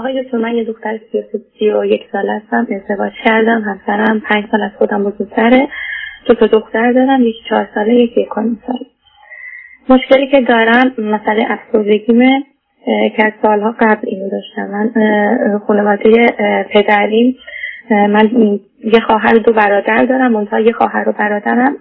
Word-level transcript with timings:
آقای 0.00 0.22
دکتر 0.22 0.38
من 0.38 0.54
یه 0.54 0.64
دختر 0.64 0.98
سی 1.58 1.70
و 1.70 1.84
یک 1.84 2.02
سال 2.12 2.28
هستم 2.28 2.66
ازدواج 2.76 3.12
کردم 3.24 3.62
همسرم 3.62 4.20
پنج 4.20 4.44
سال 4.50 4.62
از 4.62 4.70
خودم 4.78 5.04
بزرگتره. 5.04 5.68
دو 6.26 6.34
تا 6.34 6.46
دختر 6.46 6.92
دارم 6.92 7.22
یکی 7.22 7.38
چهار 7.48 7.68
ساله 7.74 7.94
یک 7.94 8.28
ساله. 8.34 8.86
مشکلی 9.88 10.30
که 10.30 10.40
دارم 10.40 10.92
مسئله 10.98 11.46
افسردگیمه 11.48 12.44
که 13.16 13.26
از 13.26 13.32
سالها 13.42 13.74
قبل 13.80 14.08
اینو 14.08 14.28
داشتم. 14.30 14.70
من 14.70 14.90
خانواده 15.66 16.26
پدریم 16.74 17.36
من 17.90 18.30
یه 18.84 19.00
خواهر 19.06 19.32
دو 19.32 19.52
برادر 19.52 20.04
دارم 20.04 20.32
منتها 20.32 20.60
یه 20.60 20.72
خواهر 20.72 21.08
و 21.08 21.12
برادرم 21.12 21.76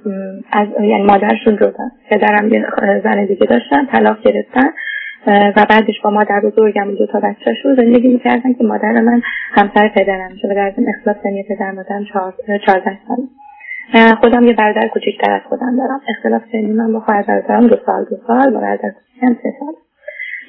از 0.52 0.68
یعنی 0.80 1.04
مادرشون 1.04 1.56
جدا 1.56 1.84
پدرم 2.10 2.54
یه 2.54 2.66
زن 3.04 3.26
دیگه 3.26 3.46
داشتن 3.46 3.86
طلاق 3.86 4.22
گرفتن. 4.22 4.70
و 5.28 5.66
بعدش 5.70 6.02
با 6.04 6.10
مادر 6.10 6.40
بزرگم 6.40 6.96
دو 6.96 7.06
تا 7.06 7.20
بچهشون 7.20 7.76
زندگی 7.76 8.08
می‌کردن 8.08 8.54
که 8.54 8.64
مادر 8.64 8.92
من 8.92 9.22
همسر 9.52 9.88
پدرم 9.96 10.32
میشه 10.32 10.48
و 10.48 10.56
در 10.56 10.74
ضمن 10.76 10.86
اختلاف 10.98 11.18
سنی 11.24 11.44
پدر 11.50 11.72
مادرم 11.72 12.06
چهارده 12.06 12.60
سال 12.68 13.28
خودم 14.22 14.44
یه 14.48 14.54
برادر 14.54 14.88
کوچکتر 14.88 15.32
از 15.32 15.42
خودم 15.50 15.78
دارم. 15.78 16.02
اختلاف 16.10 16.42
سنی 16.52 16.72
من 16.72 16.94
با 16.94 17.00
خواهر 17.00 17.24
برادرم 17.24 17.68
دو 17.68 17.76
سال 17.86 18.06
دو 18.10 18.16
سال 18.28 18.54
با 18.54 18.60
برادر 18.60 18.90
کوچکم 18.90 19.34
سه 19.44 19.54
سال. 19.60 19.74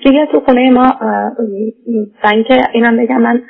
دیگه 0.05 0.27
تو 0.27 0.41
خونه 0.41 0.71
ما 0.71 0.93
اینکه 2.33 2.55
اینم 2.73 2.97
بگم 2.97 3.21
من 3.21 3.43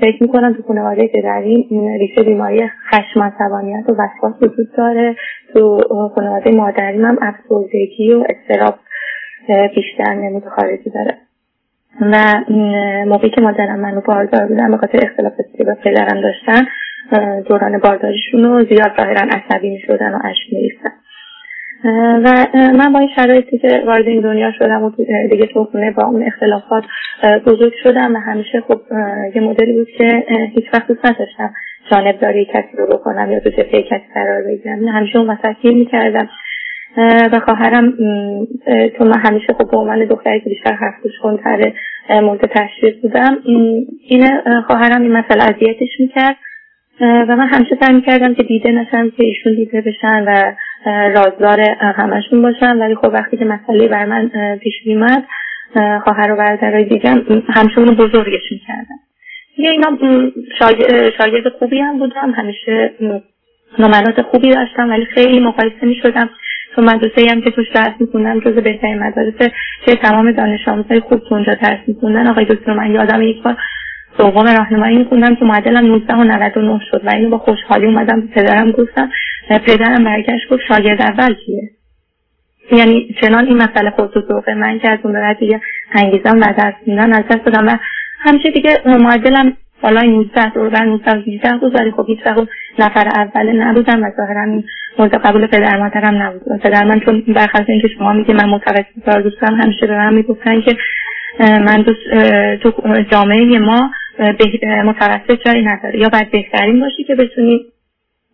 فکر 0.00 0.22
می‌کنم 0.22 0.54
تو 0.54 0.62
خانواده 0.62 1.06
پدری 1.14 1.68
ریشه 2.00 2.22
بیماری 2.22 2.68
خشم 2.90 3.22
عصبانیت 3.22 3.84
و 3.88 3.92
وسواس 3.92 4.42
وجود 4.42 4.72
داره. 4.76 5.16
تو 5.54 5.80
خانواده 6.14 6.50
مادری 6.50 7.02
هم 7.02 7.18
افسردگی 7.22 8.12
و 8.12 8.24
استراب 8.28 8.74
بیشتر 9.48 10.14
نمود 10.14 10.44
خارجی 10.44 10.90
داره. 10.90 11.16
و 12.00 12.40
موقعی 13.06 13.30
که 13.30 13.40
مادرم 13.40 13.80
منو 13.80 14.00
باردار 14.00 14.46
بودن 14.46 14.70
به 14.70 14.76
خاطر 14.76 14.98
اختلاف 15.02 15.32
با 15.66 15.74
پدرم 15.74 16.20
داشتن 16.20 16.66
دوران 17.48 17.78
بارداریشون 17.78 18.44
رو 18.44 18.64
زیاد 18.64 18.96
ظاهرا 18.96 19.28
عصبی 19.30 19.70
می‌شدن 19.70 20.14
و 20.14 20.18
اشک 20.24 20.52
میریفتن 20.52 20.90
و 22.24 22.46
من 22.72 22.92
با 22.92 22.98
این 22.98 23.08
شرایطی 23.16 23.58
که 23.58 23.82
وارد 23.86 24.06
این 24.06 24.20
دنیا 24.20 24.52
شدم 24.58 24.82
و 24.82 24.90
دیگه 25.30 25.46
تو 25.46 25.64
خونه 25.64 25.90
با 25.90 26.04
اون 26.04 26.22
اختلافات 26.26 26.84
بزرگ 27.46 27.72
شدم 27.82 28.14
و 28.14 28.18
همیشه 28.18 28.60
خب 28.60 28.80
یه 29.34 29.42
مدلی 29.42 29.72
بود 29.72 29.88
که 29.98 30.24
هیچ 30.54 30.64
وقت 30.74 30.88
دوست 30.88 31.06
نداشتم 31.06 31.54
جانبداری 31.90 32.44
کسی 32.44 32.76
رو 32.78 32.86
بکنم 32.86 33.32
یا 33.32 33.40
تو 33.40 33.50
جبهه 33.50 33.82
کسی 33.82 34.04
قرار 34.14 34.42
بگیرم. 34.42 34.88
همیشه 34.88 35.18
اون 35.18 35.30
وسط 35.30 35.64
می‌کردم. 35.64 36.28
و 36.96 37.40
خواهرم 37.44 37.92
چون 38.98 39.08
من 39.08 39.18
همیشه 39.18 39.52
خب 39.52 39.70
به 39.70 39.76
عنوان 39.76 40.04
دختری 40.04 40.40
که 40.40 40.50
بیشتر 40.50 40.72
حرف 40.72 40.94
کنتره 41.22 41.74
مورد 42.10 42.40
تشویق 42.46 43.00
بودم 43.02 43.38
این 44.08 44.26
خواهرم 44.66 45.02
این 45.02 45.12
مسئله 45.12 45.42
اذیتش 45.42 46.00
می‌کرد. 46.00 46.36
و 47.00 47.36
من 47.36 47.46
همیشه 47.46 47.78
سعی 47.80 47.94
می‌کردم 47.94 48.34
که 48.34 48.42
دیده 48.42 48.70
نشم 48.70 49.10
که 49.10 49.24
ایشون 49.24 49.54
دیده 49.54 49.80
بشن 49.80 50.24
و 50.26 50.52
رازدار 50.86 51.60
همشون 51.80 52.42
باشن. 52.42 52.78
ولی 52.78 52.94
خب 52.94 53.08
وقتی 53.12 53.36
که 53.36 53.44
مسئله 53.44 53.88
بر 53.88 54.04
من 54.04 54.30
پیش 54.62 54.74
میمد 54.86 55.24
خواهر 56.04 56.32
و 56.32 56.36
برادرای 56.36 56.84
دیگم 56.84 57.22
همشون 57.48 57.86
رو 57.86 57.94
بزرگش 57.94 58.52
می‌کردن. 58.52 58.96
دیگه 59.56 59.70
اینا 59.70 59.98
شاگرد 61.18 61.48
خوبی 61.58 61.78
هم 61.78 61.98
بودم. 61.98 62.30
همیشه 62.36 62.90
نمرات 63.78 64.22
خوبی 64.22 64.50
داشتم 64.50 64.90
ولی 64.90 65.04
خیلی 65.04 65.40
مقایسه 65.40 65.86
می‌شدم 65.86 66.30
تو 66.74 66.82
مدرسه 66.82 67.30
هم 67.30 67.40
که 67.40 67.50
توش 67.50 67.66
درس 67.74 67.92
میخوندم 68.00 68.40
جز 68.40 68.54
بهترین 68.54 68.98
مدرسه 68.98 69.52
که 69.86 69.96
تمام 69.96 70.32
دانش 70.32 70.68
آموزای 70.68 71.00
خوب 71.00 71.18
تو 71.28 71.34
اونجا 71.34 71.54
درس 71.54 71.78
میخوندن. 71.86 72.26
آقای 72.26 72.44
دکتر 72.44 72.74
من 72.74 72.90
یادم 72.90 73.22
یک 73.22 73.42
بار 73.42 73.56
دوم 74.18 74.46
راهنمایی 74.46 74.98
میخوندم 74.98 75.34
که 75.34 75.44
معدلم 75.44 75.86
19 75.86 76.14
و 76.14 76.24
99 76.24 76.80
شد 76.90 77.00
و 77.04 77.10
اینو 77.14 77.30
با 77.30 77.38
خوشحالی 77.38 77.86
اومدم 77.86 78.20
پدرم 78.20 78.70
گفتم. 78.70 79.10
پدرم 79.66 80.04
برگشت 80.04 80.48
گفت 80.50 80.62
شاگرد 80.68 81.02
اول 81.02 81.34
کیه؟ 81.34 81.70
یعنی 82.72 83.14
چنان 83.20 83.46
این 83.46 83.56
مسئله 83.56 83.90
خود 83.90 84.12
ذوق 84.28 84.50
من 84.50 84.78
که 84.78 84.90
از 84.90 84.98
اون 85.02 85.12
بعد 85.12 85.38
دیگه 85.38 85.60
انگیزم 85.92 86.40
و 86.40 86.54
درس 86.58 86.74
خوندن 86.84 87.12
از 87.12 87.24
دست 87.30 87.44
دادم 87.44 87.66
و 87.66 87.76
همیشه 88.20 88.50
دیگه 88.50 88.76
معدلم 88.86 89.56
بالای 89.82 90.08
19 90.08 90.50
دور 90.50 90.68
بر 90.68 90.84
19 90.84 91.10
18 91.10 91.56
بود 91.56 91.74
ولی 91.74 91.90
خب 91.90 92.04
هیچ 92.06 92.18
نفر 92.78 93.08
اول 93.08 93.62
نبودم 93.62 94.02
و 94.02 94.10
ظاهرا 94.16 94.62
مورد 94.98 95.14
قبول 95.14 95.46
پدر 95.46 95.78
مادرم 95.78 96.22
نبود. 96.22 96.42
پدر 96.62 96.84
من 96.84 97.00
چون 97.00 97.20
برخلاف 97.20 97.68
اینکه 97.68 97.88
شما 97.88 98.12
میگی 98.12 98.32
من 98.32 98.48
متوسط 98.48 99.22
دوستم 99.22 99.54
همیشه 99.54 99.86
به 99.86 99.96
من 99.96 100.14
می‌گفتن 100.14 100.60
که 100.60 100.76
من 101.40 101.82
دوست 101.82 102.10
تو 102.62 102.72
جامعه 103.10 103.58
ما 103.58 103.90
متوسط 104.84 105.44
جایی 105.46 105.64
نداره. 105.64 105.98
یا 105.98 106.08
باید 106.08 106.30
بهترین 106.30 106.80
باشی 106.80 107.04
که 107.04 107.14
بتونی 107.14 107.60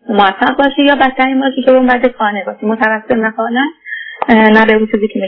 موفق 0.09 0.57
باشی 0.57 0.81
یا 0.81 0.95
بدترین 0.95 1.39
باشی 1.39 1.63
که 1.63 1.71
اون 1.71 1.87
بعد 1.87 2.07
قانع 2.07 2.45
باشی. 2.45 2.65
متوسط 2.65 3.11
نکنه 3.11 3.61
نه 4.29 4.65
به 4.65 4.73
اون 4.73 4.87
چیزی 4.91 5.07
که 5.07 5.19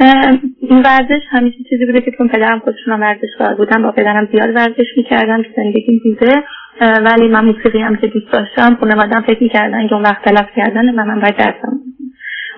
می‌خواد 0.00 0.40
ورزش 0.70 1.22
همیشه 1.28 1.56
چیزی 1.70 1.86
بوده 1.86 2.00
که 2.00 2.10
چون 2.18 2.28
پدرم 2.28 2.58
خودشون 2.58 3.00
ورزشکار 3.00 3.54
بودن 3.54 3.82
با 3.82 3.92
پدرم 3.92 4.28
زیاد 4.32 4.56
ورزش 4.56 4.86
می‌کردم 4.96 5.42
تو 5.42 5.48
زندگی 5.56 6.00
دیده 6.04 6.42
ولی 6.80 7.28
من 7.28 7.44
موسیقی 7.44 7.78
هم 7.78 7.96
که 7.96 8.06
دوست 8.06 8.32
داشتم 8.32 8.76
خانوادم 8.80 9.20
فکر 9.20 9.42
می‌کردن 9.42 9.88
که 9.88 9.94
اون 9.94 10.02
وقت 10.02 10.24
تلف 10.24 10.48
کردن 10.56 10.88
و 10.88 11.04
من 11.04 11.20
باید 11.20 11.36
درسم 11.36 11.80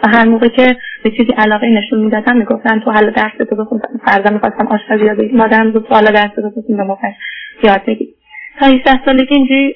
و 0.05 0.09
هر 0.09 0.29
موقع 0.29 0.49
که 0.49 0.77
به 1.05 1.11
چیزی 1.11 1.33
علاقه 1.39 1.69
نشون 1.69 1.99
می‌دادن 1.99 2.37
می‌گفتن 2.37 2.81
تو 2.81 2.91
حالا 2.91 3.11
درس 3.11 3.33
تو 3.51 3.57
بخون. 3.57 3.81
فرضا 4.07 4.31
می‌خواستم 4.35 4.67
آشپزی 4.67 5.05
یاد 5.05 5.17
بگیرم 5.17 5.37
مادرم 5.37 5.71
گفت 5.71 5.93
حالا 5.93 6.11
درس 6.11 6.31
تو 6.37 6.43
بخون. 6.43 6.77
به 6.77 6.83
موقع 6.83 7.09
یاد 7.65 7.85
بگیر. 7.87 8.09
تا 8.61 8.67
18 8.67 9.05
سالگی 9.05 9.35
اینجوری 9.35 9.75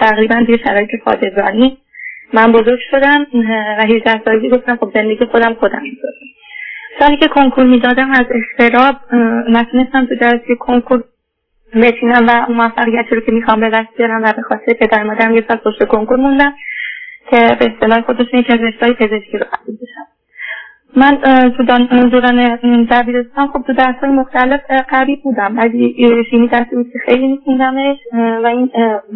تقریبا 0.00 0.44
توی 0.46 0.58
شرایط 0.64 0.90
پادگانی 1.04 1.78
من 2.32 2.52
بزرگ 2.52 2.78
شدم 2.90 3.26
و 3.78 3.86
18 3.94 4.24
سالگی 4.24 4.48
گفتم 4.48 4.76
خب 4.76 4.92
زندگی 4.94 5.26
خودم 5.26 5.54
خودم 5.54 5.82
سالی 6.98 7.16
که 7.16 7.28
کنکور 7.28 7.64
می‌دادم 7.64 8.10
از 8.10 8.26
استراب 8.30 8.96
نتونستم 9.48 10.06
تو 10.06 10.14
درسی 10.14 10.56
کنکور 10.58 11.04
بشینم 11.74 12.26
و 12.28 12.52
موفقیتی 12.52 13.14
رو 13.14 13.20
که 13.20 13.32
می‌خوام 13.32 13.60
به 13.60 13.70
دست 13.70 13.88
بیارم 13.96 14.22
و 14.24 14.32
به 14.32 14.42
خاطر 14.42 14.72
پدر 14.72 15.02
مادرم 15.02 15.34
یه 15.34 15.44
سال 15.48 15.56
پشت 15.56 15.84
کنکور 15.84 16.16
موندم 16.16 16.52
که 17.30 17.56
به 17.60 17.72
اصطلاح 17.74 18.00
خودشون 18.00 18.40
یکی 18.40 18.52
از 18.52 18.60
رشتههای 18.60 18.94
پزشکی 18.94 19.38
رو 19.38 19.46
قبول 19.52 19.74
بشم 19.74 20.07
من 20.96 21.16
تو 21.56 21.62
دوران 22.08 22.58
دبیرستان 22.90 23.46
خب 23.46 23.62
تو 23.66 23.72
درس 23.72 23.94
های 24.02 24.10
مختلف 24.10 24.60
قوی 24.88 25.16
بودم. 25.16 25.56
بعضی 25.56 25.94
شیمی 26.30 26.48
درسی 26.48 26.76
بود 26.76 26.86
که 26.92 26.98
خیلی 27.06 27.26
میخوندمش 27.28 27.96
و 28.12 28.46
این 28.46 28.70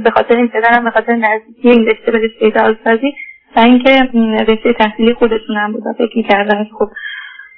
به 0.04 0.10
خاطر 0.10 0.36
این 0.36 0.48
پدرم 0.48 0.84
به 0.84 0.90
خاطر 0.90 1.16
نزدیکی 1.16 1.68
این 1.68 1.86
رشته 1.86 2.12
به 2.12 2.18
رشته 2.18 2.50
داروسازی 2.50 3.12
و 3.56 3.60
اینکه 3.60 3.90
رشته 4.48 4.72
تحصیلی 4.72 5.14
خودشون 5.14 5.56
هم 5.56 5.72
بود 5.72 5.82
فکر 5.98 6.16
می‌کردم 6.16 6.64
که 6.64 6.70
خب 6.78 6.88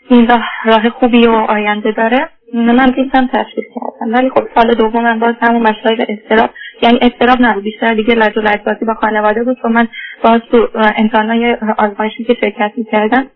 این 0.08 0.28
راه, 0.28 0.44
راه 0.64 0.90
خوبی 0.90 1.26
و 1.26 1.32
آینده 1.32 1.92
داره. 1.92 2.28
من 2.54 2.90
پیشم 2.92 3.26
تشخیص 3.32 3.64
کردم. 3.74 4.14
ولی 4.14 4.30
خب 4.30 4.42
سال 4.54 4.74
دوم 4.74 5.18
باز 5.18 5.34
همون 5.40 5.62
مشایل 5.62 6.04
استراب 6.08 6.50
یعنی 6.82 6.98
استراب 7.02 7.36
نبود 7.40 7.64
بیشتر 7.64 7.94
دیگه 7.94 8.14
لج 8.14 8.38
و 8.38 8.40
لجبازی 8.40 8.84
با 8.84 8.94
خانواده 8.94 9.44
بود 9.44 9.58
چون 9.62 9.72
من 9.72 9.88
باز 10.24 10.40
تو 10.50 10.68
امتحانهای 10.96 11.56
آزمایشی 11.78 12.24
که 12.24 12.34
شرکت 12.40 12.72
می‌کردم 12.76 13.26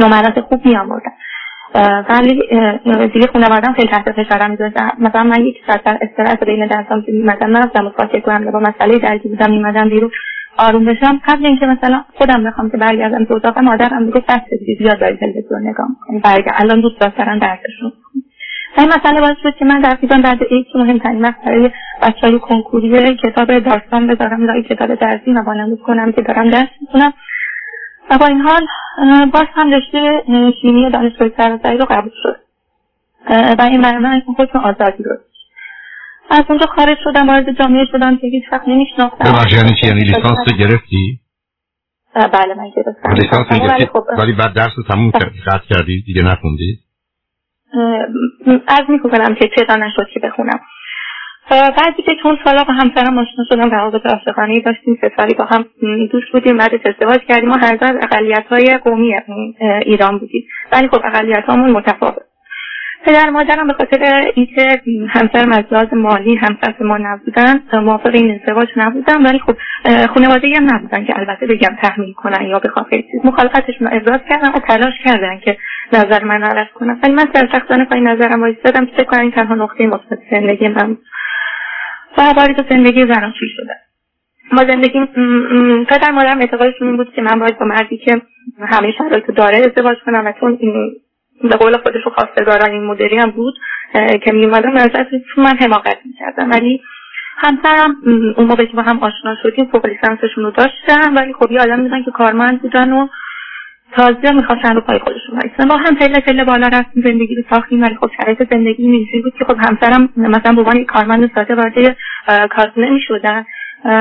نمرات 0.00 0.40
خوب 0.40 0.66
میآوردم 0.66 1.12
ولی 2.08 2.42
دیگه 3.08 3.26
خانوادم 3.32 3.72
خیلی 3.72 3.88
تحت 3.88 4.12
فشارم 4.12 4.50
میذاشتن 4.50 4.90
مثلا 4.98 5.22
من 5.22 5.46
یک 5.46 5.56
ساعت 5.66 5.98
استراحت 6.02 6.44
بین 6.44 6.66
درسام 6.66 7.04
میمدم 7.08 7.46
نرفتم 7.46 7.84
متفاکر 7.84 8.20
کنم 8.20 8.50
با 8.50 8.60
مسئله 8.60 8.98
درکی 8.98 9.28
بودم 9.28 9.50
میمدم 9.50 9.88
بیرون 9.88 10.10
آروم 10.58 10.84
بشم. 10.84 11.20
قبل 11.26 11.46
اینکه 11.46 11.66
مثلا 11.66 12.04
خودم 12.14 12.44
بخوام 12.44 12.70
که 12.70 12.76
برگردم 12.76 13.24
تو 13.24 13.34
اتاق 13.34 13.58
مادرم 13.58 14.02
میگه 14.02 14.20
بس 14.28 14.58
دیگه 14.60 14.76
زیاد 14.78 15.00
داری 15.00 15.16
تلویزیون 15.16 15.68
نگاه 15.68 15.86
می‌کنی 15.88 16.20
برگرد. 16.20 16.54
الان 16.58 16.80
دوست 16.80 17.00
دارن 17.00 17.38
درسشون 17.38 17.92
این 18.78 18.88
مسئله 18.88 19.20
باعث 19.20 19.36
شد 19.42 19.56
که 19.58 19.64
من 19.64 19.80
در 19.80 19.94
فیزان 20.00 20.22
بعد 20.22 20.38
یک 20.42 20.66
مهمترین 20.74 21.34
برای 21.46 21.70
بچه 22.02 22.26
های 22.26 22.38
کنکوری 22.38 23.16
کتاب 23.16 23.58
داستان 23.58 24.06
بذارم 24.06 24.46
لای 24.46 24.62
کتاب 24.62 24.94
درسی 24.94 25.32
و 25.32 25.42
بانمود 25.42 25.80
کنم 25.80 26.12
که 26.12 26.22
دارم 26.22 26.50
درس 26.50 26.68
می‌کنم 26.80 27.08
و 27.08 27.33
با 28.20 28.26
این 28.26 28.40
حال 28.40 28.66
باز 29.26 29.46
هم 29.54 29.74
رشته 29.74 30.22
شیمی 30.62 30.90
دانشگاه 30.90 31.28
سراسری 31.36 31.78
رو 31.78 31.84
قبول 31.90 32.12
شد. 32.22 32.36
و 33.58 33.62
این 33.62 33.82
برای 33.82 33.98
من 33.98 34.22
خودتون 34.36 34.60
آزادی 34.60 35.02
رو 35.02 35.16
از 36.30 36.44
اونجا 36.48 36.66
خارج 36.66 36.96
شدم 37.04 37.28
وارد 37.28 37.58
جامعه 37.58 37.84
شدم 37.92 38.16
که 38.16 38.26
هیچ 38.26 38.44
وقت 38.52 38.68
نمیشناختم. 38.68 39.34
یعنی 39.56 39.74
چی؟ 39.80 39.86
یعنی 39.86 40.00
لیسانس 40.00 40.38
رو 40.52 40.56
گرفتی؟ 40.58 41.20
بله 42.14 42.54
من 42.54 42.70
گرفتم. 42.76 43.12
لیسانس 43.12 43.48
گرفتی؟ 43.48 43.86
خب، 43.86 44.04
ولی 44.18 44.32
بعد 44.32 44.54
درس 44.54 44.72
رو 44.76 44.82
تموم 44.82 45.10
کردی 45.70 46.02
دیگه 46.02 46.22
نخوندی؟ 46.22 46.78
از 48.68 48.82
می‌کنم 48.88 49.34
که 49.34 49.50
چه 49.56 49.76
نشد 49.76 50.06
که 50.14 50.20
بخونم. 50.20 50.60
بعدی 51.50 52.02
که 52.02 52.12
چون 52.22 52.38
سالا 52.44 52.64
با 52.64 52.74
همسرم 52.74 53.18
آشنا 53.18 53.44
شدم 53.48 53.70
روابط 53.70 54.06
عاشقانه 54.06 54.60
داشتیم 54.60 54.98
سه 55.00 55.12
سالی 55.16 55.34
با 55.34 55.44
هم 55.44 55.64
دوست 56.12 56.32
بودیم 56.32 56.56
بعد 56.56 56.70
ازدواج 56.74 57.20
کردیم. 57.28 57.48
ما 57.48 57.56
هر 57.56 57.78
از 57.80 57.96
اقلیت 58.02 58.44
های 58.50 58.78
قومی 58.84 59.14
ایران 59.82 60.18
بودیم. 60.18 60.44
ولی 60.72 60.88
خب 60.88 61.00
اقلیت 61.04 61.44
هامون 61.44 61.70
متفاوت. 61.70 62.22
پدر 63.06 63.30
مادرم 63.30 63.66
به 63.66 63.72
خاطر 63.72 64.30
اینکه 64.34 64.80
همسرم 65.08 65.52
از 65.52 65.64
لحاظ 65.70 65.92
مالی 65.92 66.34
همسر 66.34 66.74
ما 66.80 66.98
نبودن 66.98 67.80
موافق 67.82 68.14
این 68.14 68.40
ازدواج 68.40 68.68
نبودن. 68.76 69.26
ولی 69.26 69.38
خب 69.38 69.56
خانواده 70.14 70.48
هم 70.56 70.74
نبودن 70.74 71.04
که 71.04 71.18
البته 71.18 71.46
بگم 71.46 71.76
تحمیل 71.82 72.12
کنن 72.12 72.46
یا 72.46 72.58
بخوام 72.58 72.86
خیلی 72.90 73.02
چیز. 73.02 73.20
مخالفتشون 73.24 73.88
ابراز 73.92 74.20
کردن 74.28 74.48
و 74.48 74.58
تلاش 74.68 74.94
کردن 75.04 75.38
که 75.38 75.56
نظر 75.92 76.24
من 76.24 76.42
عوض 76.42 76.68
کنن. 76.74 77.00
ولی 77.02 77.12
من 77.12 77.24
سرسختانه 77.34 77.84
پای 77.84 78.00
نظرم 78.00 78.40
وایستادم 78.40 78.86
فکر 78.86 79.04
کنم 79.04 79.20
این 79.20 79.30
تنها 79.30 79.54
نقطه 79.54 79.86
مثبت 79.86 80.18
زندگی 80.30 80.68
من 80.68 80.96
و 82.18 82.22
وارد 82.22 82.70
زندگی 82.70 83.02
زناشویی 83.02 83.50
شدم 83.56 83.76
ما 84.52 84.62
زندگی 84.62 85.06
پدر 85.88 86.10
مادرم 86.10 86.40
اعتقادشون 86.40 86.88
این 86.88 86.96
بود 86.96 87.14
که 87.14 87.22
من 87.22 87.38
باید 87.38 87.58
با 87.58 87.66
مردی 87.66 87.96
که 87.96 88.22
همه 88.60 88.92
شرایط 88.98 89.30
داره 89.30 89.56
ازدواج 89.56 89.96
کنم 90.06 90.26
و 90.26 90.32
چون 90.40 90.58
به 91.42 91.56
قول 91.56 91.76
خودش 91.76 92.02
خواستگاران 92.14 92.70
این 92.70 92.84
مدلی 92.84 93.16
هم 93.16 93.30
بود 93.30 93.54
که 93.94 94.32
میومدم 94.32 94.72
نظر 94.72 95.04
من 95.36 95.56
حماقت 95.60 95.98
می‌کردم 96.04 96.50
ولی 96.50 96.80
همسرم 97.36 97.96
اون 98.36 98.46
موقع 98.46 98.64
که 98.64 98.76
با 98.76 98.82
هم 98.82 98.98
آشنا 98.98 99.36
شدیم 99.42 99.64
فوق 99.64 99.86
لیسانسشون 99.86 100.44
رو 100.44 100.50
داشتن 100.50 101.14
ولی 101.14 101.32
خب 101.32 101.52
یه 101.52 101.60
آدم 101.60 101.82
بودن 101.82 102.02
که 102.02 102.10
کارمند 102.10 102.62
بودن 102.62 102.92
و 102.92 103.08
تازه 103.96 104.32
می‌خواستن 104.34 104.74
رو 104.74 104.80
پای 104.80 104.98
خودشون 104.98 105.38
وایسن 105.38 105.68
با 105.68 105.76
هم 105.76 105.94
پله 105.96 106.20
پله 106.20 106.44
بالا 106.44 106.66
رفتیم 106.66 107.02
زندگی 107.02 107.34
رو 107.34 107.42
ساختیم 107.50 107.82
ولی 107.82 107.94
خب 107.94 108.10
شرایط 108.22 108.50
زندگی 108.50 108.82
اینجوری 108.82 109.22
بود 109.22 109.34
که 109.38 109.44
خب 109.44 109.56
همسرم 109.68 110.08
مثلا 110.16 110.52
به 110.52 110.60
عنوان 110.60 110.84
کارمند 110.84 111.30
ساده 111.34 111.54
وارد 111.54 111.96
کارخونه 112.50 112.90
می‌شدن. 112.90 113.44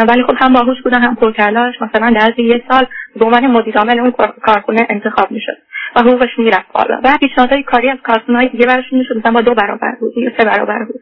ولی 0.10 0.24
خب 0.24 0.36
هم 0.40 0.54
باهوش 0.54 0.82
بودن 0.84 1.02
هم 1.02 1.16
پرتلاش. 1.16 1.76
مثلا 1.82 2.14
در 2.20 2.40
یه 2.40 2.64
سال 2.70 2.86
به 3.20 3.26
عنوان 3.26 3.48
مدیر 3.48 3.78
عامل 3.78 4.00
اون 4.00 4.12
کارخونه 4.46 4.88
انتخاب 4.90 5.32
می‌شد 5.32 5.58
و 5.96 6.00
حقوقش 6.00 6.30
می‌رفت 6.38 6.74
بالا. 6.74 7.02
و 7.04 7.18
پیشنهادهای 7.22 7.64
کاری 7.64 7.90
از 7.90 7.98
کارخونه 8.04 8.48
دیگه 8.48 8.66
براشون 8.66 9.00
می‌شد. 9.00 9.18
مثلا 9.18 9.32
با 9.32 9.42
دو 9.42 9.54
برابر 9.54 9.96
بود 10.00 10.18
یا 10.18 10.32
سه 10.38 10.46
برابر 10.46 10.84
بود. 10.84 11.02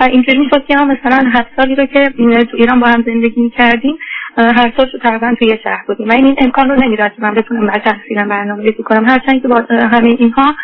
و 0.00 0.04
اینجوری 0.04 0.38
می‌شد 0.38 0.64
که 0.66 0.74
مثلا 0.74 1.30
هفت 1.30 1.50
سالی 1.56 1.74
رو 1.74 1.86
که 1.86 2.04
تو 2.50 2.56
ایران 2.56 2.80
با 2.80 2.86
هم 2.86 3.02
زندگی 3.06 3.40
می‌کردیم 3.40 3.98
هر 4.36 4.72
سال 4.76 4.86
تقریبا 5.02 5.34
توی 5.38 5.48
یه 5.48 5.60
شهر 5.64 5.84
بودیم. 5.86 6.08
و 6.08 6.12
این 6.12 6.36
امکان 6.38 6.70
رو 6.70 6.76
نمی‌داد 6.84 7.14
که 7.14 7.22
من 7.22 7.34
بتونم 7.34 7.66
بر 7.66 7.78
تحصیلم 7.78 8.28
برنامه 8.28 8.62
ریزی 8.62 8.82
کنم. 8.82 9.04
هرچند 9.04 9.42
که 9.42 9.48
با 9.48 9.64
همه 9.70 10.16
اینها 10.18 10.54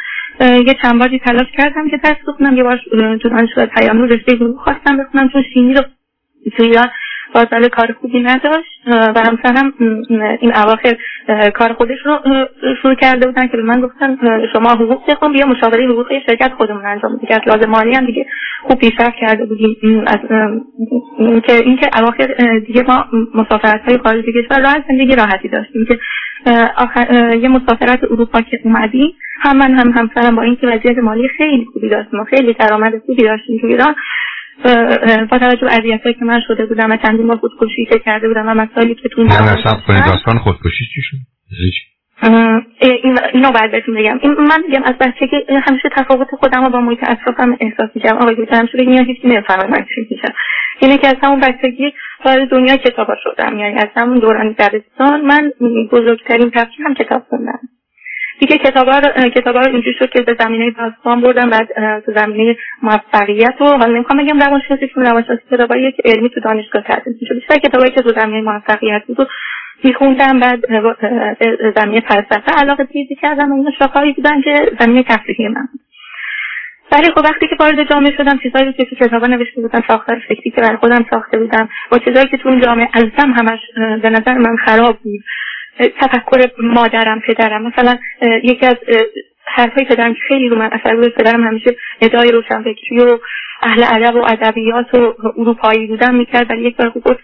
یه 0.41 0.75
چند 0.83 0.99
باری 0.99 1.19
تلاش 1.19 1.47
کردم 1.59 1.89
که 1.89 1.97
درس 1.97 2.17
بخونم. 2.29 2.57
یه 2.57 2.63
بار 2.63 2.81
تو 3.23 3.29
دانشگاه 3.29 3.67
پیام 3.67 3.99
رو 3.99 4.07
رشته 4.07 4.39
خواستم 4.65 4.97
بخونم 4.97 5.29
چون 5.29 5.43
شیمی 5.55 5.75
رو 5.75 5.83
تو 6.57 6.63
ایران 6.63 6.89
بازار 7.35 7.69
کار 7.69 7.93
خوبی 8.01 8.21
نداشت 8.21 8.81
و 8.87 9.21
همسرم 9.27 9.73
این 10.41 10.53
اواخر 10.57 10.97
کار 11.55 11.73
خودش 11.73 11.99
رو 12.05 12.19
شروع 12.83 12.95
کرده 12.95 13.27
بودن 13.27 13.47
که 13.47 13.57
به 13.57 13.63
من 13.63 13.81
گفتن 13.81 14.19
شما 14.53 14.71
حقوق 14.71 15.11
بخون 15.11 15.33
بیا 15.33 15.47
مشاوره 15.47 15.87
حقوق 15.87 16.13
شرکت 16.27 16.53
خودمون 16.57 16.87
انجام 16.87 17.17
بدید 17.17 17.29
که 17.29 17.41
لازم 17.47 17.71
مالی 17.71 17.95
هم 17.95 18.07
دیگه 18.07 18.27
خوب 18.63 18.79
پیشرفت 18.79 19.17
کرده 19.21 19.45
بودیم. 19.45 20.05
از 20.07 20.19
اینکه 21.19 21.53
اینکه 21.53 21.91
اواخر 21.99 22.59
دیگه 22.67 22.85
ما 22.89 23.05
مسافرت 23.35 23.81
های 23.89 23.99
خارجی 23.99 24.33
کشور 24.33 24.61
راه 24.61 24.85
زندگی 24.89 25.17
راحتی 25.17 25.49
داشتیم 25.49 25.87
که 25.89 25.99
آخر 26.77 27.37
یه 27.37 27.49
مسافرت 27.49 28.05
اروپا 28.05 28.41
که 28.41 28.61
اومدیم 28.65 29.15
هم 29.43 29.57
من 29.57 29.75
هم 29.75 29.91
همسرم 29.91 30.37
با 30.37 30.43
اینکه 30.43 30.67
وضعیت 30.67 30.99
مالی 30.99 31.29
خیلی 31.29 31.67
خوبی 31.73 31.89
داشتیم 31.89 32.21
و 32.21 32.25
خیلی 32.25 32.53
درآمد 32.53 32.99
خوبی 33.07 33.23
داشتیم 33.23 33.59
تو 33.61 33.67
ایران 33.67 33.95
با 35.31 35.39
توجه 35.39 35.61
به 35.61 35.73
اذیتایی 35.73 36.15
که 36.15 36.25
من 36.25 36.41
شده 36.49 36.67
بودم 36.67 36.91
و 36.91 36.97
چندین 36.97 37.27
بار 37.27 37.37
خودکشی 37.37 37.85
که 37.91 37.99
کرده 37.99 38.29
بودم 38.29 38.49
و 38.49 38.55
مسائلی 38.55 38.95
که 38.95 39.09
تو 39.09 39.23
نه 39.23 39.63
کنید. 39.87 40.05
داستان 40.05 40.39
خودکشی 40.39 40.85
چی 40.95 41.03
شد؟ 41.03 41.17
اینو 43.35 43.51
باید 43.53 43.71
بهتون 43.71 43.95
بگم. 43.95 44.19
این 44.23 44.33
من 44.33 44.63
میگم 44.69 44.83
از 44.85 44.95
بچگی 45.01 45.37
همیشه 45.49 45.89
تفاوت 45.97 46.29
خودم 46.41 46.65
رو 46.65 46.71
با 46.71 46.81
محیط 46.81 47.11
اطرافم 47.11 47.57
احساس 47.61 47.91
می‌کردم. 47.95 48.17
آقای 48.17 48.35
دکتر 48.35 48.57
همیشه 48.57 48.79
بگم 48.79 49.05
هیچکی 49.05 49.29
نمی‌فهمه 49.29 49.65
من 49.65 49.87
چی 49.95 50.01
میشم 50.11 50.35
اینه 50.81 50.99
که 50.99 51.09
از 51.09 51.17
همون 51.23 51.41
بچگی 51.41 51.93
وارد 52.25 52.49
دنیا 52.49 52.77
کتابا 52.77 53.15
شدم. 53.25 53.59
یعنی 53.59 53.75
از 53.75 53.89
همون 53.97 54.19
دوران 54.19 54.57
دبستان 54.59 55.21
من 55.21 55.53
بزرگترین 55.93 56.53
هم 56.85 56.95
کتاب 56.95 57.23
خوندم. 57.29 57.61
دیگه 58.41 58.59
کتابا 58.59 58.99
رو 58.99 59.29
کتابا 59.29 59.61
رو 59.61 59.73
اینجوری 59.73 59.97
شد 59.99 60.11
که 60.11 60.23
به 60.23 60.37
زمینه 60.41 60.71
داستان 60.71 61.21
بردم 61.21 61.51
بعد 61.51 62.01
تو 62.01 62.13
زمینه 62.13 62.57
موفقیت 62.83 63.61
و 63.61 63.65
حالا 63.65 63.95
نمی‌خوام 63.95 64.25
بگم 64.25 64.41
روانشناسی 64.41 64.89
چون 64.95 65.07
روانشناسی 65.07 65.43
کتابایی 65.51 65.93
که 65.93 66.03
علمی 66.05 66.31
تو 66.31 66.41
دانشگاه 66.41 66.83
تدریس 66.83 67.17
می‌شد. 67.21 67.35
بیشتر 67.35 67.57
کتابایی 67.57 67.91
که 67.91 68.03
تو 68.03 68.09
زمینه 68.21 68.41
موفقیت 68.41 69.03
بود 69.07 69.29
میخوندم 69.85 70.41
بعد 70.41 70.61
زمینه 71.77 72.01
فلسفه 72.01 72.53
علاقه 72.63 72.85
تیزی 72.85 73.15
کردم 73.15 73.53
و 73.53 73.55
اینا 73.55 73.71
شاخهایی 73.79 74.13
بودن 74.13 74.41
که 74.43 74.73
زمینه 74.81 75.03
تفریحی 75.03 75.49
من 75.49 75.69
ولی 76.93 77.11
خب 77.11 77.21
وقتی 77.25 77.49
که 77.49 77.57
وارد 77.61 77.91
جامعه 77.91 78.17
شدم 78.17 78.39
چیزایی 78.39 78.65
رو 78.65 78.73
که 78.73 78.85
کتابا 78.85 79.27
نوشته 79.27 79.61
بودم 79.61 79.83
ساختار 79.89 80.23
فکری 80.29 80.51
که 80.51 80.61
برای 80.61 80.77
خودم 80.77 81.05
ساخته 81.11 81.39
بودم 81.39 81.69
با 81.91 81.99
چیزایی 81.99 82.27
که 82.27 82.37
تو 82.37 82.49
اون 82.49 82.61
جامعه 82.61 82.89
ازم 82.93 83.33
همش 83.33 83.59
به 84.03 84.11
نظر 84.11 84.39
من 84.39 84.57
خراب 84.57 84.99
بود. 84.99 85.25
تفکر 85.79 86.51
مادرم 86.63 87.21
پدرم. 87.21 87.63
مثلا 87.63 87.99
یکی 88.43 88.67
از 88.67 88.77
حرفای 89.45 89.85
پدرم 89.85 90.15
که 90.15 90.21
خیلی 90.29 90.49
رو 90.49 90.59
من 90.59 90.71
اثر 90.73 90.97
بود 90.97 91.15
پدرم 91.15 91.45
همیشه 91.45 91.77
ادعای 92.01 92.31
روشنفکری 92.31 92.99
و 92.99 93.19
اهل 93.63 93.85
ادب 93.91 94.17
و 94.17 94.19
ادبیات 94.19 94.95
و 94.95 95.15
اروپایی 95.37 95.87
بودن 95.87 96.15
می‌کرد. 96.15 96.51
ولی 96.51 96.63
یک 96.63 96.77
بار 96.77 96.91
گفت 96.91 97.21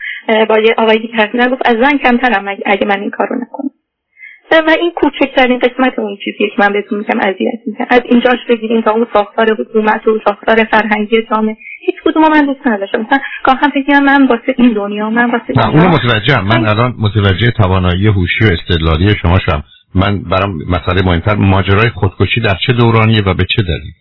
با 0.49 0.59
یه 0.59 0.75
آقای 0.79 0.99
دیگه 0.99 1.49
گفت 1.49 1.69
از 1.69 1.75
زن 1.75 1.99
کمترم 1.99 2.49
اگه 2.67 2.87
من 2.87 3.01
این 3.01 3.11
کارو 3.11 3.37
نکنم. 3.37 3.71
و 4.51 4.71
این 4.81 4.91
کوچکترین 4.91 5.59
قسمت 5.59 5.99
اون 5.99 6.17
چیزیه 6.25 6.49
که 6.49 6.55
من 6.59 6.73
بهتون 6.73 6.99
میگم 6.99 7.21
اذیت 7.21 7.61
می‌کنم 7.67 7.87
از 7.91 8.01
اینجاش 8.05 8.39
بگیریم 8.49 8.81
تا 8.81 8.91
اون 8.91 9.07
ساختار 9.15 9.47
حکومت 9.59 10.09
و 10.09 10.19
ساختار 10.29 10.65
فرهنگی 10.65 11.23
جامعه 11.31 11.57
هیچ 11.87 11.97
کدوم 12.05 12.23
من 12.23 12.47
دوست 12.47 12.67
نداشتم. 12.67 13.01
مثلا 13.01 13.19
گاهم 13.45 13.71
فکر 13.71 14.01
من 14.01 14.27
واسه 14.27 14.55
این 14.57 14.73
دنیا 14.73 15.11
من 15.11 15.31
واسه 15.31 15.45
نه 15.57 15.69
اونو 15.69 15.89
متوجه 15.89 16.41
من 16.41 16.67
الان 16.67 16.95
متوجه 16.99 17.51
توانایی 17.51 18.07
هوشی 18.07 18.45
و 18.45 18.49
استدلالی 18.53 19.15
شما 19.23 19.39
شم. 19.39 19.63
من 19.95 20.23
برام 20.23 20.59
مسئله 20.69 21.03
مهمتر 21.05 21.35
ماجرای 21.35 21.89
خودکشی 21.95 22.41
در 22.41 22.55
چه 22.67 22.73
دورانیه 22.73 23.23
و 23.27 23.35
به 23.35 23.45
چه 23.57 23.63
دلیل؟ 23.63 23.93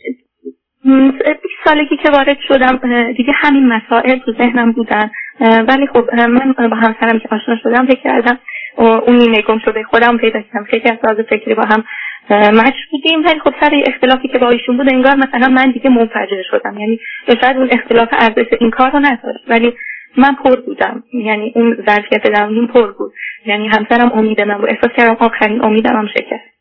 سالگی 1.65 1.97
که 2.03 2.11
وارد 2.11 2.37
شدم 2.47 2.79
دیگه 3.17 3.33
همین 3.35 3.67
مسائل 3.67 4.17
تو 4.17 4.33
ذهنم 4.37 4.71
بودن. 4.71 5.09
ولی 5.39 5.87
خب 5.87 6.09
من 6.13 6.69
با 6.69 6.75
همسرم 6.75 7.19
که 7.19 7.27
آشنا 7.31 7.55
شدم 7.63 7.85
فکر 7.85 8.03
کردم 8.03 8.39
اون 8.77 9.15
نیمه 9.15 9.41
گم 9.41 9.59
شده 9.65 9.83
خودم 9.83 10.17
پیدا 10.17 10.41
کردم. 10.41 10.65
خیلی 10.65 10.89
از 10.89 11.17
فکری 11.29 11.53
با 11.53 11.63
هم 11.63 11.83
مچ 12.29 12.75
بودیم 12.91 13.25
ولی 13.25 13.39
خب 13.39 13.53
سر 13.61 13.83
اختلافی 13.87 14.27
که 14.27 14.37
با 14.39 14.49
ایشون 14.49 14.77
بود 14.77 14.93
انگار 14.93 15.15
مثلا 15.15 15.47
من 15.47 15.71
دیگه 15.71 15.89
منفجر 15.89 16.43
شدم. 16.51 16.77
یعنی 16.77 16.99
شاید 17.41 17.57
اون 17.57 17.69
اختلاف 17.71 18.07
ارزش 18.11 18.45
این 18.59 18.71
کار 18.71 18.91
رو 18.91 18.99
نداشت 18.99 19.43
ولی 19.47 19.73
من 20.17 20.35
پر 20.35 20.61
بودم. 20.65 21.03
یعنی 21.13 21.51
اون 21.55 21.77
ظرفیت 21.87 22.23
درونیم 22.23 22.67
پر 22.67 22.91
بود. 22.91 23.13
یعنی 23.45 23.67
همسرم 23.67 24.11
امید 24.13 24.41
من 24.41 24.57
بود. 24.57 24.69
احساس 24.69 24.91
کردم 24.97 25.15
آخرین 25.19 25.65
امیدم 25.65 25.95
هم 25.97 26.07
شکست. 26.07 26.53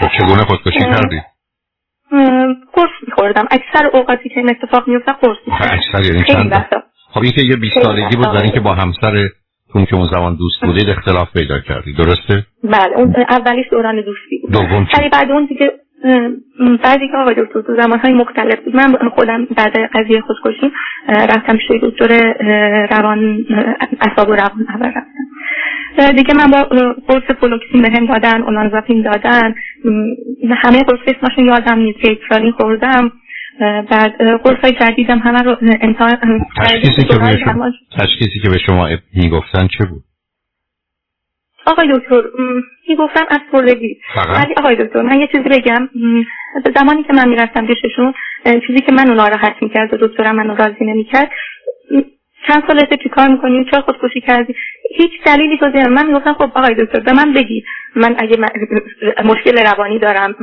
خب 0.00 0.08
چگونه 0.18 0.42
خودکشی 0.42 0.78
کردی؟ 0.78 1.20
قرص 2.72 2.90
میخوردم. 3.06 3.48
اکثر 3.50 3.86
اوقاتی 3.92 4.28
که 4.28 4.38
این 4.40 4.50
اتفاق 4.50 4.88
میفته 4.88 5.12
قرص 5.12 5.36
اکثر 5.48 6.12
یعنی 6.12 6.24
چند 6.28 6.66
خب 7.10 7.22
این 7.22 7.32
که 7.32 7.42
یه 7.42 7.56
20 7.56 7.82
سالگی 7.82 8.16
بود 8.16 8.26
برای 8.26 8.42
اینکه 8.42 8.60
با 8.60 8.74
همسر 8.74 9.28
اون 9.76 9.84
که 9.84 9.94
اون 9.96 10.08
زمان 10.12 10.36
دوست 10.36 10.60
بودید 10.62 10.88
اختلاف 10.88 11.32
پیدا 11.32 11.60
کردی 11.60 11.92
درسته؟ 11.92 12.46
بله 12.64 12.96
اون 12.96 13.14
اولیش 13.30 13.66
دوران 13.70 13.96
دوستی 13.96 14.38
بود. 14.42 14.52
دوم 14.52 14.86
ولی 14.98 15.08
بعد 15.08 15.30
اون 15.30 15.46
دیگه 15.46 15.72
بعدی 16.84 17.08
که 17.08 17.16
آقای 17.16 17.34
دکتر 17.34 17.60
تو 17.60 17.76
زمان 17.82 17.98
های 17.98 18.12
مختلف 18.12 18.60
بود. 18.64 18.76
من 18.76 19.08
خودم 19.14 19.44
بعد 19.56 19.76
قضیه 19.94 20.20
خودکشی 20.20 20.72
رفتم 21.08 21.56
پیش 21.56 21.70
دکتر 21.82 22.34
روان 22.90 23.44
اصاب 24.00 24.28
و 24.28 24.32
روان 24.32 24.66
رفتم. 24.80 26.12
دیگه 26.16 26.34
من 26.34 26.50
با 26.50 26.62
قرص 27.08 27.36
فلوکسین 27.40 27.82
بهم 27.82 28.06
دادن 28.06 28.42
اولانزاپین 28.42 29.02
دادن. 29.02 29.54
همه 30.50 30.82
قرص 30.82 31.00
اسمشون 31.06 31.44
یادم 31.44 31.78
نیست 31.78 32.00
که 32.00 32.18
خوردم. 32.58 33.12
بعد 33.60 34.38
قرص 34.42 34.58
های 34.62 34.72
جدیدم 34.72 35.18
همه 35.18 35.42
رو 35.42 35.56
امتحان 35.80 36.40
تشخیصی 37.98 38.40
که 38.42 38.48
به 38.48 38.58
شما 38.66 38.88
می‌گفتن 39.14 39.68
چه 39.78 39.84
بود؟ 39.84 40.02
آقای 41.66 41.88
دکتر 41.94 42.22
می‌گفتن 42.88 43.22
از 43.30 43.40
پردگی 43.52 43.96
ولی 44.16 44.54
آقای 44.56 44.76
دکتر 44.76 45.02
من 45.02 45.20
یه 45.20 45.28
چیزی 45.32 45.48
بگم. 45.48 45.88
زمانی 46.76 47.02
که 47.02 47.12
من 47.12 47.28
می‌رفتم 47.28 47.66
پیششون 47.66 48.14
چیزی 48.66 48.80
که 48.86 48.92
منو 48.92 49.14
ناراحت 49.14 49.54
می‌کرد 49.60 49.94
و 49.94 50.08
دکترم 50.08 50.36
منو 50.36 50.54
راضی 50.54 50.84
نمی‌کرد 50.84 51.30
چند 52.48 52.62
سال 52.68 52.80
چی 53.02 53.08
کار 53.08 53.28
می‌کنی؟ 53.28 53.66
چرا 53.70 53.82
خودکشی 53.82 54.20
کردی؟ 54.20 54.54
هیچ 54.96 55.10
دلیلی 55.26 55.58
تو 55.58 55.66
من 55.66 56.06
می‌گفتم 56.06 56.32
خب 56.32 56.50
آقای 56.54 56.74
دکتر 56.74 57.00
به 57.00 57.12
من 57.12 57.32
بگی 57.32 57.64
من 57.96 58.16
اگه 58.18 58.36
مشکل 59.24 59.66
روانی 59.66 59.98
دارم 59.98 60.34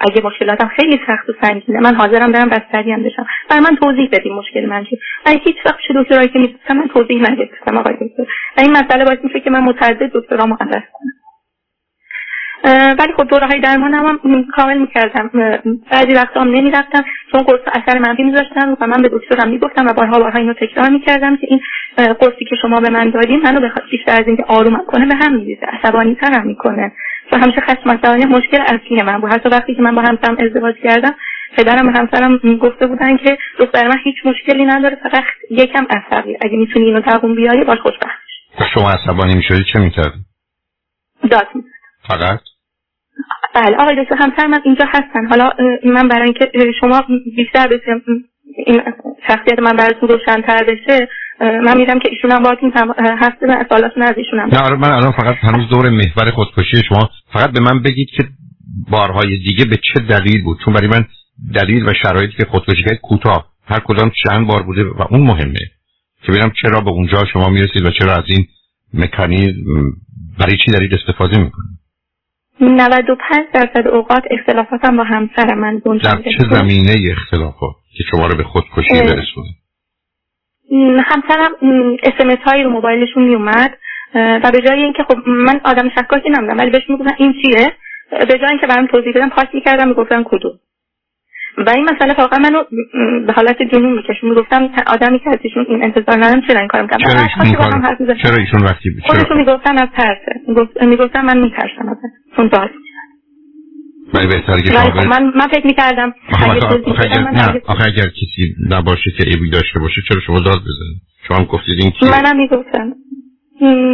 اگه 0.00 0.22
مشکلاتم 0.24 0.70
خیلی 0.76 1.00
سخت 1.06 1.28
و 1.28 1.32
سنگینه 1.42 1.80
من 1.80 1.94
حاضرم 1.94 2.32
برم 2.32 2.48
بستری 2.48 2.92
هم 2.92 3.02
بشم. 3.02 3.26
برای 3.50 3.62
من 3.62 3.76
توضیح 3.76 4.08
بدیم 4.12 4.34
مشکل 4.34 4.66
من 4.66 4.84
چی. 4.84 4.98
اگه 5.26 5.40
هیچ 5.44 5.56
وقت 5.66 5.78
چه 5.88 5.94
دکترایی 5.96 6.28
که 6.28 6.38
می‌گفتم 6.38 6.76
من 6.76 6.88
توضیح 6.88 7.30
نگرفتم 7.30 7.78
آقای 7.78 7.94
دکتر. 7.94 8.32
این 8.58 8.70
مسئله 8.70 9.04
باعث 9.04 9.18
میشه 9.24 9.40
که 9.40 9.50
من 9.50 9.60
متعدد 9.60 10.10
دکترامو 10.14 10.56
عوض 10.60 10.82
کنم. 10.92 11.19
ولی 12.64 13.12
خب 13.16 13.28
دوره 13.28 13.46
های 13.46 13.60
درمان 13.60 13.94
هم 13.94 14.44
کامل 14.56 14.78
می‌کردم. 14.78 15.30
بعضی 15.92 16.14
وقتا 16.14 16.40
هم 16.40 16.48
نمی‌رفتم. 16.48 17.04
چون 17.32 17.42
قرص 17.42 17.60
اثر 17.66 17.98
منفی 17.98 18.22
میذاشتم 18.22 18.76
و 18.80 18.86
من 18.86 19.02
به 19.02 19.08
دکترم 19.12 19.48
می‌گفتم 19.50 19.86
و 19.86 19.92
بارها 19.92 20.18
بارها 20.18 20.38
اینو 20.38 20.54
تکرار 20.54 20.90
می‌کردم 20.90 21.36
که 21.36 21.46
این 21.50 21.60
قرصی 21.96 22.44
که 22.50 22.56
شما 22.62 22.80
به 22.80 22.90
من 22.90 23.10
دادین 23.10 23.42
منو 23.42 23.60
بخواد 23.60 23.84
بیشتر 23.90 24.12
از 24.12 24.26
اینکه 24.26 24.44
آرومم 24.48 24.84
کنه 24.86 25.06
به 25.06 25.14
هم 25.14 25.34
میریزه 25.34 25.66
عصبانی 25.66 26.14
ترم 26.14 26.46
می‌کنه. 26.46 26.92
و 27.32 27.38
همیشه 27.38 27.60
خشم 27.60 27.90
عصبانی 27.90 28.24
مشکل 28.24 28.60
اصلی 28.60 29.02
من 29.02 29.20
بود. 29.20 29.32
حتی 29.32 29.48
وقتی 29.48 29.74
که 29.74 29.82
من 29.82 29.94
با 29.94 30.02
همسرم 30.02 30.36
ازدواج 30.40 30.74
کردم 30.84 31.14
پدرم 31.56 31.88
و 31.88 31.90
همسرم 31.90 32.58
گفته 32.58 32.86
بودن 32.86 33.16
که 33.16 33.38
دختر 33.58 33.88
من 33.88 33.96
هیچ 34.04 34.16
مشکلی 34.24 34.64
نداره 34.64 34.96
فقط 35.02 35.24
یکم 35.50 35.86
عصبی 35.90 36.36
اگه 36.42 36.56
می‌تونی 36.56 36.86
اینو 36.86 37.00
تقوم 37.00 37.34
بیاری 37.34 37.64
باش 37.64 37.78
خوشبخت 37.78 38.20
شما 38.74 38.90
عصبانی 38.90 39.34
می‌شدی 39.34 39.64
چه 39.72 39.78
می‌کردی؟ 39.78 40.18
داد 41.30 41.48
فقط؟ 42.08 42.40
بله 43.54 43.76
آقای 43.76 44.04
دکتر 44.04 44.16
همسر 44.16 44.46
من 44.46 44.60
اینجا 44.64 44.84
هستن. 44.88 45.26
حالا 45.30 45.50
من 45.84 46.08
برای 46.08 46.24
اینکه 46.24 46.50
شما 46.80 47.02
بیشتر 47.36 47.66
بسیم 47.66 48.02
این 48.66 48.82
شخصیت 49.28 49.58
من 49.58 49.72
براتون 49.72 50.08
روشنتر 50.08 50.64
بشه 50.64 51.08
من 51.40 51.76
میدم 51.76 51.98
که 51.98 52.08
ایشون 52.10 52.30
هم 52.32 52.42
باید 52.42 52.58
هسته 53.20 53.46
من 53.46 53.64
سوالاتون 53.68 54.02
از 54.02 54.14
ایشون 54.16 54.40
نه 54.40 54.58
آره 54.58 54.76
من 54.76 54.90
الان 54.90 55.12
فقط 55.12 55.36
هنوز 55.40 55.68
دور 55.68 55.90
محور 55.90 56.30
خودکشی 56.30 56.82
شما. 56.88 57.10
فقط 57.32 57.50
به 57.50 57.60
من 57.60 57.82
بگید 57.82 58.08
که 58.16 58.24
بارهای 58.90 59.38
دیگه 59.38 59.64
به 59.64 59.76
چه 59.76 60.00
دلیل 60.00 60.42
بود؟ 60.42 60.58
چون 60.64 60.74
برای 60.74 60.88
من 60.88 61.04
دلیل 61.54 61.88
و 61.88 61.92
شرایطی 62.02 62.32
که 62.32 62.44
خودکشی 62.44 62.82
کرد 62.82 63.00
کوتاه. 63.02 63.46
هر 63.66 63.80
کدام 63.84 64.12
چند 64.24 64.46
بار 64.46 64.62
بوده 64.62 64.84
و 64.84 65.02
اون 65.10 65.20
مهمه 65.20 65.60
که 66.22 66.32
ببینم 66.32 66.52
چرا 66.62 66.80
به 66.80 66.90
اونجا 66.90 67.24
شما 67.32 67.48
می‌رسید 67.48 67.86
و 67.86 67.90
چرا 67.90 68.12
از 68.12 68.24
این 68.26 68.46
مکانیزم 68.94 69.52
برای 70.38 70.56
چی 70.64 70.72
دارید 70.72 70.94
استفاده 70.94 71.38
می‌کنید؟ 71.38 71.79
95 72.60 73.46
درصد 73.52 73.88
اوقات 73.88 74.22
اختلافاتم 74.30 74.96
با 74.96 75.04
همسر 75.04 75.54
من 75.54 75.78
در 75.78 76.22
چه 76.22 76.44
زمینه 76.50 76.94
اختلافات؟ 77.10 77.74
که 77.96 78.04
شما 78.10 78.26
رو 78.26 78.36
به 78.36 78.44
خودکشی 78.44 79.00
برسونه 79.00 79.54
همسرم 81.04 81.50
اسمس 82.02 82.38
هایی 82.46 82.62
رو 82.62 82.70
موبایلشون 82.70 83.22
میومد 83.22 83.78
و 84.14 84.50
به 84.52 84.60
جای 84.68 84.82
اینکه 84.82 85.02
خب 85.02 85.28
من 85.28 85.60
آدم 85.64 85.88
شکاکی 85.88 86.30
نمیدم 86.30 86.58
ولی 86.58 86.70
بهش 86.70 86.82
می‌گفتن 86.88 87.14
این 87.18 87.34
چیه؟ 87.42 87.72
به 88.10 88.38
جای 88.38 88.50
اینکه 88.50 88.66
برام 88.66 88.86
توضیح 88.86 89.12
بدم 89.14 89.28
پاس 89.28 89.46
می‌کردم 89.54 89.88
می‌گفتن 89.88 90.22
کدوم؟ 90.22 90.52
و 91.58 91.70
این 91.70 91.84
مسئله 91.94 92.14
واقعا 92.18 92.38
منو 92.38 92.62
به 93.26 93.32
حالت 93.32 93.62
جنون 93.62 93.92
میکشون 93.92 94.30
می‌گفتم 94.30 94.70
آدمی 94.86 95.18
که 95.18 95.30
ازشون 95.30 95.66
این 95.68 95.84
انتظار 95.84 96.18
ندارم 96.18 96.42
چرا 96.48 96.58
این 96.58 96.68
کارم 96.68 96.86
کردم 96.86 97.04
چرا 97.04 97.22
ایشون, 97.22 97.52
کار... 97.54 98.16
چرا 98.22 98.36
ایشون 98.36 98.62
وقتی 98.62 98.96
خودشون 99.02 99.36
می‌گفتن 99.36 99.78
از 99.78 99.88
ترسه 99.96 100.86
می‌گفتن 100.86 101.20
من 101.20 101.38
میترسم 101.38 101.88
از 101.88 101.96
چون 102.36 102.48
داد 102.48 102.70
ولی 104.14 104.26
بهتره 104.26 104.62
که 104.62 104.72
شما 104.72 105.02
من 105.08 105.32
من 105.36 105.46
فکر 105.46 105.66
می‌کردم 105.66 106.14
آخه 107.66 107.86
اگر 107.86 108.06
کسی 108.08 108.54
نباشه 108.70 109.10
که 109.18 109.24
ایبی 109.26 109.50
داشته 109.50 109.80
باشه 109.80 110.00
چرا 110.08 110.20
شما 110.26 110.40
داد 110.40 110.58
بزنید؟ 110.58 111.00
شما 111.28 111.36
هم 111.36 111.44
گفتید 111.44 111.74
این 111.80 111.92
منم 112.02 112.36
می‌گفتم. 112.36 112.92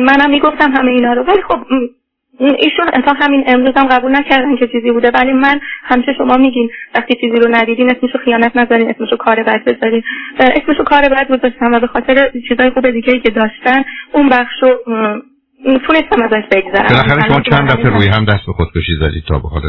منم 0.07 0.31
می‌گفتم 0.31 0.73
همه 0.73 0.91
اینا 0.91 1.13
رو. 1.13 1.23
ولی 1.23 1.43
خب 1.49 1.59
ایشون 2.41 2.87
تا 3.07 3.13
همین 3.13 3.45
امروز 3.47 3.75
هم 3.77 3.87
قبول 3.87 4.13
نکردن 4.13 4.57
که 4.57 4.69
چیزی 4.69 4.91
بوده 4.91 5.11
ولی 5.15 5.33
من 5.33 5.61
همیشه 5.83 6.13
شما 6.19 6.37
میگین 6.37 6.71
وقتی 6.95 7.15
چیزی 7.21 7.37
رو 7.37 7.55
ندیدین 7.55 7.91
اسمشو 7.91 8.19
خیانت 8.19 8.57
نذارین 8.57 8.91
اسمشو 8.91 9.17
کار 9.17 9.43
بد 9.43 9.65
بذارین. 9.65 10.03
اسمشو 10.41 10.85
کار 10.85 11.03
بد 11.03 11.29
گذاشتم 11.29 11.73
و 11.73 11.81
به 11.81 11.87
خاطر 11.87 12.31
چیزای 12.49 12.71
خوب 12.71 12.91
دیگه 12.91 13.19
که 13.19 13.31
داشتن 13.31 13.85
اون 14.13 14.29
بخشو 14.29 14.67
تونستم 15.65 16.23
ازش 16.23 16.45
بگذرم 16.53 16.89
بالاخره 16.89 17.29
شما 17.29 17.41
چند 17.41 17.71
دفعه 17.71 17.91
روی 17.91 18.09
هم 18.09 18.25
دست 18.25 18.47
به 18.47 18.53
خودکشی 18.53 18.93
زدید 19.01 19.25
تا 19.29 19.39
به 19.39 19.49
حال 19.49 19.63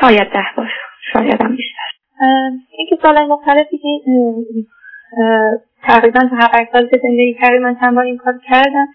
شاید 0.00 0.32
ده 0.32 0.46
بار 0.56 0.70
شاید 1.12 1.42
هم 1.42 1.56
بیشتر. 1.56 1.86
اینکه 2.78 2.96
سالهای 3.02 3.26
مختلفی 3.26 3.78
که 3.78 3.88
تقریبا 5.82 6.20
هفت 6.32 6.72
سال 6.72 6.88
که 6.88 7.00
زندگی 7.02 7.36
کردم 7.42 7.58
من 7.58 7.76
چند 7.80 7.94
بار 7.94 8.04
این 8.04 8.16
کار 8.16 8.34
کردم. 8.48 8.86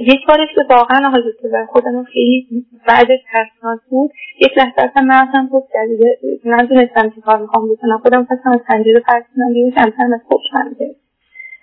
یک 0.00 0.26
بارش 0.28 0.48
که 0.54 0.62
واقعا 0.70 1.08
آقای 1.08 1.22
دکتر 1.32 1.64
خودم 1.64 2.04
خیلی 2.04 2.66
بعدش 2.88 3.20
ترسناک 3.32 3.80
بود 3.88 4.10
یک 4.40 4.58
لحظه 4.58 4.90
اصلا 4.90 5.02
من 5.02 5.28
اصلا 5.28 5.48
گفت 5.52 5.68
جدیده 5.74 6.18
نتونستم 6.44 7.10
چی 7.10 7.20
کار 7.20 7.38
می‌خوام 7.38 7.68
بکنم 7.68 7.98
خودم 7.98 8.24
خواستم 8.24 8.50
از 8.50 8.60
پنجره 8.68 9.00
پرس 9.00 9.24
کنم 9.36 9.52
بیرون 9.52 9.70
کمتر 9.70 10.14
از 10.14 10.20
خوش 10.28 10.42
من 10.54 10.74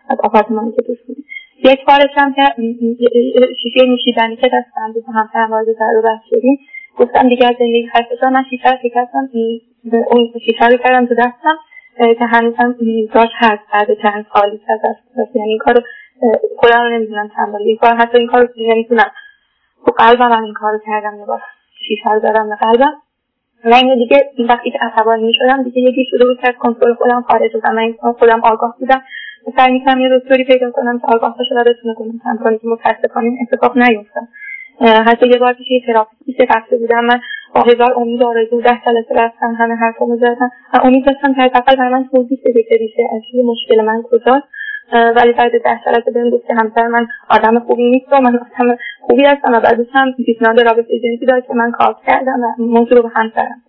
از 0.10 0.18
آپارتمانی 0.24 0.72
که 0.72 0.82
دوست 0.88 1.08
بودیم. 1.08 1.25
یک 1.66 1.86
بارش 1.88 2.10
هم 2.16 2.34
که 2.34 2.42
شیشه 3.63 3.86
نوشیدنی 3.88 4.36
که 4.36 4.50
دستم 4.54 4.94
بود 4.94 5.04
همسرم 5.16 5.51
وارد 5.51 5.66
در 5.80 5.92
رو 5.96 6.01
بست 6.01 6.25
شدیم. 6.30 6.60
گفتم 6.98 7.30
دیگه 7.30 7.48
از 7.48 7.56
زندگی 7.60 7.88
خسته 7.88 8.30
من 8.30 8.44
شیشه 8.50 8.72
رو 8.72 8.78
شکستم 8.84 9.30
اون 10.12 10.34
شیشه 10.46 10.68
رو 10.68 10.78
کردم 10.78 11.06
تو 11.06 11.16
دستم 11.16 11.58
که 11.98 12.25
هنوزم 12.25 12.75
داشت 13.13 13.34
هست 13.36 13.63
بعد 13.74 13.88
چند 14.01 14.25
سالی 14.34 14.58
که 14.58 14.74
از 14.74 14.80
دست 14.86 15.36
یعنی 15.36 15.50
این 15.50 15.58
کارو 15.58 15.82
خودم 16.57 16.81
رو 16.81 16.89
نمی‌دونم 16.89 17.29
بار. 17.51 17.61
یک 17.61 17.79
بار 17.79 17.95
حتی 17.95 18.17
این 18.17 18.27
کار 18.27 18.41
رو 18.41 18.47
نمی‌تونم 18.57 19.11
تو 19.85 19.91
قلبم 19.91 20.31
هم 20.31 20.43
این 20.43 20.53
کار 20.53 20.71
رو 20.71 20.79
کردم 20.85 21.19
یه 21.19 21.25
بار 21.25 21.41
شیشه 21.88 22.11
رو 22.13 22.19
دادم 22.19 22.49
به 22.49 22.55
قلبم. 22.55 22.93
و 23.65 23.75
اینو 23.75 23.95
دیگه 23.95 24.29
این 24.38 24.47
وقتی 24.47 24.71
که 24.71 24.79
عصبانی 24.81 25.23
می‌شدم 25.23 25.63
دیگه 25.63 25.81
یکی 25.81 26.05
شده 26.11 26.25
بود 26.25 26.41
که 26.41 26.47
از 26.47 26.55
کنترل 26.59 26.93
خودم 26.93 27.21
خارج 27.21 27.51
شدم. 27.51 27.75
من 27.75 28.13
خودم 28.19 28.41
آگاه 28.43 28.75
بودم. 28.79 29.01
سعی 29.57 29.73
می‌کنم 29.73 30.01
یه 30.01 30.19
دکتری 30.19 30.43
پیدا 30.43 30.71
کنم 30.71 30.99
که 30.99 31.07
آگاه 31.15 31.38
باشه 31.38 31.55
و 31.55 31.63
بتونه 31.63 31.95
کنم 31.95 32.38
کنه. 32.43 32.57
که 32.57 32.67
متاسفانه 32.67 33.27
این 33.27 33.38
اتفاق 33.41 33.77
نیفتم 33.77 34.27
حتی 34.81 35.27
یه 35.27 35.38
بار 35.38 35.53
پیش 35.53 35.71
یه 35.71 35.81
تراپیست 35.85 36.57
رفته 36.57 36.77
بودم. 36.77 37.05
من 37.05 37.19
با 37.55 37.61
هزار 37.61 37.93
امید 37.97 38.23
آرزو 38.23 38.61
ده 38.61 38.81
جلسه 38.85 39.15
رفتم 39.15 39.55
همه 39.59 39.75
حرفامو 39.75 40.17
زدم 40.17 40.51
و 40.73 40.77
امید 40.83 41.05
داشتم 41.05 41.33
که 41.33 41.41
حداقل 41.41 41.75
برای 41.75 41.93
من 41.93 42.09
توضیح 42.11 42.39
بده 42.45 42.63
که 42.63 42.75
ریشه 42.75 43.03
اصلی 43.17 43.43
مشکل 43.43 43.81
من 43.81 44.01
کجاست. 44.01 44.47
ولی 44.93 45.34
بعد 45.34 45.51
ده 45.51 45.79
جلسه 45.86 46.12
بهم 46.12 46.29
گفت 46.29 46.48
که 46.48 46.53
همسر 46.53 46.88
من 46.88 47.08
آدم 47.29 47.60
خوبی 47.60 47.89
نیست 47.89 48.05
و 48.12 48.22
من 48.22 48.36
آدم 48.36 48.77
خوبی 49.01 49.25
هستم 49.25 49.51
و 49.53 49.60
بعدش 49.60 49.88
هم 49.93 50.13
پیشنهاد 50.25 50.60
رابطه 50.60 51.00
جنسی 51.00 51.25
داد 51.25 51.48
که 51.48 51.53
من 51.53 51.72
کار 51.72 51.96
کردم 52.08 52.39
و 52.43 52.63
موضوع 52.63 52.98
رو 52.98 53.01
به 53.01 53.10
همسرم. 53.15 53.62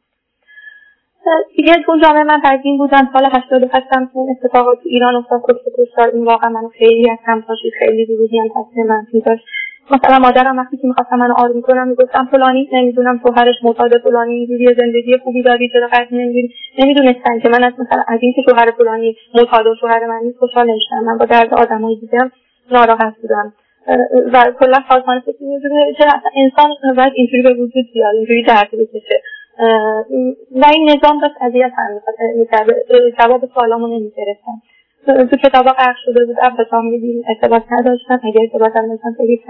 دیگه 1.56 1.74
تو 1.86 1.98
جامعه 2.02 2.24
من 2.24 2.40
ترجیم 2.40 2.78
بودم. 2.78 3.10
سال 3.12 3.28
88 3.32 3.86
هم 3.92 4.10
اون 4.12 4.36
اتفاقات 4.36 4.78
ایران 4.84 5.14
افتاد. 5.14 5.42
کشت 5.48 5.64
کشتار 5.78 6.14
این 6.14 6.24
واقعا 6.24 6.50
منو 6.50 6.68
خیلی 6.68 7.10
از 7.10 7.18
هم 7.24 7.44
خیلی 7.78 8.16
روحی 8.16 8.38
هم 8.38 8.86
منفی 8.86 9.20
داشت. 9.20 9.44
مثلا 9.92 10.18
مادرم 10.18 10.58
وقتی 10.58 10.76
که 10.76 10.86
می‌خواستم 10.86 11.16
منو 11.16 11.34
آروم 11.38 11.60
کنم 11.60 11.88
می‌گفتم 11.88 12.28
فلانی 12.30 12.68
نمی‌دونم 12.72 13.20
شوهرش 13.22 13.54
معتاد 13.62 13.98
فلانی 13.98 14.34
اینجوری 14.34 14.74
زندگی 14.74 15.16
خوبی 15.24 15.42
داری 15.42 15.68
چرا 15.68 15.88
قصد 15.92 16.08
نمی‌گیری؟ 16.10 16.54
نمی‌دونستن 16.78 17.38
که 17.42 17.48
من 17.48 17.64
از 17.64 17.72
مثلا 17.78 18.02
از 18.08 18.18
اینکه 18.22 18.42
شوهر 18.50 18.70
فلانی 18.70 19.16
معتاد 19.34 19.66
و 19.66 19.74
شوهر 19.80 20.06
من 20.06 20.20
نیست 20.22 20.38
خوشحال 20.38 20.70
نمیشم 20.70 21.04
من 21.04 21.18
با 21.18 21.24
درد 21.24 21.54
آدمایی 21.54 21.96
دیدم 22.00 22.32
ناراحت 22.70 23.14
بودم. 23.22 23.52
و 24.32 24.52
کلا 24.60 24.78
سازمان 24.88 25.20
فکر 25.20 25.34
چرا 25.98 26.10
انسان 26.36 26.94
باید 26.96 27.12
اینجوری 27.14 27.42
به 27.42 27.54
وجود 27.54 27.84
بیاد 27.94 28.14
اینجوری 28.14 28.42
درد 28.42 28.68
بکشه. 28.72 29.22
و 30.52 30.64
این 30.74 30.90
نظام 30.90 31.20
داشت 31.20 31.34
اذیت 31.40 31.72
هم 31.76 32.00
می‌کرد. 32.38 32.66
جواب 33.18 33.40
سوالامو 33.54 33.86
نمی‌گرفتم. 33.86 34.62
تو 35.30 35.36
کتابا 35.36 35.70
غرق 35.70 35.96
شده 36.04 36.24
بودم 36.24 36.56
به 36.56 36.64
فامیلی 36.70 37.24
ارتباط 37.28 37.62
نداشتم 37.70 38.20
اگه 38.24 38.40
ارتباط 38.40 38.76
هم 38.76 38.88
داشتم 38.88 39.14
خیلی 39.16 39.40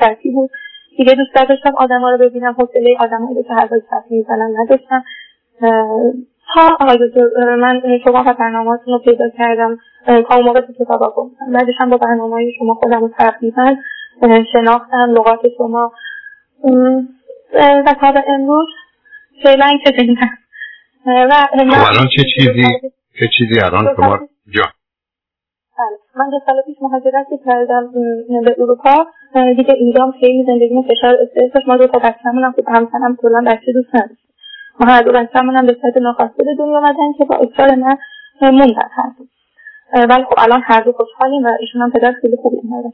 سختی 0.00 0.30
بود. 0.30 0.50
دیگه 0.98 1.14
دوست 1.14 1.48
داشتم 1.48 1.74
آدما 1.78 2.10
رو 2.10 2.18
ببینم 2.18 2.56
حوصله 2.58 2.96
آدمایی 3.00 3.42
که 3.42 3.54
حرفای 3.54 3.82
سختی 3.90 4.16
می‌زنن 4.16 4.54
نداشتم. 4.58 5.04
تا 6.54 6.76
آقای 6.80 7.08
دکتر 7.08 7.56
من 7.56 7.82
شما 8.04 8.24
و 8.26 8.34
برنامهاتون 8.34 8.94
رو 8.94 8.98
پیدا 8.98 9.28
کردم 9.38 9.78
تا 10.06 10.36
اون 10.36 10.44
موقع 10.44 10.60
تو 10.60 10.72
کتابا 10.72 11.14
گفتم. 11.16 11.52
بعدش 11.52 11.74
هم 11.78 11.90
با 11.90 11.96
برنامه 11.96 12.50
شما 12.58 12.74
خودم 12.74 13.00
رو 13.00 13.10
تقریبا 13.18 13.76
شناختم 14.52 15.10
لغات 15.10 15.40
شما. 15.58 15.92
و 17.86 17.94
تا 18.00 18.12
به 18.12 18.24
امروز 18.28 18.68
فعلا 19.42 19.78
که 19.84 20.16
و 21.06 21.30
خب 21.30 21.86
الان 21.88 22.08
چه 22.16 22.22
چیزی؟ 22.34 22.66
چه 23.18 23.28
چیزی 23.38 23.60
الان 23.60 23.96
شما 23.96 24.18
جا 24.54 24.62
بله 24.62 24.79
من 26.20 26.30
دو 26.30 26.38
سال 26.46 26.62
پیش 26.66 26.76
مهاجرت 26.80 27.26
کردم 27.46 27.92
به 28.44 28.52
اروپا. 28.58 28.96
دیگه 29.56 29.74
اینجا 29.74 30.12
خیلی 30.20 30.44
زندگی 30.46 30.82
فشار 30.88 31.14
استرس 31.22 31.62
ما 31.68 31.76
دو 31.76 31.86
تا 31.86 31.98
بچه‌مون 31.98 32.44
هم 32.44 32.52
خوب 32.52 32.64
همسرم 32.68 33.16
کلا 33.22 33.40
بچه 33.46 33.72
دوست 33.72 33.94
نداشت. 33.94 34.26
ما 34.80 34.86
هر 34.92 35.02
دو 35.02 35.12
بچه‌مون 35.12 35.56
هم 35.56 35.66
به 35.66 35.76
صورت 35.80 35.96
ناخواسته 35.96 36.44
به 36.44 36.54
دنیا 36.58 36.78
اومدن 36.78 37.12
که 37.18 37.24
با 37.24 37.36
اصرار 37.36 37.74
من 37.74 37.96
موندن 38.42 38.88
هر 38.96 39.10
دو. 39.18 39.24
ولی 40.10 40.24
خب 40.24 40.34
الان 40.38 40.60
هر 40.64 40.80
دو 40.80 40.92
خوشحالیم 40.92 41.44
و 41.44 41.50
ایشون 41.60 41.82
هم 41.82 41.90
پدر 41.90 42.12
خیلی 42.22 42.36
خوبی 42.42 42.56
هم 42.56 42.92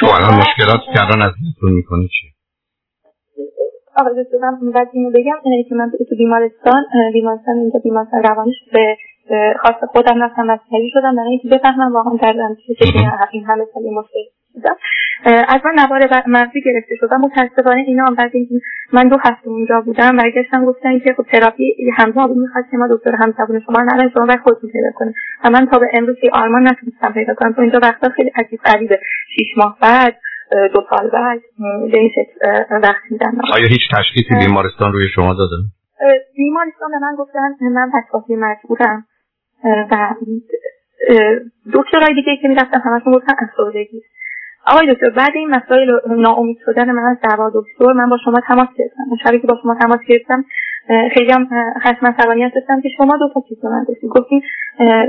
تو 0.00 0.06
الان 0.06 0.34
مشکلات 0.34 0.80
که 0.94 1.00
الان 1.04 1.22
از 1.22 1.32
می‌کنی 1.62 2.08
چی؟ 2.08 2.26
آقای 3.96 4.24
دکتر 4.24 4.38
من 4.38 4.70
بعد 4.70 4.88
اینو 4.92 5.10
بگم. 5.10 5.38
اینه 5.44 5.64
که 5.68 5.74
من 5.74 5.90
تو 6.08 6.16
بیمارستان 6.18 6.84
بیمارستان 7.12 7.56
اینجا 7.58 7.78
بیمارستان 7.78 8.22
روانیش 8.22 8.56
به 8.72 8.96
خاص 9.62 9.88
خودم 9.92 10.22
رفتم 10.22 10.42
مسئله 10.42 10.88
شدم. 10.92 11.16
برای 11.16 11.30
اینکه 11.30 11.48
بفهمم 11.48 11.92
واقعا 11.92 12.16
دردم 12.22 12.56
چیه 12.66 12.76
این 13.32 13.44
همه 13.44 13.64
سالی 13.74 13.90
مشکل 13.90 14.18
بودم 14.54 14.76
از 15.24 15.60
من 15.64 15.74
نوار 15.84 16.00
مغزی 16.26 16.60
گرفته 16.64 16.94
شد 17.00 17.08
و 17.12 17.18
متاسفانه 17.18 17.84
اینا 17.86 18.04
هم 18.04 18.14
بعد 18.14 18.30
اینکه 18.34 18.54
من 18.92 19.08
دو 19.08 19.16
هفته 19.16 19.48
اونجا 19.48 19.80
بودم 19.80 20.16
برگشتن 20.16 20.64
گفتن 20.64 20.98
که 20.98 21.14
خب 21.16 21.22
تراپی 21.32 21.74
همزمان 21.96 22.30
می‌خواد 22.30 22.64
که 22.70 22.76
ما 22.76 22.88
دکتر 22.90 23.14
همزبون 23.14 23.60
شما 23.66 23.82
نداریم 23.82 24.10
شما 24.14 24.26
باید 24.26 24.40
خودتون 24.40 24.70
پیدا 24.70 24.90
کنید 24.94 25.14
و 25.44 25.50
من 25.50 25.66
تا 25.66 25.78
به 25.78 25.86
امروز 25.98 26.16
آرمان 26.32 26.68
نتونستم 26.68 27.12
پیدا 27.12 27.34
کنم. 27.34 27.52
تو 27.52 27.60
اینجا 27.60 27.80
وقتا 27.82 28.08
خیلی 28.08 28.30
عجیب 28.36 28.60
غریبه. 28.60 29.00
شیش 29.36 29.48
ماه 29.56 29.78
بعد 29.82 30.16
دو 30.74 30.80
سال 30.90 31.10
بعد 31.10 31.40
به 31.92 31.98
این 31.98 32.10
وقت 32.70 33.02
میدن 33.10 33.32
آیا 33.52 33.66
هیچ 33.68 33.80
تشخیصی 33.92 34.46
بیمارستان 34.46 34.92
روی 34.92 35.08
شما 35.14 35.34
دادن؟ 35.34 35.62
بیمارستان 36.36 36.90
به 36.90 36.98
من 36.98 37.14
گفتن 37.18 37.68
من 37.72 37.90
پسپاسی 37.94 38.36
مجبورم. 38.36 39.06
و 39.64 40.14
دکترهای 41.74 42.14
دیگه 42.14 42.36
که 42.42 42.48
می‌رفتم 42.48 42.82
همشون 42.84 43.12
گفتن 43.12 43.34
افسردگی. 43.38 44.02
آقای 44.66 44.94
دکتر 44.94 45.10
بعد 45.10 45.30
این 45.34 45.50
مسائل 45.50 45.98
ناامید 46.08 46.58
شدن 46.66 46.90
من 46.90 47.02
از 47.02 47.16
دوا 47.30 47.50
دکتر 47.54 47.92
من 47.92 48.10
با 48.10 48.16
شما 48.24 48.40
تماس 48.48 48.68
گرفتم. 48.78 49.02
شبی 49.24 49.40
که 49.40 49.46
با 49.46 49.58
شما 49.62 49.74
تماس 49.74 50.00
گرفتم 50.08 50.44
خیلی 51.14 51.32
هم 51.32 51.48
خشم 51.80 52.06
عصبانیت 52.06 52.54
داشتم 52.54 52.80
که 52.80 52.88
شما 52.96 53.16
دو 53.16 53.28
تا 53.34 53.44
چیز 53.48 53.64
من 53.64 53.84
داشتید 53.88 54.10
گفتین 54.10 54.42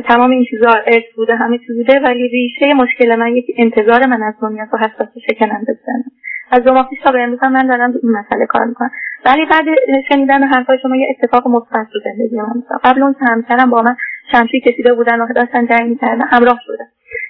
تمام 0.08 0.32
این 0.32 0.46
چیزا 0.50 0.70
ارث 0.70 1.04
بوده 1.16 1.36
همه 1.36 1.58
چیز 1.58 1.78
بوده 1.78 2.00
ولی 2.00 2.28
ریشه 2.28 2.74
مشکل 2.74 3.16
من 3.16 3.36
یکی 3.36 3.56
انتظار 3.58 4.08
من 4.08 4.24
از 4.24 4.34
دنیا 4.42 4.66
و 4.74 4.78
حساس 4.78 5.08
شکننده 5.30 5.74
بزنم 5.74 6.11
از 6.52 6.64
دو 6.64 6.74
ماه 6.74 6.90
پیش 6.90 7.00
تا 7.04 7.20
امروز 7.20 7.44
من 7.44 7.68
دارم 7.68 7.94
این 8.04 8.12
مسئله 8.12 8.46
کار 8.46 8.66
می‌کنم. 8.66 8.92
ولی 9.26 9.46
بعد 9.46 9.66
شنیدن 10.10 10.44
حرفای 10.44 10.78
شما 10.82 10.96
یه 10.96 11.08
اتفاق 11.10 11.48
مثبت 11.48 11.88
تو 11.94 12.00
زندگی 12.04 12.36
من 12.36 12.64
قبل 12.84 13.04
اون 13.04 13.16
همسرم 13.20 13.70
با 13.70 13.82
من 13.82 13.96
شمشیر 14.32 14.62
کشیده 14.62 14.94
بودن 14.94 15.22
و 15.22 15.34
داشتن 15.34 15.68
جنگ 15.68 15.90
می‌کردن 15.90 16.22
همراه 16.22 16.60
شدن. 16.66 16.86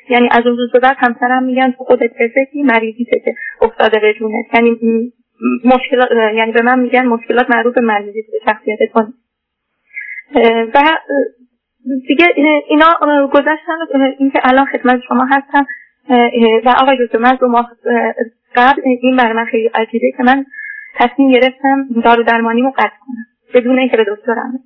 یعنی 0.09 0.29
از 0.31 0.47
اون 0.47 0.57
روز 0.57 0.71
به 0.71 0.79
بعد 0.79 0.95
همسرم 0.99 1.43
میگن 1.43 1.71
تو 1.71 1.83
خودت 1.83 2.11
فکری 2.35 2.63
مریضی 2.63 3.05
که 3.05 3.35
افتاده 3.61 3.99
به 3.99 4.13
جونت 4.13 4.45
یعنی 4.53 4.79
مشکلات 5.65 6.11
یعنی 6.35 6.51
به 6.51 6.61
من 6.61 6.79
میگن 6.79 7.05
مشکلات 7.05 7.49
مربوط 7.49 7.75
به 7.75 7.81
مریضی 7.81 8.21
به 8.21 8.51
شخصیت 8.51 8.91
کن 8.93 9.13
و 10.73 10.81
دیگه 12.07 12.25
اینا 12.67 12.85
گذشتن 13.33 13.77
اینکه 14.19 14.39
الان 14.43 14.65
خدمت 14.65 15.01
شما 15.07 15.25
هستم. 15.25 15.65
و 16.65 16.69
آقای 16.81 17.05
دکتر 17.05 17.17
من 17.17 17.37
دو 17.39 17.47
ماه 17.47 17.71
قبل 18.55 18.81
این 19.01 19.17
برای 19.17 19.33
من 19.33 19.45
خیلی 19.45 19.67
عجیبه 19.73 20.11
که 20.17 20.23
من 20.23 20.45
تصمیم 20.95 21.31
گرفتم 21.31 21.87
دارو 22.05 22.23
درمانیمو 22.23 22.71
قطع 22.71 22.97
کنم 23.07 23.25
بدون 23.53 23.79
اینکه 23.79 23.97
به 23.97 24.05
دکترم 24.07 24.59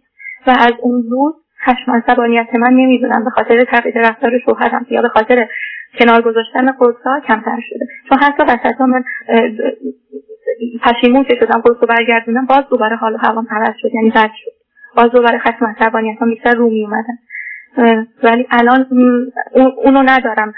و 0.47 0.49
از 0.49 0.73
اون 0.81 1.03
روز 1.09 1.33
خشم 1.65 1.91
عصبانیت 1.91 2.55
من 2.55 2.73
نمی‌دونم 2.73 3.23
به 3.23 3.29
خاطر 3.29 3.63
تغییر 3.63 4.09
رفتار 4.09 4.39
شوهرم 4.45 4.85
یا 4.89 5.01
به 5.01 5.09
خاطر 5.09 5.47
کنار 5.99 6.21
گذاشتن 6.21 6.71
قرصا 6.71 7.19
کمتر 7.27 7.59
شده. 7.61 7.87
چون 8.09 8.17
حتی 8.21 8.43
وسطا 8.43 8.85
من 8.85 9.03
پشیمون 10.83 11.23
که 11.23 11.35
شدم 11.39 11.61
قرص 11.61 11.77
رو 11.81 11.87
برگردونم 11.87 12.45
باز 12.45 12.63
دوباره 12.69 12.95
حال 12.95 13.13
و 13.13 13.17
هوام 13.17 13.47
عوض 13.49 13.75
شد 13.81 13.89
یعنی 13.93 14.09
بد 14.09 14.31
شد. 14.43 14.51
باز 14.97 15.11
دوباره 15.11 15.37
خشم 15.37 15.65
عصبانیت 15.65 16.21
هم 16.21 16.29
بیشتر 16.29 16.51
رو 16.51 16.69
می 16.69 16.87
ولی 18.23 18.47
الان 18.51 18.85
اونو 19.83 20.03
ندارم. 20.05 20.53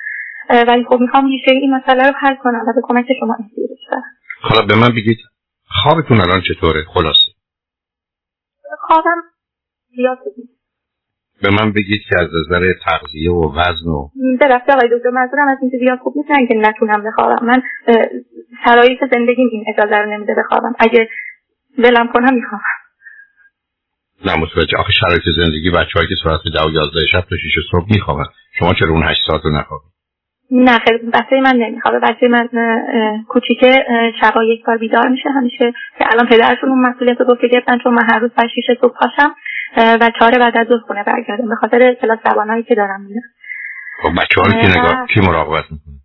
ولی 0.50 0.86
خب 0.90 0.98
می‌خوام 1.00 1.26
ریشه 1.28 1.52
این 1.52 1.76
مسئله 1.76 2.08
رو 2.08 2.14
حل 2.20 2.36
کنم 2.36 2.62
و 2.68 2.74
به 2.76 2.82
کمک 2.84 3.06
شما 3.20 3.36
استیرش 3.40 4.04
حالا 4.42 4.62
به 4.62 4.76
من 4.76 4.90
بگید 4.96 5.18
خوابتون 5.84 6.22
الان 6.22 6.42
چطوره؟ 6.42 6.86
خلاصه. 6.94 7.32
خوابم 8.80 9.22
زیاد 9.96 10.18
به 11.42 11.50
من 11.50 11.72
بگید 11.72 12.02
که 12.10 12.16
از 12.20 12.28
نظر 12.28 12.74
تغذیه 12.86 13.32
و 13.32 13.54
وزن 13.56 13.90
و 13.90 14.10
درسته 14.40 14.74
آقای 14.74 14.90
دکتر 14.98 15.10
منظورم 15.10 15.48
از 15.48 15.58
اینکه 15.62 15.78
زیاد 15.78 16.00
خوب 16.00 16.14
نیست 16.18 16.32
نه 16.32 16.48
که 16.48 16.54
نتونم 16.56 17.04
بخوابم. 17.04 17.46
من 17.46 17.62
شرایط 18.66 19.00
زندگیم 19.14 19.50
این 19.52 19.66
اجازه 19.68 19.96
رو 19.96 20.14
نمیده 20.14 20.36
بخوابم. 20.38 20.74
اگه 20.80 21.10
ولم 21.78 22.08
کنم 22.14 22.34
می‌خوام 22.34 22.62
نه 24.26 24.36
متوجه. 24.36 24.78
آخه 24.78 24.94
شرایط 24.94 25.24
زندگی 25.36 25.70
بچه‌هایی 25.70 26.10
که 26.10 26.16
ساعت 26.24 26.40
10 26.54 26.64
و 26.68 26.72
11 26.72 27.06
شب 27.12 27.22
تا 27.22 27.36
6 27.36 27.72
صبح 27.72 27.86
میخوابن. 27.92 28.26
شما 28.60 28.74
چرا 28.74 28.90
اون 28.90 29.04
8 29.04 29.20
ساعت 29.28 29.42
رو 29.46 29.52
نخوابید؟ 29.52 29.97
نه 30.52 30.80
خیلی 30.80 30.98
بچه 31.14 31.42
من 31.44 31.56
نمیخوابه 31.56 32.00
بچه 32.00 32.28
من 32.28 32.48
کوچیکه 33.28 33.86
شبا 34.22 34.44
یک 34.44 34.66
بار 34.66 34.78
بیدار 34.78 35.08
میشه. 35.08 35.30
همیشه 35.30 35.74
که 35.98 36.06
الان 36.12 36.28
پدرشون 36.28 36.70
اون 36.70 36.82
مسئولیت 36.82 37.22
رو 37.22 37.38
گرفتن 37.52 37.78
چون 37.78 37.94
من 37.94 38.04
هر 38.10 38.20
روز 38.20 38.32
ساعت 38.38 38.50
6 38.50 38.78
صبح 38.82 38.94
پاشم 39.00 39.36
و 39.78 40.12
چهار 40.20 40.32
بعد 40.40 40.58
از 40.58 40.68
خونه 40.88 41.04
برگردم. 41.04 41.50
به 41.50 41.56
خاطر 41.56 41.94
کلاس 41.94 42.20
زبانهایی 42.26 42.64
که 42.64 42.76
دارم 42.76 43.02
میرم 43.02 43.22
خب 44.02 44.10
بچه 44.22 44.42
ها 44.42 44.62
کی 44.62 44.80
نگاه 44.80 45.08
کی 45.14 45.20
مراقبت 45.20 45.64
می‌کنه؟ 45.72 45.98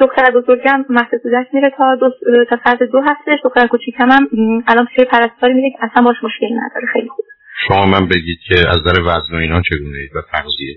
دختر 0.00 0.30
بزرگم 0.30 0.84
مهد 0.88 1.48
میره 1.52 1.70
تا 1.78 1.94
دو 1.94 2.10
تا 2.50 2.58
ساعت 2.64 2.82
دو 2.82 3.00
هفته 3.00 3.38
دختر 3.44 3.66
کوچیکم 3.66 4.10
هم 4.10 4.28
الان 4.68 4.86
پیش 4.86 5.06
پرستاری 5.06 5.54
میره 5.54 5.70
که 5.70 5.84
اصلا 5.84 6.04
باش 6.04 6.16
مشکلی 6.22 6.54
نداره. 6.54 6.86
خیلی 6.92 7.08
خوب. 7.08 7.24
شما 7.68 7.86
من 7.86 8.08
بگید 8.08 8.38
که 8.48 8.54
از 8.68 8.76
نظر 8.76 9.00
وزن 9.00 9.36
و 9.36 9.38
اینا 9.38 9.60
چگونه 9.70 9.98
اید 9.98 10.16
و 10.16 10.20
تغذیه 10.32 10.76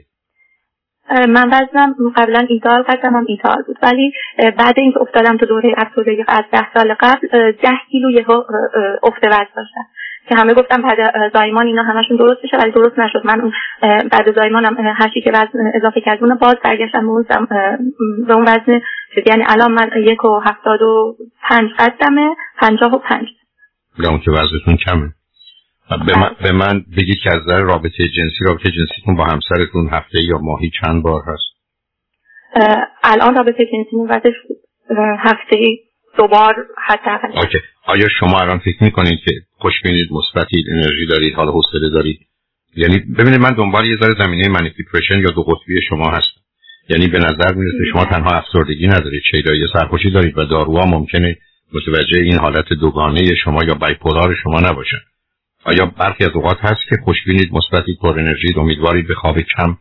من 1.10 1.48
وزنم 1.48 1.96
قبلا 2.16 2.46
ایدال 2.50 2.84
قدمم 2.84 3.26
ایدال 3.28 3.64
بود. 3.68 3.78
ولی 3.84 4.14
بعد 4.38 4.74
اینکه 4.78 5.02
افتادم 5.02 5.38
تو 5.38 5.46
دوره 5.46 5.74
افسردگی 5.78 6.26
از 6.28 6.44
ده 6.52 6.74
سال 6.74 6.94
قبل 7.00 7.52
ده 7.52 7.78
کیلو 7.92 8.12
یهو 8.12 8.44
افت 9.04 9.24
وزن 9.24 9.48
داشتم. 9.56 9.86
که 10.30 10.36
همه 10.36 10.54
گفتم 10.54 10.82
بعد 10.82 10.98
زایمان 11.34 11.68
اینا 11.68 11.84
همشون 11.84 12.18
درست 12.18 12.42
بشه 12.44 12.58
ولی 12.58 12.72
درست 12.72 13.00
نشد. 13.00 13.22
من 13.26 13.42
اون 13.42 13.52
بعد 13.82 14.36
زایمانم 14.36 14.78
هرچی 14.78 15.22
که 15.22 15.30
وزن 15.30 15.72
اضافه 15.74 16.02
کردون 16.02 16.36
باز 16.36 16.56
برگشتم 16.64 17.08
به 18.28 18.34
اون 18.34 18.44
وزن. 18.44 18.82
یعنی 19.26 19.44
الان 19.48 19.72
من 19.72 19.92
یک 19.96 20.26
و 20.26 20.40
هفتاد 20.40 20.82
و 20.82 21.16
پنج 21.50 21.70
قدمه 21.80 22.36
پنجاه 22.58 22.96
و 22.96 22.98
پنج. 22.98 23.28
اون 24.10 24.20
که 24.20 24.32
وزنتون 24.32 24.78
کمه. 24.86 25.10
به 25.90 26.20
من, 26.20 26.36
به 26.44 26.52
من 26.52 26.86
بگید 26.98 27.18
که 27.24 27.30
از 27.36 27.48
رابطه 27.48 28.08
جنسی 28.08 28.46
رابطه 28.48 28.72
جنسیتون 28.72 29.16
با 29.16 29.26
همسرتون 29.26 29.90
هفته 29.92 30.24
یا 30.24 30.38
ماهی 30.38 30.72
چند 30.82 31.04
بار 31.04 31.22
هست؟ 31.28 31.56
الان 33.04 33.36
رابطه 33.36 33.66
جنسی 33.66 33.96
وزش 34.10 34.34
هفته 35.20 35.58
دوبار 36.18 36.56
حتی 36.88 37.10
okay. 37.34 37.58
آیا 37.86 38.08
شما 38.20 38.40
الان 38.40 38.60
فکر 38.60 38.84
می‌کنید 38.84 39.20
که 39.26 39.32
خوشبینید 39.52 40.08
مثبتید 40.12 40.66
انرژی 40.72 41.06
دارید 41.06 41.34
حال 41.34 41.48
حوصله 41.48 41.90
دارید؟ 41.90 42.20
یعنی 42.76 43.00
ببینید 43.00 43.40
من 43.40 43.54
دنبال 43.54 43.86
یه 43.86 43.98
ذره 44.02 44.26
زمینه 44.26 44.50
manic 44.50 44.73
depression 44.73 45.20
یا 45.20 45.30
دو 45.30 45.44
قطبی 45.44 45.82
شما 45.90 46.10
هستم. 46.10 46.42
یعنی 46.90 47.08
به 47.08 47.20
نظر 47.20 47.54
می‌رسه 47.54 47.92
شما 47.92 48.06
تنها 48.06 48.32
افسردگی 48.32 48.88
ندارید 48.88 49.24
یا 49.34 49.68
سرخوشی 49.74 50.12
دارید 50.12 50.38
و 50.38 50.46
داروها 50.46 50.86
ممکنه 50.86 51.38
متوجه 51.74 52.20
این 52.20 52.38
حالت 52.38 52.74
دوگانه 52.74 53.36
شما 53.36 53.64
یا 53.64 53.74
بایپولار 53.74 54.36
شما 54.44 54.60
نباشن. 54.60 54.98
آیا 55.66 55.86
برخی 55.86 56.24
از 56.24 56.32
اوقات 56.36 56.58
هست 56.62 56.82
که 56.90 56.96
خوشبینید 57.04 57.50
مثبتید 57.54 57.98
پر 58.02 58.20
انرژی 58.20 58.54
امیدوارید 58.58 59.08
به 59.08 59.16
خواب 59.16 59.40
کم 59.40 59.78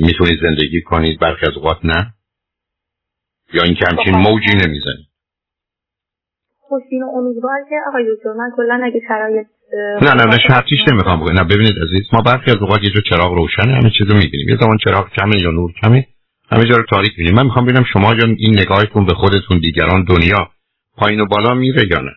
می‌تونید 0.00 0.40
زندگی 0.42 0.82
کنید 0.82 1.20
برخی 1.20 1.46
از 1.46 1.56
اوقات 1.56 1.78
نه؟ 1.84 2.14
یا 3.52 3.62
اینکه 3.62 3.84
همچین 3.90 4.12
خب، 4.12 4.30
موجی 4.30 4.52
نمی‌زنید؟ 4.52 5.06
خوشبین 6.58 7.02
و 7.02 7.06
امیدوار 7.06 7.58
که 7.68 7.74
آقای 7.88 8.04
دکتر 8.16 8.32
من 8.32 8.50
کلا 8.56 8.80
اگه 8.84 9.00
شرایط 9.08 9.46
نه 10.02 10.14
نه 10.14 10.24
نه 10.24 10.38
شرطیش 10.48 10.78
نمی‌خوام 10.88 11.20
بگم. 11.20 11.32
نه 11.32 11.44
ببینید 11.44 11.78
عزیز 11.78 12.08
ما 12.12 12.22
برخی 12.22 12.50
از 12.50 12.56
اوقات 12.56 12.82
یه 12.82 12.90
جو 12.90 13.00
چراغ 13.00 13.32
روشنه 13.32 13.72
همه 13.72 13.90
چیزو 13.98 14.14
می‌بینیم. 14.14 14.48
یه 14.48 14.56
زمان 14.60 14.78
چراغ 14.84 15.10
کمه 15.12 15.42
یا 15.42 15.50
نور 15.50 15.72
کمه 15.82 16.06
همه 16.50 16.64
جا 16.64 16.76
رو 16.76 16.84
تاریک 16.90 17.10
می‌بینیم. 17.10 17.34
من 17.34 17.44
می‌خوام 17.44 17.64
ببینم 17.64 17.84
شما 17.92 18.14
جان 18.14 18.36
این 18.38 18.58
نگاهتون 18.60 19.06
به 19.06 19.14
خودتون 19.14 19.58
دیگران 19.58 20.04
دنیا 20.04 20.50
پایین 20.96 21.20
و 21.20 21.26
بالا 21.26 21.54
میره 21.54 21.82
یا 21.90 22.00
نه. 22.00 22.12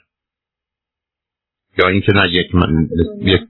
یا 1.83 1.87
اینکه 1.87 2.11
نه 2.13 2.29
یک, 2.31 2.55
من... 2.55 2.87
یک 3.21 3.41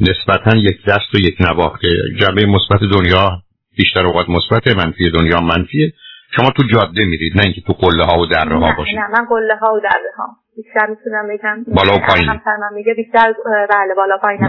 نسبتا 0.00 0.56
یک 0.56 0.84
دست 0.86 1.14
و 1.14 1.18
یک 1.18 1.36
نواخته 1.40 1.88
جنبه 2.20 2.46
مثبت 2.46 2.80
دنیا 2.92 3.30
بیشتر 3.76 4.06
اوقات 4.06 4.26
مثبت 4.28 4.76
منفی 4.76 5.10
دنیا 5.10 5.40
منفیه. 5.40 5.92
شما 6.36 6.50
تو 6.50 6.62
جاده 6.72 7.04
میرید 7.04 7.36
نه 7.36 7.44
اینکه 7.44 7.60
تو 7.60 7.72
قله 7.72 8.04
ها 8.04 8.18
و 8.18 8.26
دره 8.26 8.58
ها 8.58 8.74
باشید. 8.78 8.98
نه 8.98 9.06
من 9.06 9.24
قله 9.28 9.56
ها 9.60 9.74
و 9.74 9.80
دره 9.80 10.10
ها. 10.18 10.26
بیشتر 10.56 10.86
می‌تونم 10.90 11.28
بگم. 11.28 11.74
بالا 11.74 11.94
و 11.96 11.98
پایین. 12.08 12.26
من 12.26 12.74
میگه 12.74 12.94
بیشتر 12.94 13.32
بله 13.70 13.94
بالا 13.96 14.18
پایین. 14.22 14.40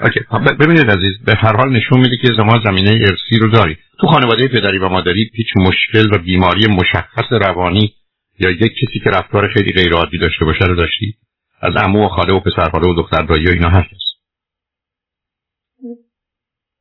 اوکی. 0.00 0.20
ببینید 0.60 0.90
عزیز 0.90 1.24
به 1.26 1.34
هر 1.34 1.56
حال 1.56 1.72
نشون 1.72 2.00
میده 2.00 2.16
که 2.22 2.28
شما 2.36 2.60
زمینه 2.64 2.90
ارسی 2.90 3.38
رو 3.40 3.48
داری 3.48 3.76
تو 4.00 4.06
خانواده 4.06 4.48
پدری 4.48 4.78
و 4.78 4.88
مادری 4.88 5.30
هیچ 5.34 5.46
مشکل 5.56 6.14
و 6.14 6.18
بیماری 6.18 6.66
مشخص 6.66 7.32
روانی 7.32 7.94
یا 8.38 8.50
یک 8.50 8.72
کسی 8.72 9.00
که 9.04 9.10
رفتار 9.10 9.48
خیلی 9.48 9.72
غیر 9.72 9.92
عادی 9.92 10.18
داشته 10.18 10.44
باشه 10.44 10.64
رو 10.64 10.74
داشتی 10.74 11.14
از 11.62 11.74
عمو 11.84 12.04
و 12.04 12.08
خاله 12.08 12.32
و 12.32 12.40
پسر 12.40 12.76
و 12.76 12.94
دختر 12.94 13.22
دایی 13.22 13.46
و 13.46 13.50
اینا 13.50 13.68
هست 13.68 14.10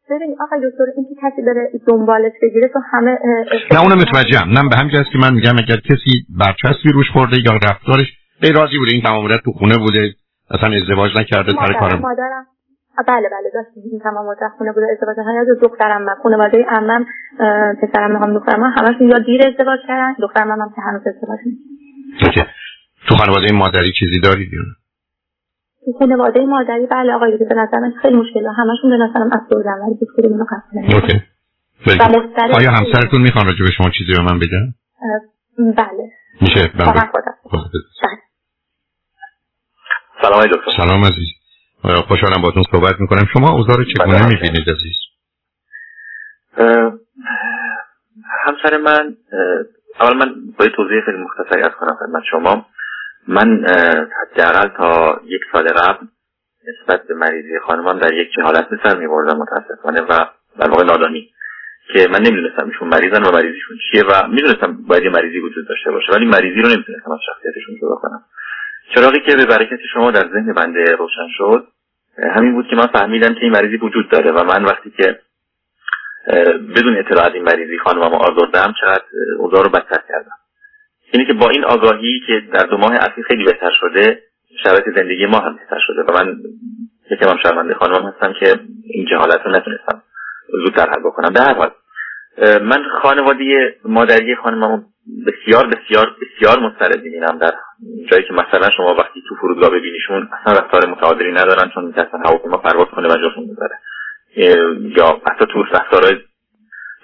ببین 0.09 0.35
آقا 0.41 0.55
دکتر 0.55 0.83
این 0.97 1.05
که 1.09 1.15
کسی 1.23 1.41
بره 1.41 1.71
دنبالش 1.87 2.31
بگیره 2.41 2.67
تو 2.67 2.79
همه 2.91 3.17
نه 3.71 3.81
اونو 3.81 3.95
متوجهم. 3.95 4.49
نه 4.49 4.69
به 4.69 4.75
همین 4.75 4.91
که 4.91 5.17
من 5.21 5.33
میگم 5.33 5.57
اگر 5.57 5.79
کسی 5.89 6.25
برچسبی 6.39 6.91
روش 6.93 7.11
خورده 7.13 7.37
یا 7.45 7.51
رفتارش 7.69 8.07
غیر 8.41 8.55
راضی 8.55 8.77
بوده 8.77 8.91
این 8.93 9.03
تمام 9.03 9.37
تو 9.37 9.51
خونه 9.51 9.77
بوده 9.77 10.13
اصلا 10.51 10.69
ازدواج 10.81 11.17
نکرده 11.17 11.51
سر 11.51 11.73
کارم 11.79 11.99
مادرم. 11.99 12.45
بله 13.07 13.29
بله 13.29 13.49
داشتیم 13.53 13.83
این 13.91 13.99
تمام 13.99 14.25
مدت 14.25 14.51
خونه 14.57 14.71
بوده 14.71 14.87
ازدواج 14.91 15.17
از 15.49 15.59
دخترم 15.61 16.01
من 16.01 16.15
خانواده 16.23 16.65
عمم 16.69 17.05
پسرم 17.81 18.11
می‌خوام 18.11 18.33
دخترم 18.33 18.63
همشون 18.63 19.09
یا 19.09 19.17
دیر 19.17 19.47
ازدواج 19.47 19.79
کردن 19.87 20.15
دخترم 20.21 20.51
هم 20.51 20.73
که 20.75 20.81
هنوز 20.81 21.01
ازدواج 21.07 21.39
اوکی. 22.25 22.41
تو 23.07 23.15
خانواده 23.15 23.53
مادری 23.53 23.93
چیزی 23.99 24.19
دارید 24.19 24.53
یا 24.53 24.61
تو 25.85 25.91
خانواده 25.99 26.45
مادری 26.45 26.87
بله 26.91 27.13
آقای 27.13 27.37
به 27.37 27.55
نظر 27.55 27.79
من 27.79 27.93
خیلی 28.01 28.15
مشکل 28.15 28.45
همشون 28.57 28.89
به 28.89 28.97
نظرم 28.97 29.29
افسردن 29.33 29.73
ولی 29.73 29.95
کدوم 30.17 30.47
اوکی. 30.95 31.21
آیا 32.53 32.71
همسرتون 32.71 33.21
می‌خوان 33.21 33.45
راجع 33.45 33.65
به 33.65 33.71
شما 33.77 33.89
چیزی 33.97 34.13
رو 34.13 34.23
من 34.23 34.39
بگم 34.39 34.73
بله. 35.77 36.11
میشه؟ 36.41 36.71
بله. 36.79 37.09
سلام 40.21 40.45
دکتر. 40.45 40.71
سلام 40.77 41.01
عزیز. 41.01 41.27
خوشحالم 42.07 42.41
باتون 42.41 42.63
صحبت 42.71 42.95
می‌کنم. 42.99 43.25
شما 43.33 43.51
اوضاع 43.51 43.77
رو 43.77 43.83
چگونه 43.83 44.27
می‌بینید 44.27 44.69
عزیز؟ 44.69 44.97
همسر 48.45 48.77
من 48.77 49.15
اول 49.99 50.17
من 50.17 50.35
باید 50.59 50.71
توضیح 50.71 51.01
خیلی 51.05 51.17
مختصری 51.17 51.61
از 51.61 51.71
کنم 51.79 51.97
خدمت 51.99 52.23
شما. 52.31 52.65
من 53.29 53.65
حداقل 54.21 54.67
تا 54.77 55.21
یک 55.25 55.41
سال 55.51 55.67
قبل 55.67 56.05
نسبت 56.67 57.07
به 57.07 57.13
مریضی 57.13 57.59
خانمم 57.59 57.99
در 57.99 58.13
یک 58.13 58.39
حالت 58.39 58.67
سر 58.83 58.97
میبردم 58.97 59.37
متاسفانه 59.37 60.01
و 60.01 60.25
در 60.59 60.69
واقع 60.69 60.83
نادانی 60.83 61.29
که 61.93 62.07
من 62.07 62.19
نمی‌دونستم 62.19 62.67
ایشون 62.67 62.87
مریضن 62.87 63.23
و 63.23 63.31
مریضیشون 63.31 63.77
چیه 63.91 64.03
و 64.03 64.27
می‌دونستم 64.27 64.77
باید 64.87 65.03
یه 65.03 65.09
مریضی 65.09 65.39
وجود 65.39 65.67
داشته 65.67 65.91
باشه 65.91 66.11
ولی 66.13 66.25
مریضی 66.25 66.61
رو 66.61 66.69
نمی‌تونستم 66.69 67.11
از 67.11 67.19
شخصیتشون 67.25 67.75
جدا 67.77 67.95
کنم. 67.95 68.23
چراغی 68.95 69.19
که 69.19 69.35
به 69.35 69.45
برکت 69.45 69.79
شما 69.93 70.11
در 70.11 70.27
ذهن 70.33 70.53
بنده 70.53 70.95
روشن 70.95 71.27
شد 71.37 71.67
همین 72.35 72.53
بود 72.53 72.67
که 72.69 72.75
من 72.75 72.87
فهمیدم 72.87 73.33
که 73.33 73.41
این 73.41 73.51
مریضی 73.51 73.77
وجود 73.77 74.09
داره 74.09 74.31
و 74.31 74.43
من 74.43 74.65
وقتی 74.65 74.93
که 74.97 75.19
بدون 76.75 76.97
اطلاع 76.97 77.25
از 77.25 77.33
این 77.33 77.43
مریضی 77.43 77.77
خانمم 77.77 78.13
آزردم 78.13 78.73
چقدر 78.81 79.03
اوضاع 79.37 79.63
رو 79.63 79.69
بدتر 79.69 80.01
کردم. 80.07 80.35
اینه 81.11 81.25
که 81.25 81.33
با 81.33 81.49
این 81.49 81.63
آگاهی 81.63 82.21
که 82.27 82.41
در 82.53 82.65
دو 82.65 82.77
ماه 82.77 82.95
اخیر 82.95 83.25
خیلی 83.25 83.43
بهتر 83.43 83.71
شده 83.79 84.23
شرایط 84.63 84.83
زندگی 84.95 85.25
ما 85.25 85.39
هم 85.39 85.55
بهتر 85.55 85.79
شده 85.87 86.03
و 86.03 86.11
من 86.13 86.37
یکم 87.11 87.29
هم 87.29 87.37
شرمنده 87.43 87.73
خانمم 87.73 88.07
هستم 88.07 88.33
که 88.39 88.59
این 88.83 89.05
جهالت 89.05 89.41
رو 89.45 89.51
نتونستم 89.51 90.03
زودتر 90.65 90.89
حل 90.89 90.99
بکنم. 90.99 91.33
به 91.33 91.39
هر 91.39 91.53
حال 91.53 91.71
من 92.61 92.83
خانواده 93.01 93.75
مادری 93.85 94.35
خانمم 94.35 94.85
بسیار 95.27 95.67
بسیار 95.67 96.15
بسیار 96.21 96.59
مسترد 96.59 97.03
می‌بینم 97.03 97.37
در 97.37 97.51
جایی 98.11 98.23
که 98.23 98.33
مثلا 98.33 98.69
شما 98.77 98.95
وقتی 98.95 99.23
تو 99.29 99.35
فرودگاه 99.35 99.69
ببینیشون 99.69 100.29
اصلا 100.41 100.53
رفتار 100.53 100.89
متعادلی 100.89 101.31
ندارن 101.31 101.71
چون 101.73 101.85
میترسن 101.85 102.21
هواپیما 102.25 102.57
پرواز 102.57 102.87
کنه 102.87 103.07
و 103.07 103.17
جاشون 103.17 103.47
بذاره 103.47 103.79
یا 104.97 105.21
حتی 105.25 105.45
تو 105.53 105.63
رفتارهای 105.63 106.17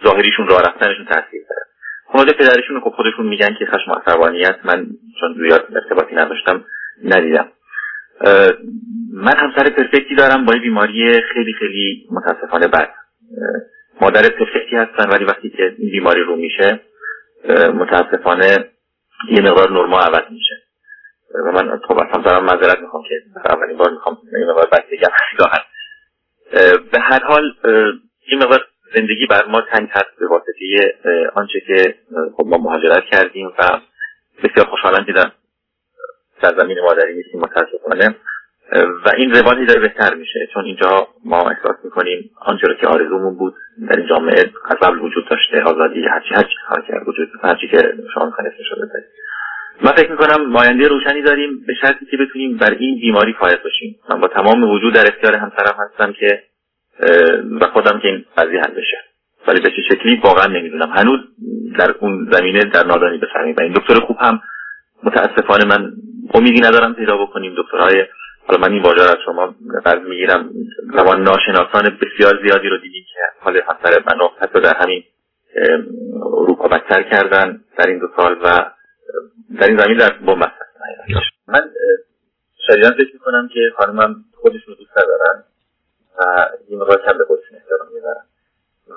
ظاهریشون 0.03 0.47
راه 0.47 0.61
رفتنشون 0.61 1.05
تاثیر 1.05 1.41
داره. 1.49 1.64
خانواده 2.07 2.33
پدرشون 2.33 2.79
خب 2.79 2.89
خودشون 2.89 3.25
میگن 3.25 3.55
که 3.59 3.65
خشم 3.65 3.91
عصبانیت 3.91 4.59
من 4.63 4.87
چون 5.19 5.33
زیاد 5.33 5.67
ارتباطی 5.75 6.15
نداشتم 6.15 6.65
ندیدم. 7.03 7.51
من 9.13 9.33
همسر 9.37 9.69
پرفکتی 9.69 10.15
دارم 10.15 10.45
با 10.45 10.53
بیماری 10.53 11.21
خیلی 11.33 11.53
خیلی 11.53 12.07
متاسفانه 12.11 12.67
بد. 12.67 12.89
مادر 14.01 14.21
پرفکتی 14.21 14.75
هستن 14.75 15.09
ولی 15.09 15.25
وقتی 15.25 15.49
که 15.49 15.75
این 15.77 15.91
بیماری 15.91 16.21
رو 16.21 16.35
میشه 16.35 16.79
متاسفانه 17.73 18.69
یه 19.29 19.41
مقدار 19.41 19.71
نرما 19.71 19.99
عوض 19.99 20.31
میشه. 20.31 20.55
و 21.45 21.51
من 21.51 21.79
خب 21.87 21.97
اصلا 21.97 22.21
دارم 22.21 22.45
معذرت 22.45 22.79
می‌خوام 22.79 23.03
که 23.03 23.15
اولین 23.49 23.77
بار 23.77 23.91
می‌خوام 23.91 24.17
یه 24.39 24.45
مقدار 24.45 24.69
بد 24.71 24.83
بگم. 24.91 25.11
به 26.91 26.99
هر 26.99 27.23
حال 27.23 27.53
این 28.27 28.43
مقدار 28.43 28.67
زندگی 28.93 29.25
بر 29.29 29.45
ما 29.45 29.61
تنگ 29.61 29.89
هست 29.91 30.19
به 30.19 30.27
واسطه 30.27 30.93
آنچه 31.35 31.59
که 31.59 31.95
خب 32.37 32.45
ما 32.47 32.57
مهاجرت 32.57 33.03
کردیم 33.11 33.47
و 33.47 33.81
بسیار 34.43 34.65
خوشحالم 34.65 35.05
که 35.05 35.13
در 35.13 35.31
سرزمین 36.41 36.79
مادری 36.79 37.15
نیستیم 37.15 37.41
متاسفانه. 37.41 38.15
و 39.05 39.09
این 39.17 39.31
روانی 39.35 39.65
داره 39.65 39.79
بهتر 39.79 40.13
میشه 40.13 40.39
چون 40.53 40.65
اینجا 40.65 41.07
ما 41.25 41.41
احساس 41.41 41.75
می‌کنیم 41.83 42.31
آنچه 42.41 42.67
که 42.81 42.87
آرزومون 42.87 43.35
بود 43.37 43.53
در 43.89 43.99
این 43.99 44.07
جامعه 44.07 44.51
از 44.65 44.77
قبل 44.81 44.99
وجود 44.99 45.29
داشته 45.29 45.61
آزادی 45.61 46.01
هرچی 46.01 46.33
هرچی 46.35 46.55
کار 46.69 46.85
کرد 46.87 47.07
وجود 47.07 47.29
هرچی 47.43 47.67
که 47.67 47.77
شما 48.13 48.25
می‌خواین 48.25 48.51
شده 48.69 48.85
داریم 48.93 49.07
من 49.81 49.91
فکر 49.91 50.11
می‌کنم 50.11 50.45
ماینده 50.45 50.87
روشنی 50.87 51.21
داریم 51.21 51.65
به 51.67 51.73
شرطی 51.81 52.05
که 52.05 52.17
بتونیم 52.17 52.57
بر 52.57 52.71
این 52.71 52.99
بیماری 52.99 53.33
فایز 53.33 53.57
باشیم. 53.63 53.99
من 54.09 54.19
با 54.19 54.27
تمام 54.27 54.63
وجود 54.63 54.93
در 54.93 55.07
اختیار 55.07 55.35
همسرم 55.35 55.75
هستم 55.79 56.13
که 56.13 56.43
و 57.61 57.65
خودم 57.73 57.99
که 57.99 58.07
این 58.07 58.25
قضیه 58.37 58.59
حل 58.59 58.73
بشه. 58.73 58.97
ولی 59.47 59.61
به 59.61 59.69
چه 59.69 59.81
شکلی 59.89 60.21
واقعا 60.23 60.45
نمی‌دونم. 60.45 60.89
هنوز 60.89 61.19
در 61.79 61.91
اون 61.91 62.29
زمینه 62.31 62.63
در 62.63 62.85
نادانی 62.85 63.17
به 63.17 63.27
سر 63.33 63.39
این 63.39 63.73
دکتر 63.73 63.99
خوب 63.99 64.17
هم 64.19 64.41
متاسفانه 65.03 65.65
من 65.65 65.91
امیدی 66.33 66.61
ندارم 66.61 66.95
پیدا 66.95 67.17
بکنیم. 67.17 67.55
دکترهای 67.57 68.05
حالا 68.47 68.61
من 68.61 68.71
این 68.71 68.81
واژه 68.81 69.01
از 69.01 69.17
شما 69.25 69.55
قرض 69.85 70.01
می‌گیرم. 70.07 70.49
زمان 70.93 71.21
ناشناسان 71.21 71.97
بسیار 72.01 72.39
زیادی 72.43 72.69
رو 72.69 72.77
دیدیم 72.77 73.03
که 73.13 73.19
حال 73.39 73.57
همسر 73.57 74.03
من 74.11 74.27
حتی 74.41 74.61
در 74.61 74.75
همین 74.75 75.03
اروپا 76.21 76.67
بدتر 76.67 77.03
کردن 77.03 77.61
در 77.77 77.87
این 77.87 77.99
دو 77.99 78.07
سال 78.17 78.37
و 78.43 78.71
در 79.59 79.67
این 79.67 79.77
زمین 79.77 79.97
در 79.97 80.13
بوم 80.25 80.39
من 81.47 81.61
شدیدا 82.67 82.89
فکر 82.89 83.13
می‌کنم 83.13 83.49
که 83.53 83.59
خانمم 83.77 84.15
خودشون 84.41 84.75
دوست 84.79 84.91
ندارن. 84.97 85.43
و 86.19 86.45
این 86.67 86.79
مقدار 86.79 87.01
کم 87.05 87.17
به 87.17 87.25
خودشون 87.25 87.57
احترام 87.57 87.87
می‌برن 87.93 88.25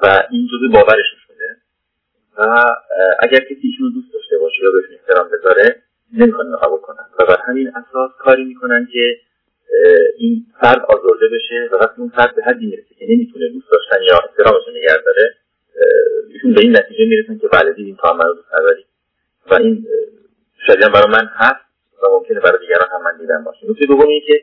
و 0.03 0.23
این 0.31 0.49
جزء 0.53 0.73
باورشون 0.75 1.19
شده 1.27 1.57
و 2.39 2.65
اگر 3.21 3.41
کسی 3.41 3.61
ایشون 3.63 3.93
دوست 3.95 4.15
داشته 4.15 4.39
باشه 4.39 4.63
یا 4.63 4.71
بهشون 4.71 4.95
احترام 4.95 5.31
بذاره 5.31 5.83
نمی‌خوان 6.13 6.57
قبول 6.57 6.81
کنن 6.81 7.07
و 7.19 7.27
بر 7.27 7.41
همین 7.47 7.69
اساس 7.69 8.11
کاری 8.19 8.45
می‌کنن 8.45 8.89
که 8.93 9.17
این 10.17 10.47
فرد 10.61 10.83
آزرده 10.89 11.29
بشه 11.29 11.69
و 11.73 11.77
وقتی 11.77 12.01
اون 12.01 12.09
فرد 12.17 12.35
به 12.35 12.43
حدی 12.43 12.67
می‌رسه 12.67 12.95
که 12.99 13.07
نمی‌تونه 13.09 13.49
دوست 13.49 13.71
داشتن 13.71 14.03
یا 14.03 14.19
احترامش 14.19 14.67
رو 14.67 14.73
نگه 14.73 15.03
داره 15.07 15.35
ایشون 16.29 16.53
به 16.55 16.61
این 16.61 16.77
نتیجه 16.77 17.05
می‌رسن 17.05 17.39
که 17.39 17.49
بله 17.49 17.73
دیدیم 17.73 17.99
تا 18.03 18.13
من 18.13 18.25
رو 18.25 18.35
دوست 18.35 18.55
نداری. 18.55 18.85
و 19.51 19.55
این 19.55 19.87
شدیدا 20.67 20.89
برای 20.89 21.09
من 21.13 21.31
هست 21.35 21.65
و 22.03 22.07
ممکنه 22.11 22.41
برای 22.41 22.59
دیگران 22.61 22.89
هم 22.93 23.03
من 23.03 23.19
دیدن 23.19 23.45
باشه. 23.45 23.71
نکته 23.71 23.87
دوم 23.87 24.07
که 24.27 24.43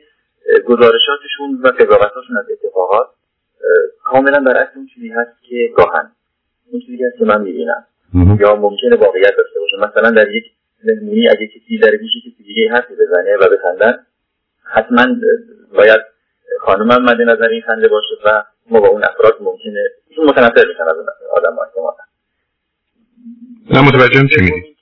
گزارشاتشون 0.66 1.60
و 1.62 1.68
قضاوتاشون 1.68 2.36
از 2.38 2.44
اتفاقات 2.50 3.08
کاملا 4.04 4.40
برعکس 4.40 4.76
اون 4.76 4.86
چیزی 4.94 5.08
هست 5.08 5.42
که 5.48 5.72
گاهن 5.76 6.12
اون 6.72 6.80
چیزی 6.80 7.04
هست 7.04 7.18
که 7.18 7.24
من 7.24 7.40
می‌بینم. 7.42 7.84
یا 8.40 8.54
ممکنه 8.56 8.96
واقعیت 8.96 9.36
داشته 9.36 9.60
باشه. 9.60 9.76
مثلا 9.76 10.10
در 10.10 10.28
یک 10.30 10.44
مهمونی 10.84 11.28
اگه 11.28 11.46
کسی 11.46 11.78
در 11.78 11.96
گوش 11.96 12.10
کسی 12.26 12.44
دیگه 12.44 12.70
حرفی 12.70 12.94
بزنه 12.94 13.36
و 13.36 13.56
بخندن 13.56 14.06
حتما 14.64 15.06
باید 15.74 16.00
خانم 16.60 17.02
مد 17.02 17.20
نظر 17.20 17.48
این 17.48 17.62
خنده 17.62 17.88
باشه 17.88 18.14
و 18.24 18.42
ما 18.70 18.80
با 18.80 18.88
اون 18.88 19.04
افراد 19.04 19.36
ممکنه 19.40 19.84
متنفر 20.18 20.66
میشن 20.68 20.82
از 20.82 20.96
آدم 21.32 21.56
ها 21.56 21.96
نه 23.70 23.88
متوجه 23.88 24.28
چی 24.34 24.40
میگی؟ 24.40 24.75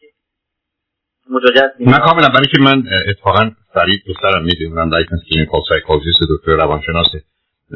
من 1.80 1.98
کاملا 1.98 2.28
برای 2.28 2.46
که 2.46 2.60
من 2.60 2.84
اتفاقا 3.08 3.50
فرید 3.74 4.02
دوسترم 4.06 4.44
می‌دونم 4.44 4.90
لایسنس 4.90 5.20
کلینیکال 5.30 5.60
سایکولوژیست 5.68 6.18
دکتر 6.30 6.52
روانشناس. 6.52 7.06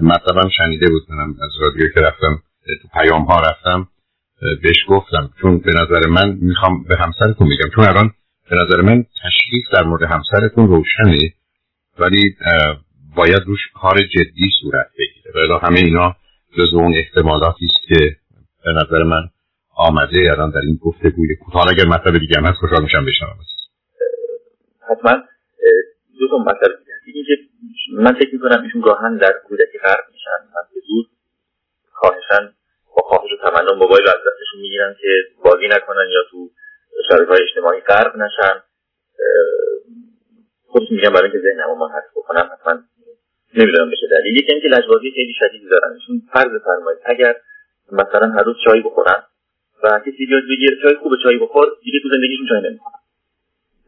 مطلبم 0.02 0.48
شنیده 0.48 0.90
بود 0.90 1.02
منم 1.08 1.30
از 1.30 1.50
رادیو 1.61 1.88
که 1.94 2.00
رفتم 2.00 2.42
تو 2.82 2.88
پیام 3.00 3.22
ها 3.22 3.40
رفتم 3.40 3.88
بهش 4.62 4.76
گفتم 4.88 5.30
چون 5.40 5.58
به 5.58 5.70
نظر 5.70 6.08
من 6.08 6.38
می‌خوام 6.40 6.84
به 6.84 6.96
همسرتون 6.96 7.48
میگم 7.48 7.70
چون 7.74 7.84
الان 7.84 8.11
به 8.50 8.56
نظر 8.56 8.80
من 8.80 9.04
تشخیص 9.24 9.64
در 9.72 9.84
مورد 9.84 10.02
همسرتون 10.02 10.68
روشنه 10.68 11.32
ولی 11.98 12.37
باید 13.14 13.42
روش 13.46 13.61
کار 13.74 13.98
جدی 14.02 14.50
صورت 14.61 14.87
بگیره. 14.98 15.54
و 15.54 15.58
همه 15.66 15.78
اینا 15.78 16.16
جز 16.58 16.74
اون 16.74 16.94
احتمالاتی 16.96 17.64
است 17.64 17.88
که 17.88 18.16
به 18.64 18.72
نظر 18.72 19.02
من 19.02 19.28
آمده 19.78 20.18
الان 20.32 20.50
در 20.50 20.60
این 20.60 20.78
گفتگوی 20.82 21.36
کوتاه. 21.44 21.66
اگر 21.70 21.86
مطلب 21.86 22.18
دیگه 22.18 22.34
هم 22.38 22.44
هست 22.44 22.58
خوشحال 22.60 22.82
میشم 22.82 23.04
بشنوم. 23.06 23.38
حتما. 24.90 25.12
دو 26.20 26.28
تا 26.28 26.38
مطلب 26.38 26.70
دیگه 27.04 27.22
که 27.24 27.36
من 27.92 28.12
فکر 28.12 28.32
می‌کنم 28.32 28.62
ایشون 28.62 28.80
گاهن 28.80 29.16
در 29.16 29.32
کودکی 29.48 29.78
غرق 29.78 30.04
میشن. 30.12 30.40
من 30.54 30.62
به 30.74 30.80
زود 30.88 31.06
خواهشن 31.92 32.52
با 32.96 33.02
خواهش 33.02 33.30
و 33.32 33.36
تمنا 33.42 33.74
موبایل 33.74 34.04
رو 34.04 34.10
از 34.10 34.22
دستشون 34.26 34.60
می‌گیرن 34.60 34.96
که 35.00 35.08
بازی 35.44 35.68
نکنن 35.68 36.08
یا 36.10 36.20
تو 36.30 36.50
شبکه 37.08 37.30
های 37.30 37.42
اجتماعی 37.42 37.80
غرق 37.80 38.16
نشن. 38.16 38.62
خودش 40.66 40.90
میگم 40.90 41.10
برای 41.10 41.30
اینکه 41.30 41.38
ذهنمو 41.38 41.74
من 41.74 41.88
حذف 41.88 42.10
بکنم 42.16 42.50
حتما 42.52 42.82
نمی‌دونم 43.54 43.90
بشه 43.90 44.06
دلیل 44.10 44.36
یکی 44.36 44.52
اینکه 44.52 44.68
لجبازی 44.68 45.10
خیلی 45.10 45.32
شدیدی 45.38 45.68
دارن. 45.68 45.92
ایشون 45.94 46.22
فرض 46.32 46.62
فرمایید 46.64 47.00
اگر 47.04 47.36
مثلا 47.92 48.28
هر 48.28 48.42
روز 48.42 48.56
چای 48.64 48.82
بخورن 48.82 49.22
و 49.82 50.00
کسی 50.06 50.26
بیاد 50.26 50.42
بگیر 50.50 50.78
چای 50.82 50.94
خوب 51.02 51.12
چای 51.22 51.38
بخور 51.38 51.66
دیگه 51.84 51.98
تو 52.02 52.08
زندگیشون 52.08 52.46
چای 52.48 52.70
نمی‌خورن. 52.70 52.98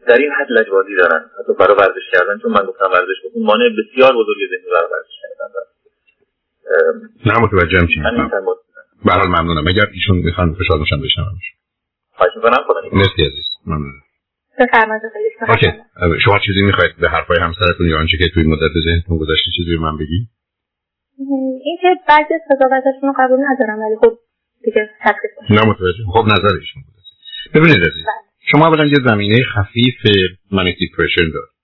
در 0.09 0.19
این 0.19 0.31
حد 0.39 0.51
لجبازی 0.51 0.95
دارن. 0.97 1.31
حتی 1.39 1.53
برای 1.59 1.77
ورزش 1.77 2.07
کردن 2.13 2.39
چون 2.43 2.51
من 2.51 2.65
گفتم 2.71 2.87
ورزش 2.87 3.19
بکن. 3.25 3.41
مانع 3.41 3.69
بسیار 3.79 4.13
بزرگ 4.13 4.39
ذهنی 4.51 4.71
برای 4.75 4.89
ورزش 4.93 5.17
کردن 5.23 5.49
دارن. 5.55 5.71
نه 7.27 7.35
متوجهم 7.45 7.87
چی 7.87 8.01
می‌خوام 8.01 8.45
برحال 9.05 9.29
ممنونم. 9.29 9.69
اگر 9.69 9.87
ایشون 9.93 10.17
می‌خوان 10.17 10.55
خوشحال 10.55 10.81
میشم 10.81 11.01
بشنوم. 11.03 11.39
خواهش 12.13 12.33
می‌کنم. 12.37 12.65
خدا 12.67 12.81
مرسی 12.93 13.23
عزیز. 13.23 13.47
ممنون 13.67 13.93
شما 16.25 16.39
چیزی 16.47 16.63
می‌خواید 16.63 16.97
به 17.01 17.09
حرفای 17.09 17.37
همسرتون 17.41 17.87
یا 17.89 17.99
آنچه 17.99 18.17
که 18.17 18.25
توی 18.35 18.43
مدت 18.43 18.73
ذهنتون 18.85 19.19
گذاشته 19.19 19.51
چیزی 19.57 19.77
به 19.77 19.83
من 19.83 19.97
بگی؟ 19.97 20.27
این 21.65 21.79
که 21.83 21.89
بعضی 22.09 22.35
از 22.35 22.41
قضاوتاشون 22.51 23.13
قبول 23.19 23.39
ندارم 23.49 23.79
ولی 23.79 23.97
خب 24.01 24.19
دیگه 24.65 24.89
نه 25.51 25.63
متوجه. 25.65 26.05
خب 26.13 26.25
نظر 26.25 26.55
ایشون 26.61 26.83
ببینید 27.55 27.77
عزیز 27.77 28.05
بله. 28.05 28.51
شما 28.53 28.67
اولا 28.67 28.85
یه 28.87 28.99
زمینه 29.07 29.45
خفیف 29.45 29.95
منیک 30.53 30.79
دیپرشن 30.79 31.23
دارید. 31.23 31.61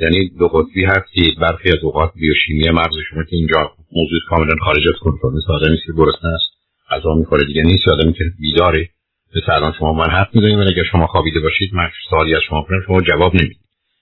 یعنی 0.00 0.28
دو 0.38 0.48
قطبی 0.48 0.84
هستید 0.84 1.38
برخی 1.40 1.68
از 1.68 1.78
اوقات 1.82 2.12
بیوشیمی 2.14 2.70
مغز 2.70 2.94
شما 3.10 3.24
که 3.24 3.36
اینجا 3.36 3.72
موضوع 3.92 4.18
کاملا 4.28 4.54
خارج 4.64 4.88
از 4.88 4.94
کنترل 5.00 5.32
مثل 5.32 5.52
آدمی 5.52 5.76
که 5.76 5.92
گرسنه 5.96 6.30
است 6.30 6.52
غذا 6.90 7.14
می‌خوره 7.14 7.44
دیگه 7.44 7.62
نیست 7.62 7.88
آدمی 7.88 8.12
که 8.12 8.24
بیداره. 8.40 8.88
به 9.34 9.54
الان 9.54 9.72
شما 9.78 9.92
من 9.92 10.10
حرف 10.10 10.28
می‌زنید 10.34 10.58
ولی 10.58 10.74
اگر 10.74 10.84
شما 10.92 11.06
خوابیده 11.06 11.40
باشید 11.40 11.74
من 11.74 11.90
سوالی 12.10 12.34
از 12.34 12.42
شما 12.48 12.62
کنم 12.62 12.82
شما 12.86 13.00
جواب 13.00 13.34
نمی‌دید. 13.34 13.60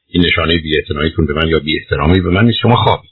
این 0.09 0.27
نشانه 0.27 0.59
بی‌اعتناییتون 0.59 1.27
به 1.27 1.35
من 1.35 1.49
یا 1.49 1.59
بی‌احترامی 1.59 2.20
به 2.20 2.31
من 2.31 2.44
نیست 2.44 2.59
شما 2.62 2.77
خوابید. 2.77 3.10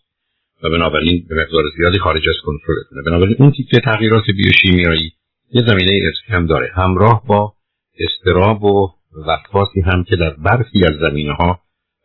و 0.63 0.71
بنابراین 0.71 1.27
به 1.29 1.35
مقدار 1.35 1.65
زیادی 1.77 1.99
خارج 1.99 2.29
از 2.29 2.35
کنترلتونه 2.45 3.03
بنابراین 3.07 3.37
اون 3.39 3.53
تیپ 3.53 3.85
تغییرات 3.85 4.25
بیوشیمیایی 4.37 5.13
یه 5.53 5.63
زمینه 5.67 6.01
ارثی 6.05 6.33
هم 6.33 6.47
داره. 6.47 6.73
همراه 6.75 7.27
با 7.27 7.55
استراب 7.99 8.65
و 8.65 8.95
وسواسی 9.27 9.81
هم 9.81 10.05
که 10.05 10.17
در 10.17 10.31
برخی 10.31 10.85
از 10.85 10.99
زمینه 11.01 11.33
ها 11.33 11.61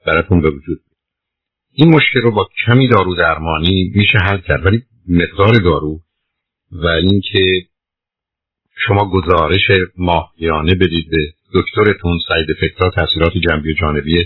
براتون 0.05 0.41
به 0.41 0.49
وجود 0.49 0.79
این 1.73 1.95
مشکل 1.95 2.21
رو 2.21 2.31
با 2.31 2.49
کمی 2.65 2.87
دارو 2.87 3.15
درمانی 3.15 3.91
میشه 3.95 4.17
حل 4.17 4.37
کرد. 4.37 4.65
ولی 4.65 4.83
مقدار 5.09 5.53
دارو 5.53 5.99
و 6.71 6.87
اینکه 6.87 7.67
شما 8.87 9.09
گزارش 9.09 9.61
ماهیانه 9.97 10.75
بدید 10.75 11.09
به 11.09 11.17
دکترتون 11.53 12.19
ساید 12.27 12.47
افکتها 12.51 12.89
تاثیرات 12.89 13.33
جنبی 13.37 13.71
و 13.71 13.73
جانبی 13.73 14.25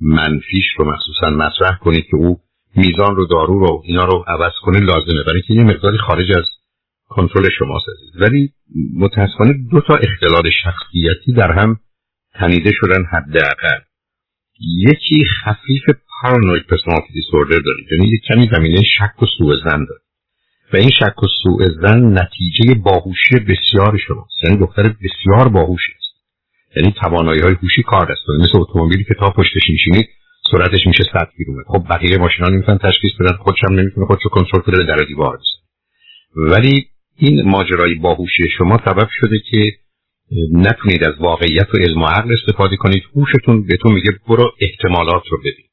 منفیش 0.00 0.64
رو 0.78 0.92
مخصوصا 0.92 1.30
مطرح 1.30 1.78
کنید 1.78 2.04
که 2.10 2.16
او 2.16 2.40
میزان 2.76 3.16
رو 3.16 3.26
دارو 3.26 3.58
رو 3.58 3.82
اینا 3.84 4.04
رو 4.04 4.24
عوض 4.26 4.52
کنه 4.62 4.80
لازمه. 4.80 5.22
برای 5.26 5.42
که 5.42 5.54
یه 5.54 5.64
مقداری 5.64 5.98
خارج 5.98 6.32
از 6.38 6.44
کنترل 7.08 7.48
شما 7.58 7.80
سازید. 7.86 8.22
ولی 8.22 8.52
متاسفانه 8.96 9.54
دو 9.70 9.80
تا 9.80 9.94
اختلال 9.94 10.50
شخصیتی 10.62 11.32
در 11.32 11.52
هم 11.52 11.80
تنیده 12.34 12.72
شدن 12.72 13.04
حداقل. 13.04 13.80
یکی 14.60 15.24
خفیف 15.24 15.82
پارانوید 16.22 16.62
پرسونالیتی 16.62 17.12
دیسوردر 17.12 17.58
دارید 17.58 17.86
یعنی 17.92 18.08
یک 18.08 18.20
کمی 18.28 18.48
زمینه 18.52 18.82
شک 18.82 19.22
و 19.22 19.26
سوء 19.38 19.56
زن 19.56 19.84
دارید 19.84 20.08
و 20.72 20.76
این 20.76 20.90
شک 20.90 21.22
و 21.22 21.26
سوء 21.42 21.66
زن 21.82 22.18
نتیجه 22.18 22.74
باهوشی 22.74 23.34
بسیار 23.34 23.98
شماست 24.06 24.44
یعنی 24.44 24.56
دختر 24.56 24.82
بسیار 24.82 25.48
باهوشی 25.48 25.92
است. 25.92 26.08
یعنی 26.76 26.92
توانایی 26.92 27.40
های 27.40 27.54
هوشی 27.62 27.82
کار 27.82 28.12
دست 28.12 28.40
مثل 28.40 28.58
اتومبیلی 28.58 29.04
که 29.04 29.14
تا 29.14 29.30
پشتش 29.30 29.62
میشینید 29.68 30.08
سرعتش 30.50 30.86
میشه 30.86 31.04
100 31.12 31.28
کیلومتر. 31.36 31.68
خب 31.68 31.86
بقیه 31.90 32.18
ماشینا 32.18 32.48
نمی‌تونن 32.48 32.78
تشخیص 32.78 33.10
بدن 33.20 33.36
خودش 33.36 33.58
هم 33.68 33.74
نمی‌تونه 33.74 34.06
خودشو 34.06 34.28
کنترل 34.28 34.60
کنه 34.60 34.84
در 34.84 34.96
دیوار 34.96 35.36
بزنه. 35.36 36.50
ولی 36.50 36.86
این 37.16 37.48
ماجرای 37.48 37.94
باهوشی 37.94 38.50
شما 38.58 38.80
سبب 38.84 39.08
شده 39.20 39.38
که 39.50 39.72
نتونید 40.52 41.04
از 41.04 41.14
واقعیت 41.20 41.74
و 41.74 41.78
علم 41.78 42.02
و 42.02 42.06
عقل 42.06 42.32
استفاده 42.32 42.76
کنید. 42.76 43.02
هوشتون 43.16 43.66
بهتون 43.66 43.92
میگه 43.92 44.10
برو 44.28 44.52
احتمالات 44.60 45.22
رو 45.30 45.38
ببین 45.38 45.64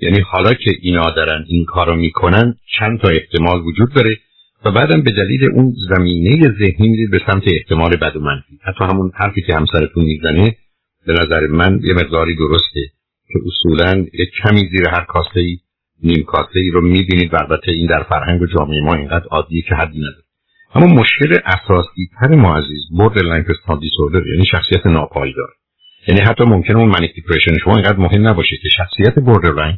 یعنی 0.00 0.20
حالا 0.20 0.54
که 0.54 0.70
اینا 0.80 1.10
دارن 1.10 1.44
این 1.48 1.64
کارو 1.64 1.96
می‌کنن 1.96 2.54
چند 2.78 3.00
تا 3.00 3.08
احتمال 3.08 3.60
وجود 3.60 3.92
داره 3.94 4.16
و 4.64 4.70
بعدم 4.70 5.02
به 5.02 5.10
دلیل 5.10 5.44
اون 5.44 5.74
زمینه 5.88 6.48
ذهنی 6.48 6.88
میرید 6.88 7.10
به 7.10 7.20
سمت 7.26 7.42
احتمال 7.46 7.96
بد 7.96 8.16
و 8.16 8.20
منفی. 8.20 8.58
حتی 8.62 8.84
همون 8.84 9.12
حرفی 9.14 9.42
که 9.42 9.54
همسرتون 9.54 10.04
می‌زنه 10.04 10.56
به 11.06 11.12
نظر 11.12 11.46
من 11.46 11.80
یه 11.82 11.94
مقداری 11.94 12.36
درسته. 12.36 12.80
که 13.34 13.40
اصولا 13.46 14.06
یک 14.12 14.30
کمی 14.42 14.60
زیر 14.70 14.88
هر 14.88 15.04
کاسه 15.04 15.40
ای 15.40 15.58
نیم 16.02 16.24
کاسه 16.24 16.60
ای 16.60 16.70
رو 16.70 16.80
می‌بینید 16.80 17.34
و 17.34 17.36
البته 17.36 17.72
این 17.72 17.86
در 17.86 18.02
فرهنگ 18.02 18.42
و 18.42 18.46
جامعه 18.46 18.80
ما 18.80 18.94
اینقدر 18.94 19.26
عادیه 19.30 19.62
که 19.62 19.74
حدی 19.74 19.98
نداره. 19.98 20.24
اما 20.74 20.86
مشکل 20.86 21.38
اساسی 21.46 22.08
تر 22.20 22.34
ما 22.34 22.56
عزیز 22.56 22.82
borderline 23.24 23.42
personality 23.42 23.80
disorder 23.80 24.26
یعنی 24.26 24.46
شخصیت 24.50 24.86
ناپایدار. 24.86 25.48
یعنی 26.08 26.20
حتی 26.20 26.44
ممکنه 26.44 26.76
اون 26.76 26.88
manic 26.88 27.14
depression 27.14 27.58
شما 27.64 27.74
اینقدر 27.76 27.96
مهم 27.96 28.28
نباشه 28.28 28.56
که 28.62 28.68
شخصیت 28.68 29.18
borderline 29.56 29.76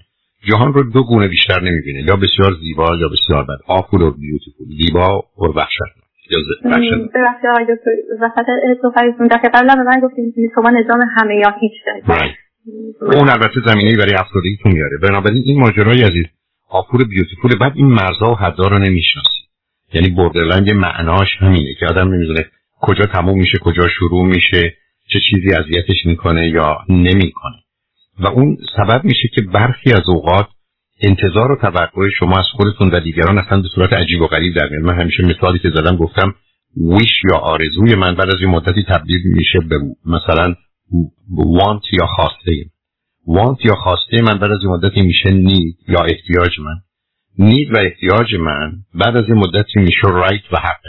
جهان 0.48 0.72
رو 0.72 0.82
دو 0.82 1.02
گونه 1.04 1.28
بیشتر 1.28 1.60
نمی‌بینه 1.62 2.02
یا 2.02 2.16
بسیار 2.16 2.52
زیبا 2.60 2.96
یا 2.96 3.08
بسیار 3.08 3.44
بد. 3.44 3.58
awful 3.66 4.02
و 4.02 4.10
beautiful 4.10 4.66
زیبا 4.80 5.24
و 5.38 5.44
وحشت 5.56 5.96
یا 6.30 6.38
ببخشید 6.64 7.46
آقای 7.50 7.64
دکتر 7.64 7.90
وسط 8.20 8.46
صحبتتون 8.82 9.26
دفعه 9.26 9.50
قبلا 9.54 9.74
به 9.74 9.82
من 9.82 10.00
گفتیم 10.00 10.32
شما 10.54 10.70
نظام 10.70 11.00
همه 11.16 11.36
یا 11.36 11.54
هیچ 11.60 11.72
دارید. 11.86 12.36
اون 13.00 13.28
البته 13.28 13.60
زمینه 13.66 13.96
برای 13.96 14.14
افسردگیتون 14.14 14.72
میاره. 14.72 14.98
بنابراین 15.02 15.42
این 15.46 15.60
ماجرای 15.60 16.02
عزیز 16.02 16.24
awful 16.68 16.94
or 16.94 17.04
beautiful 17.04 17.58
بعد 17.60 17.72
این 17.74 17.86
مرزا 17.86 18.32
و 18.32 18.34
حدا 18.34 18.68
رو 18.68 18.78
نمی‌شناسی. 18.78 19.42
یعنی 19.94 20.08
borderline 20.08 20.70
معناش 20.70 21.28
همینه 21.38 21.74
که 21.80 21.86
آدم 21.86 22.14
نمی‌دونه 22.14 22.44
کجا 22.80 23.04
تموم 23.04 23.38
میشه 23.38 23.58
کجا 23.58 23.88
شروع 23.98 24.26
میشه 24.26 24.74
چه 25.12 25.18
چیزی 25.30 25.54
اذیتش 25.54 26.06
می‌کنه 26.06 26.48
یا 26.48 26.78
نمی‌کنه. 26.88 27.56
و 28.20 28.26
اون 28.26 28.56
سبب 28.76 29.04
میشه 29.04 29.28
که 29.34 29.42
برخی 29.42 29.92
از 29.92 30.08
اوقات 30.08 30.46
انتظار 31.02 31.52
و 31.52 31.56
توقع 31.56 32.08
شما 32.18 32.38
از 32.38 32.46
خودتون 32.52 32.90
و 32.90 33.00
دیگران 33.00 33.38
اصلا 33.38 33.60
به 33.60 33.68
صورت 33.74 33.92
عجیب 33.92 34.20
و 34.20 34.26
غریب 34.26 34.54
در 34.54 34.68
من 34.82 35.00
همیشه 35.00 35.22
مثالی 35.22 35.58
که 35.58 35.70
زدم 35.70 35.96
گفتم 35.96 36.34
ویش 36.76 37.22
یا 37.30 37.38
آرزوی 37.38 37.94
من 37.94 38.14
بعد 38.14 38.28
از 38.28 38.40
یه 38.40 38.46
مدتی 38.46 38.84
تبدیل 38.88 39.20
میشه 39.24 39.58
به 39.60 39.78
مثلا 40.06 40.54
وانت 41.30 41.82
یا 41.92 42.06
خواسته 42.06 42.52
وانت 43.26 43.64
یا 43.64 43.74
خواسته 43.74 44.22
من 44.22 44.38
بعد 44.38 44.50
از 44.50 44.58
یه 44.62 44.68
مدتی 44.68 45.02
میشه 45.02 45.30
نید 45.30 45.78
یا 45.88 46.00
احتیاج 46.00 46.60
من. 46.60 46.76
نید 47.38 47.74
و 47.74 47.78
احتیاج 47.78 48.34
من 48.34 48.72
بعد 48.94 49.16
از 49.16 49.24
یه 49.28 49.34
مدتی 49.34 49.80
میشه 49.80 50.08
رایت 50.08 50.52
و 50.52 50.56
حق. 50.56 50.80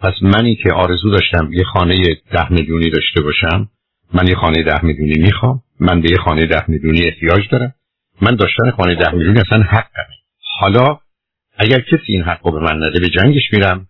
پس 0.00 0.14
منی 0.22 0.56
که 0.56 0.72
آرزو 0.72 1.10
داشتم 1.10 1.52
یه 1.52 1.64
خانه 1.64 2.02
ده 2.32 2.52
میلیونی 2.52 2.90
داشته 2.90 3.20
باشم 3.20 3.68
من 4.14 4.28
یه 4.28 4.34
خانه 4.34 4.62
ده 4.62 4.84
میلیونی 4.84 5.22
می‌خوام 5.22 5.62
من 5.80 6.00
به 6.00 6.10
یه 6.10 6.16
خانه 6.16 6.46
ده 6.46 6.64
میلیونی 6.70 7.04
احتیاج 7.04 7.48
دارم. 7.50 7.74
من 8.22 8.34
داشتن 8.34 8.70
خانه 8.70 8.94
ده 8.94 9.10
میلیونی 9.12 9.40
اصلا 9.40 9.62
حقمه. 9.62 10.16
حالا 10.60 10.98
اگر 11.58 11.80
کسی 11.80 12.12
این 12.12 12.22
حق 12.22 12.46
رو 12.46 12.52
به 12.52 12.60
من 12.60 12.76
نده 12.76 13.00
به 13.00 13.08
جنگش 13.08 13.52
میرم. 13.52 13.88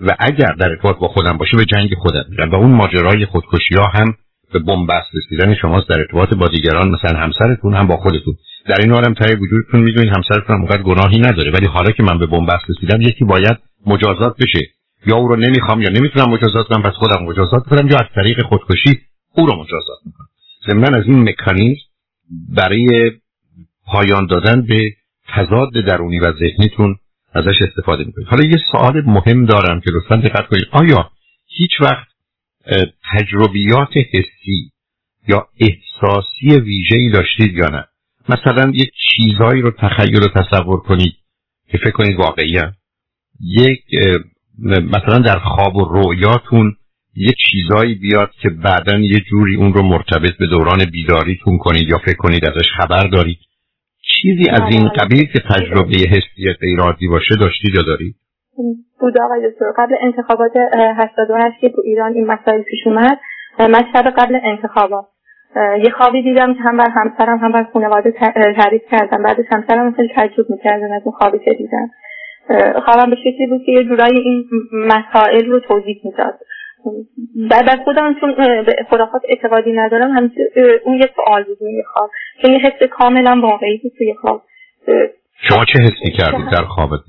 و 0.00 0.16
اگر 0.18 0.52
در 0.52 0.70
ارتباط 0.70 0.98
با 0.98 1.08
خودم 1.08 1.38
باشه 1.38 1.56
به 1.56 1.64
جنگ 1.64 1.94
خودم 1.94 2.24
میرم. 2.30 2.50
و 2.50 2.54
اون 2.54 2.70
ماجرای 2.70 3.26
خودکشی 3.26 3.74
ها 3.74 3.84
هم 3.84 4.16
به 4.52 4.58
بنبست 4.58 5.08
رسیدن 5.14 5.54
شماست 5.54 5.88
در 5.88 5.98
ارتباط 5.98 6.34
با 6.34 6.48
دیگران 6.48 6.88
مثلا 6.88 7.18
همسرتون 7.18 7.74
هم 7.74 7.86
با 7.86 7.96
خودتون. 7.96 8.34
در 8.66 8.80
این 8.80 8.92
حالم 8.92 9.14
تای 9.14 9.34
وجودتون 9.34 9.80
می‌دونید 9.80 10.12
همسرتون 10.16 10.56
هم 10.56 10.60
اونقدر 10.60 10.82
گناهی 10.82 11.18
نداره 11.18 11.50
ولی 11.50 11.66
حالا 11.66 11.90
که 11.90 12.02
من 12.02 12.18
به 12.18 12.26
بنبست 12.26 12.64
رسیدم 12.68 13.00
یکی 13.00 13.24
باید 13.24 13.56
مجازات 13.86 14.36
بشه. 14.36 14.60
یا 15.06 15.16
او 15.16 15.28
رو 15.28 15.36
نمی‌خوام 15.36 15.82
یا 15.82 15.88
نمی‌تونم 15.88 16.30
مجازات 16.30 16.66
کنم 16.66 16.82
پس 16.82 16.92
خودم 16.92 17.24
مجازات 17.24 17.64
کنم 17.66 17.88
یا 17.88 17.96
از 17.96 18.06
طریق 18.14 18.42
خودکشی 18.42 19.00
او 19.34 19.46
رو 19.46 19.52
مجازات 19.52 19.98
می‌کنم. 20.06 20.28
من 20.80 20.94
از 20.94 21.04
این 21.06 21.28
مکانیزم 21.28 21.80
برای 22.56 23.12
پایان 23.86 24.26
دادن 24.26 24.62
به 24.62 24.92
تضاد 25.28 25.72
درونی 25.86 26.18
و 26.18 26.32
ذهنیتون 26.32 26.96
ازش 27.32 27.62
استفاده 27.62 28.04
می‌کنید. 28.04 28.28
حالا 28.28 28.44
یه 28.44 28.56
سوال 28.72 29.02
مهم 29.06 29.44
دارم 29.44 29.80
که 29.80 29.90
لطفا 29.90 30.16
دقت 30.16 30.46
کنید. 30.46 30.66
آیا 30.70 31.10
هیچ 31.46 31.80
وقت 31.80 32.08
تجربیات 33.14 33.96
حسی 34.12 34.72
یا 35.28 35.48
احساسی 35.60 36.60
ویژه‌ای 36.60 37.10
داشتید 37.10 37.54
یا 37.54 37.68
نه؟ 37.68 37.84
مثلا 38.28 38.72
یک 38.74 38.90
چیزهایی 39.16 39.62
رو 39.62 39.70
تخیل 39.70 40.22
و 40.22 40.28
تصور 40.28 40.80
کنید 40.80 41.14
که 41.70 41.78
فکر 41.78 41.90
کنید 41.90 42.16
واقعی 42.16 42.60
یک 43.40 43.84
مثلا 44.66 45.18
در 45.18 45.38
خواب 45.38 45.76
و 45.76 45.84
رویاتون 45.84 46.76
یه 47.16 47.32
چیزایی 47.50 47.94
بیاد 47.94 48.30
که 48.42 48.48
بعدا 48.48 48.98
یه 48.98 49.20
جوری 49.30 49.56
اون 49.56 49.72
رو 49.72 49.82
مرتبط 49.82 50.36
به 50.38 50.46
دوران 50.46 50.84
بیداریتون 50.84 51.58
کنید 51.58 51.88
یا 51.88 51.98
فکر 51.98 52.16
کنید 52.16 52.44
ازش 52.44 52.68
خبر 52.76 53.06
دارید. 53.06 53.38
چیزی 54.02 54.50
از 54.50 54.62
این 54.70 54.88
قبیل 54.88 55.24
که 55.24 55.38
تجربه 55.50 55.96
حسی 55.96 56.52
غیر 56.60 57.08
باشه 57.10 57.34
داشتید 57.40 57.74
یا 57.74 57.82
دارید؟ 57.82 58.16
بود 59.00 59.20
آقای 59.20 59.50
دکتر 59.50 59.72
قبل 59.76 59.94
انتخابات 60.00 60.52
88 60.72 61.60
که 61.60 61.68
تو 61.68 61.82
ایران 61.84 62.12
این 62.12 62.26
مسائل 62.26 62.62
پیش 62.62 62.86
اومد 62.86 63.18
من 63.58 63.82
شب 63.92 64.10
قبل 64.10 64.38
انتخابات 64.42 65.04
یه 65.56 65.90
خوابی 65.96 66.22
دیدم 66.22 66.54
که 66.54 66.60
هم 66.60 66.76
بر 66.76 66.90
همسرم 66.90 67.38
هم 67.38 67.52
بر 67.52 67.66
خانواده 67.72 68.14
تعریف 68.56 68.82
کردم 68.90 69.22
بعدش 69.22 69.44
همسرم 69.50 69.92
خیلی 69.92 70.08
تعجب 70.14 70.50
می‌کردن 70.50 70.92
از 70.92 71.02
اون 71.04 71.14
خوابی 71.18 71.38
که 71.38 71.54
دیدم. 71.54 71.90
خوابم 72.84 73.10
به 73.10 73.16
شکلی 73.16 73.46
بود 73.46 73.62
که 73.66 73.72
یه 73.72 73.84
جورایی 73.84 74.18
این 74.18 74.44
مسائل 74.72 75.46
رو 75.46 75.60
توضیح 75.60 76.00
می‌داد. 76.04 76.38
بعد 77.50 77.84
خودم 77.84 78.14
چون 78.20 78.34
به 78.66 78.76
خرافات 78.90 79.22
اعتقادی 79.28 79.72
ندارم 79.72 80.10
همیشه 80.10 80.40
اون 80.84 80.94
یه 80.94 81.10
سوال 81.16 81.44
بود 81.44 81.62
یه 81.62 81.84
خواب. 81.92 82.10
چون 82.42 82.52
یه 82.52 82.58
حس 82.58 82.88
کاملا 82.90 83.40
واقعی 83.42 83.80
بود 83.82 83.92
توی 83.98 84.14
خواب. 84.14 84.42
شما 85.48 85.64
چه 85.64 85.78
حسی 85.78 86.10
کردید 86.18 86.50
در 86.52 86.64
خوابت 86.64 87.00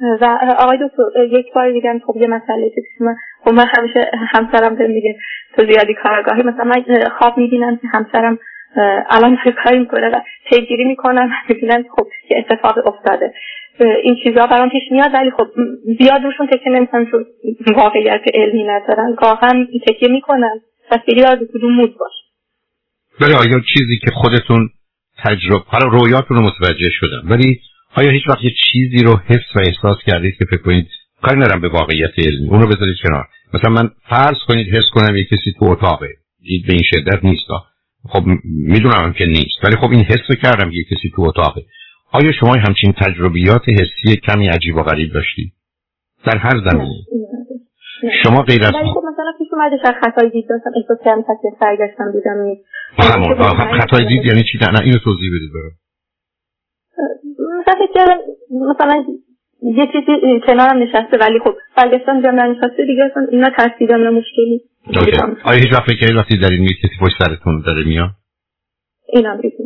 و 0.00 0.38
آقای 0.58 0.78
دکتر 0.78 1.24
یک 1.38 1.52
بار 1.54 1.72
دیگه 1.72 2.00
خب 2.06 2.16
یه 2.16 2.26
مسئله 2.26 2.68
پیش 2.68 2.84
من 3.00 3.16
خب 3.44 3.50
من 3.50 3.66
همیشه 3.76 4.10
همسرم 4.14 4.74
بهم 4.74 4.90
میگه 4.90 5.16
تو 5.56 5.66
زیادی 5.72 5.94
کارگاهی 5.94 6.42
مثلا 6.42 6.64
من 6.64 7.08
خواب 7.18 7.38
می‌بینم 7.38 7.76
که 7.76 7.88
همسرم 7.88 8.38
الان 9.10 9.38
چه 9.44 9.52
کاری 9.64 9.78
می‌کنه 9.78 10.08
و 10.08 10.20
پیگیری 10.50 10.84
می‌کنم 10.84 11.30
می‌بینم 11.48 11.84
خب 11.96 12.06
یه 12.30 12.38
اتفاق 12.38 12.86
افتاده. 12.86 13.34
این 14.02 14.16
چیزها 14.24 14.46
برام 14.46 14.68
پیش 14.68 14.82
میاد 14.90 15.14
ولی 15.14 15.30
خب 15.30 15.46
زیاد 16.00 16.22
روشون 16.24 16.46
تکیه 16.46 16.72
نمی‌کنم 16.72 17.06
چون 17.10 17.24
واقعیت 17.76 18.20
علمی 18.34 18.64
ندارن. 18.64 19.14
گاهن 19.14 19.66
تکیه 19.86 20.08
می‌کنن. 20.08 20.60
و 20.90 20.98
خیلی 21.06 21.24
از 21.24 21.38
کدوم 21.54 21.72
مود 21.72 21.96
باش 21.98 22.12
ولی 23.20 23.34
آیا 23.34 23.60
چیزی 23.74 23.98
که 24.04 24.10
خودتون 24.10 24.70
تجربه 25.24 25.64
حالا 25.66 25.86
رویاتون 25.86 26.36
رو 26.36 26.42
متوجه 26.42 26.90
شدم 26.90 27.30
ولی 27.30 27.60
آیا 27.98 28.10
هیچ 28.10 28.28
وقت 28.28 28.44
یه 28.44 28.50
چیزی 28.64 29.04
رو 29.04 29.16
حس 29.16 29.56
و 29.56 29.58
احساس 29.58 29.96
کردید 30.06 30.34
که 30.38 30.44
فکر 30.50 30.62
کنید 30.62 30.88
کاری 31.22 31.40
ندارم 31.40 31.60
به 31.60 31.68
واقعیت 31.68 32.10
علمی؟ 32.18 32.48
اون 32.48 32.60
رو 32.60 32.66
بذارید 32.66 32.96
کنار. 33.02 33.24
مثلا 33.54 33.70
من 33.70 33.90
فرض 34.10 34.38
کنید 34.48 34.74
حس 34.74 34.88
کنم 34.94 35.16
یه 35.16 35.24
کسی 35.24 35.52
تو 35.58 35.64
اتاقه. 35.64 36.08
به 36.66 36.72
این 36.72 36.82
شدت 36.84 37.24
نیست. 37.24 37.46
خب 38.08 38.22
می‌دونم 38.44 39.12
که 39.12 39.26
نیست. 39.26 39.64
ولی 39.64 39.76
خب 39.76 39.90
این 39.90 40.04
حس 40.04 40.36
کردم 40.42 40.70
یه 40.70 40.84
کسی 40.84 41.12
تو 41.16 41.22
اتاقه. 41.22 41.62
آیا 42.12 42.32
شما 42.32 42.54
همچین 42.54 42.92
تجربیات 42.92 43.68
حسی 43.68 44.16
کمی 44.16 44.46
عجیب 44.48 44.76
و 44.76 44.82
غریب 44.82 45.12
داشتی 45.12 45.52
در 46.26 46.38
هر 46.38 46.70
زمینه. 46.70 46.94
شما 48.22 48.42
غیر 48.42 48.62
از 48.62 48.72
خب 48.72 49.02
مثلا 49.12 49.32
پیش 49.38 49.48
اومده 49.52 49.76
خطای 50.02 50.30
دید 50.30 50.44
داشتم. 50.48 50.70
احساس 50.76 50.98
کردم 51.04 51.22
پس 51.22 51.58
سرگشتم 51.60 52.12
دیدم 52.12 52.42
نیست. 52.42 52.64
خطای 53.80 54.08
دید 54.08 54.26
یعنی 54.26 54.42
چی؟ 54.42 54.58
نه 54.72 54.80
اینو 54.80 54.98
توضیح 54.98 55.30
بدید 55.36 55.52
برام. 55.54 55.72
مثلا 57.60 58.18
مثلا 58.72 59.04
یه 59.62 59.86
چیزی 59.92 60.40
کنارم 60.46 60.82
نشسته 60.82 61.18
ولی 61.20 61.38
خب 61.44 61.54
برگشتم 61.76 62.16
دیدم 62.16 62.40
نشسته 62.40 62.86
دیگه 62.86 63.04
اصلا 63.10 63.26
اینا 63.32 63.50
ترسیدم 63.58 63.96
نه 63.96 64.10
مشکلی. 64.10 64.60
آیا 65.44 65.58
هیچ 65.58 65.72
وقت 65.72 65.90
فکر 65.90 66.16
وقتی 66.16 66.38
در 66.38 66.50
این 66.50 66.68
کسی 66.68 66.94
پشت 67.00 67.14
سرتون 67.18 67.62
داره 67.66 67.84
میاد؟ 67.84 68.10
اینم 69.12 69.40
ریزی 69.40 69.56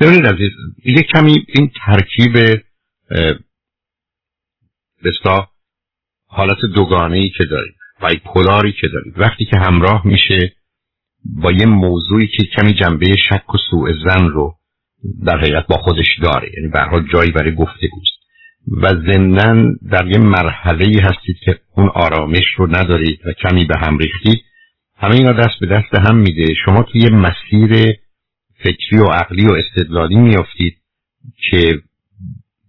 ببینید 0.00 0.26
عزیز 0.26 0.50
یه 0.84 1.02
کمی 1.02 1.46
این 1.48 1.70
ترکیب 1.86 2.32
بستا 5.04 5.48
حالت 6.26 6.58
دوگانه 6.74 7.16
ای 7.16 7.28
که 7.38 7.44
دارید 7.44 7.74
پولاری 8.24 8.72
که 8.72 8.88
دارید 8.88 9.18
وقتی 9.18 9.44
که 9.44 9.56
همراه 9.56 10.06
میشه 10.06 10.52
با 11.24 11.52
یه 11.52 11.66
موضوعی 11.66 12.26
که 12.26 12.42
کمی 12.56 12.74
جنبه 12.74 13.06
شک 13.16 13.54
و 13.54 13.58
سوء 13.70 13.92
زن 14.04 14.28
رو 14.28 14.54
در 15.26 15.38
حقیقت 15.38 15.66
با 15.66 15.76
خودش 15.76 16.18
داره. 16.22 16.50
یعنی 16.56 16.68
به 16.68 17.04
جایی 17.12 17.30
برای 17.30 17.54
گفتگوست 17.54 18.22
و 18.66 18.88
ضمنا 18.88 19.74
در 19.90 20.06
یه 20.06 20.18
مرحله 20.18 20.84
ای 20.84 20.98
هستید 20.98 21.36
که 21.44 21.58
اون 21.76 21.88
آرامش 21.88 22.44
رو 22.56 22.66
ندارید 22.66 23.20
و 23.26 23.32
کمی 23.32 23.64
به 23.64 23.78
هم 23.78 23.98
ریختید. 23.98 24.44
همه 24.96 25.14
اینا 25.14 25.32
دست 25.32 25.60
به 25.60 25.66
دست 25.66 25.94
هم 26.08 26.16
میده. 26.16 26.54
شما 26.64 26.82
توی 26.82 27.00
یه 27.00 27.10
مسیر 27.10 27.96
فکری 28.58 28.98
و 28.98 29.04
عقلی 29.04 29.46
و 29.46 29.52
استدلالی 29.52 30.16
میافتید 30.16 30.76
که 31.50 31.82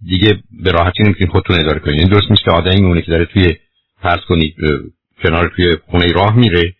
دیگه 0.05 0.43
به 0.63 0.71
راحتی 0.71 1.03
نمی‌تونید 1.03 1.31
خودتون 1.31 1.59
اداره 1.59 1.79
کنید. 1.79 1.99
این 1.99 2.09
درست 2.09 2.31
مثل 2.31 2.51
آدمی 2.51 2.81
میمونه 2.81 3.01
که 3.01 3.11
داره 3.11 3.25
توی 3.25 3.55
فرض 4.01 4.19
کنید 4.27 4.55
کنار 5.23 5.51
توی 5.55 5.75
خونه 5.85 6.05
راه 6.05 6.35
میره 6.35 6.73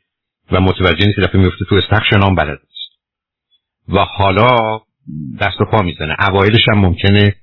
و 0.52 0.62
متوجه 0.62 1.06
نیست 1.06 1.20
دفعه 1.20 1.42
میفته 1.42 1.66
تو 1.70 1.76
استخر 1.76 2.18
نام 2.18 2.36
بلد 2.36 2.60
نیست. 2.60 2.92
و 3.90 4.00
حالا 4.00 4.80
دست 5.42 5.62
و 5.62 5.66
پا 5.66 5.82
می‌زنه. 5.82 6.16
اوایلش 6.30 6.70
هم 6.72 6.80
ممکنه 6.80 7.36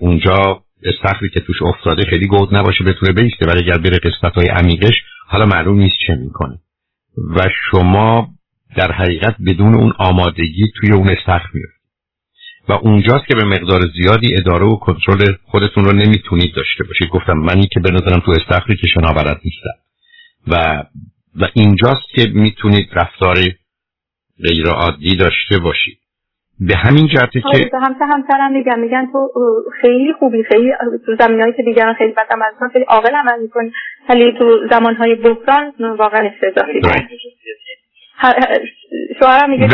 اونجا 0.00 0.62
استخری 0.82 1.30
که 1.30 1.40
توش 1.40 1.62
افتاده 1.62 2.10
خیلی 2.10 2.26
گود 2.26 2.54
نباشه 2.56 2.84
بتونه 2.84 3.12
بیسته 3.12 3.46
ولی 3.46 3.58
اگر 3.58 3.78
بره 3.78 3.98
قسمت 3.98 4.32
های 4.32 4.46
عمیقش 4.46 4.94
حالا 5.26 5.46
معلوم 5.46 5.78
نیست 5.78 5.96
چه 6.06 6.14
می‌کنه. 6.14 6.58
و 7.36 7.48
شما 7.70 8.28
در 8.76 8.92
حقیقت 8.92 9.36
بدون 9.46 9.74
اون 9.74 9.92
آمادگی 9.98 10.72
توی 10.80 10.92
اون 10.92 11.08
استخر 11.08 11.48
میاد 11.54 11.68
و 12.68 12.72
اونجاست 12.72 13.26
که 13.26 13.34
به 13.34 13.44
مقدار 13.44 13.80
زیادی 13.94 14.34
اداره 14.38 14.66
و 14.66 14.76
کنترل 14.76 15.32
خودتون 15.44 15.84
رو 15.84 15.92
نمی‌تونید 15.92 16.54
داشته 16.54 16.84
باشید. 16.84 17.08
گفتم 17.08 17.32
منی 17.32 17.66
که 17.66 17.80
به 17.80 17.90
نظرم 17.90 18.20
تو 18.20 18.30
استخری 18.30 18.76
که 18.76 18.86
شنا 18.86 19.12
بلد 19.12 19.40
نیستم. 19.44 19.78
و 20.46 20.84
و 21.34 21.48
اینجاست 21.54 22.08
که 22.14 22.26
می‌تونید 22.34 22.88
رفتار 22.92 23.36
غیر 24.48 24.66
عادی 24.66 25.16
داشته 25.16 25.58
باشید. 25.58 25.98
به 26.60 26.76
همین 26.76 27.06
جهته 27.06 27.40
که 27.40 27.70
به 27.72 27.78
همسر 27.78 28.04
همسرم 28.04 28.52
میگن 28.52 28.78
میگن 28.80 29.06
تو 29.12 29.30
خیلی 29.80 30.12
خوبی 30.18 30.42
خیلی 30.42 30.72
تو 31.06 31.16
زمینهایی 31.18 31.52
که 31.52 31.62
دیگران 31.62 31.94
خیلی 31.94 32.12
بد 32.12 32.26
عمل 32.30 32.70
خیلی 32.72 32.84
عاقل 32.84 33.14
عمل 33.14 33.42
می‌کنی 33.42 33.72
ولی 34.08 34.32
تو 34.38 34.68
زمانهای 34.70 35.14
بحران 35.14 35.72
واقعا 35.98 36.30
استعدادی 36.34 36.80
شوهرم 39.20 39.50
میگه 39.50 39.66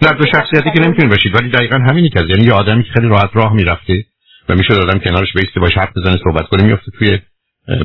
دو 0.00 0.14
دو 0.18 0.26
شخصیتی 0.32 0.70
که 0.74 0.80
نمی‌تونی 0.80 1.08
باشید 1.08 1.34
ولی 1.34 1.50
دقیقا 1.50 1.78
همینی 1.78 2.08
که 2.08 2.20
یعنی 2.28 2.44
یه 2.44 2.52
آدمی 2.52 2.82
که 2.82 2.92
خیلی 2.92 3.08
راحت 3.08 3.30
راه 3.34 3.54
می‌رفته 3.54 4.04
و 4.48 4.54
میشه 4.54 4.74
آدم 4.74 4.98
کنارش 4.98 5.32
بیسته 5.32 5.60
باشه 5.60 5.80
حرف 5.80 5.92
بزنه 5.96 6.16
صحبت 6.24 6.46
کنه 6.46 6.62
میفته 6.64 6.90
توی 6.98 7.18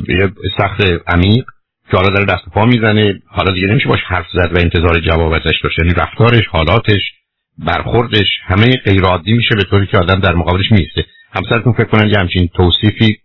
یه 0.07 0.31
سخط 0.57 0.81
عمیق 1.07 1.45
که 1.91 1.97
حالا 1.97 2.09
داره 2.09 2.25
دست 2.25 2.49
پا 2.53 2.65
می‌زنه. 2.65 3.19
حالا 3.27 3.53
دیگه 3.53 3.67
نمیشه 3.67 3.89
باش 3.89 3.99
حرف 4.07 4.25
زد 4.33 4.51
و 4.55 4.57
انتظار 4.59 4.99
جواب 4.99 5.31
ازش 5.31 5.59
داشت 5.63 5.79
یعنی 5.79 5.93
رفتارش 5.93 6.47
حالاتش 6.47 7.01
برخوردش 7.65 8.27
همه 8.43 8.75
غیر 8.85 9.01
عادی 9.01 9.33
میشه 9.33 9.55
به 9.55 9.63
طوری 9.63 9.87
که 9.87 9.97
آدم 9.97 10.19
در 10.19 10.35
مقابلش 10.35 10.71
میسته 10.71 11.05
همسرتون 11.31 11.73
فکر 11.73 11.85
کنن 11.85 12.09
یه 12.09 12.19
همچین 12.19 12.47
توصیفی 12.47 13.17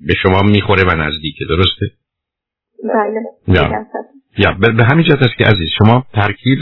به 0.00 0.14
شما 0.22 0.42
می‌خوره 0.42 0.82
و 0.82 0.96
نزدیکه 0.96 1.44
درسته؟ 1.48 1.86
بله. 3.48 3.86
یا. 4.38 4.52
به 4.52 4.84
همین 4.84 5.04
جهت 5.04 5.22
است 5.22 5.36
که 5.38 5.44
عزیز 5.44 5.68
شما 5.78 6.06
ترکیب 6.14 6.58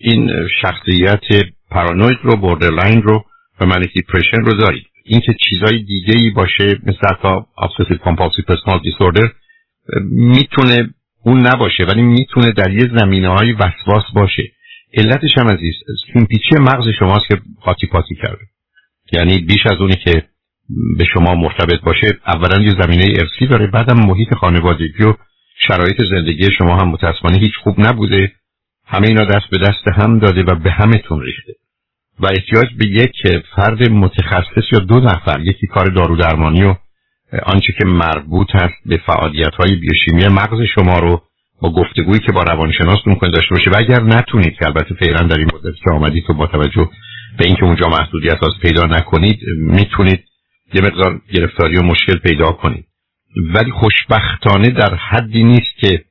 این 0.00 0.48
شخصیت 0.62 1.44
پارانوید 1.70 2.18
رو 2.22 2.36
borderline 2.36 3.02
رو 3.02 3.24
و 3.60 3.66
منیک 3.66 3.92
دیپرشن 3.92 4.40
رو 4.40 4.52
دارید. 4.52 4.84
اینکه 5.04 5.34
چیزای 5.48 5.78
دیگه 5.78 6.16
ای 6.16 6.30
باشه 6.30 6.78
مثل 6.86 7.06
حتی 7.10 7.28
obsessive 7.58 7.98
compulsive 7.98 8.44
personality 8.52 8.90
disorder 8.90 9.28
می‌تونه 10.10 10.94
اون 11.24 11.46
نباشه 11.46 11.84
ولی 11.84 12.02
می‌تونه 12.02 12.52
در 12.52 12.70
یه 12.70 12.98
زمینه 12.98 13.28
های 13.28 13.52
وسواس 13.52 14.04
باشه. 14.14 14.42
علتش 14.94 15.38
هم 15.38 15.48
عزیز 15.48 15.74
سیمپیچی 16.12 16.56
مغز 16.60 16.84
شماست 16.98 17.28
که 17.28 17.40
قاطی 17.60 17.86
پاتی 17.86 18.14
کرده. 18.14 18.44
یعنی 19.12 19.38
بیش 19.38 19.66
از 19.66 19.80
اونی 19.80 19.96
که 20.04 20.24
به 20.98 21.04
شما 21.04 21.34
مرتبط 21.34 21.80
باشه 21.80 22.18
اولا 22.26 22.62
یه 22.62 22.74
زمینه 22.82 23.04
ارسی 23.04 23.46
داره 23.50 23.66
بعدم 23.66 24.06
محیط 24.06 24.34
خانوادگی 24.34 25.04
و 25.04 25.14
شرایط 25.68 26.02
زندگی 26.10 26.48
شما 26.58 26.76
هم 26.76 26.88
متاسفانه 26.88 27.38
هیچ 27.38 27.52
خوب 27.62 27.80
نبوده. 27.80 28.32
همه 28.86 29.08
اینا 29.08 29.24
دست 29.24 29.50
به 29.50 29.58
دست 29.58 29.88
هم 29.94 30.18
داده 30.18 30.42
و 30.42 30.54
به 30.54 30.70
همتون 30.70 31.22
ریخته. 31.22 31.52
و 32.20 32.26
احتیاج 32.26 32.74
به 32.78 32.86
یک 32.86 33.42
فرد 33.56 33.90
متخصص 33.90 34.72
یا 34.72 34.78
دو 34.78 35.00
نفر 35.00 35.40
یکی 35.40 35.66
کار 35.66 35.86
دارو 35.86 36.16
درمانی 36.16 36.62
و 36.62 36.74
آنچه 37.42 37.72
که 37.78 37.84
مربوط 37.84 38.48
هست 38.54 38.74
به 38.86 38.96
فعالیت 39.06 39.54
های 39.54 39.76
بیوشیمی 39.76 40.28
مغز 40.28 40.62
شما 40.74 40.98
رو 40.98 41.22
با 41.60 41.72
گفتگویی 41.72 42.20
که 42.20 42.32
با 42.32 42.42
روانشناس 42.42 42.98
می‌کنید 43.06 43.34
داشته 43.34 43.54
باشه. 43.54 43.70
و 43.70 43.74
اگر 43.78 44.02
نتونید 44.02 44.54
که 44.54 44.66
البته 44.66 44.94
فعلا 44.94 45.26
در 45.26 45.38
این 45.38 45.50
مدت 45.54 45.74
که 45.84 45.90
آمدید 45.90 46.24
تو 46.26 46.34
با 46.34 46.46
توجه 46.46 46.88
به 47.38 47.46
اینکه 47.46 47.64
اونجا 47.64 47.88
محدودیت 47.88 48.42
از 48.42 48.52
پیدا 48.62 48.82
نکنید 48.82 49.40
می‌تونید 49.58 50.24
یه 50.74 50.80
مقدار 50.82 51.20
گرفتاری 51.32 51.76
و 51.76 51.82
مشکل 51.82 52.18
پیدا 52.18 52.52
کنید. 52.52 52.84
ولی 53.54 53.70
خوشبختانه 53.70 54.70
در 54.70 54.94
حدی 54.94 55.44
نیست 55.44 55.76
که 55.80 56.04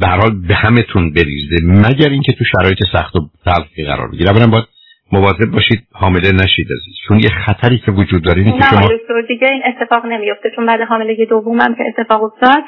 در 0.00 0.20
حال 0.20 0.40
به 0.48 0.54
همتون 0.54 1.12
بریزه 1.12 1.56
مگر 1.64 2.08
اینکه 2.08 2.32
تو 2.32 2.44
شرایط 2.44 2.78
سخت 2.92 3.16
و 3.16 3.30
تلخی 3.44 3.84
قرار 3.84 4.10
بگیره 4.10 4.30
اولا 4.30 4.46
باید 4.46 4.64
مواظب 5.12 5.50
باشید 5.52 5.86
حامله 5.92 6.32
نشید 6.32 6.66
عزیز. 6.66 6.94
چون 7.08 7.20
یه 7.20 7.28
خطری 7.46 7.78
که 7.78 7.92
وجود 7.92 8.22
داره 8.24 8.42
اینه 8.42 8.58
که 8.58 8.64
شما 8.64 8.88
دیگه 9.28 9.48
این 9.50 9.62
اتفاق 9.66 10.06
نمیفته 10.06 10.50
چون 10.56 10.66
بعد 10.66 10.80
حامله 10.80 11.26
دومم 11.30 11.74
که 11.74 11.84
اتفاق 11.88 12.22
افتاد 12.22 12.62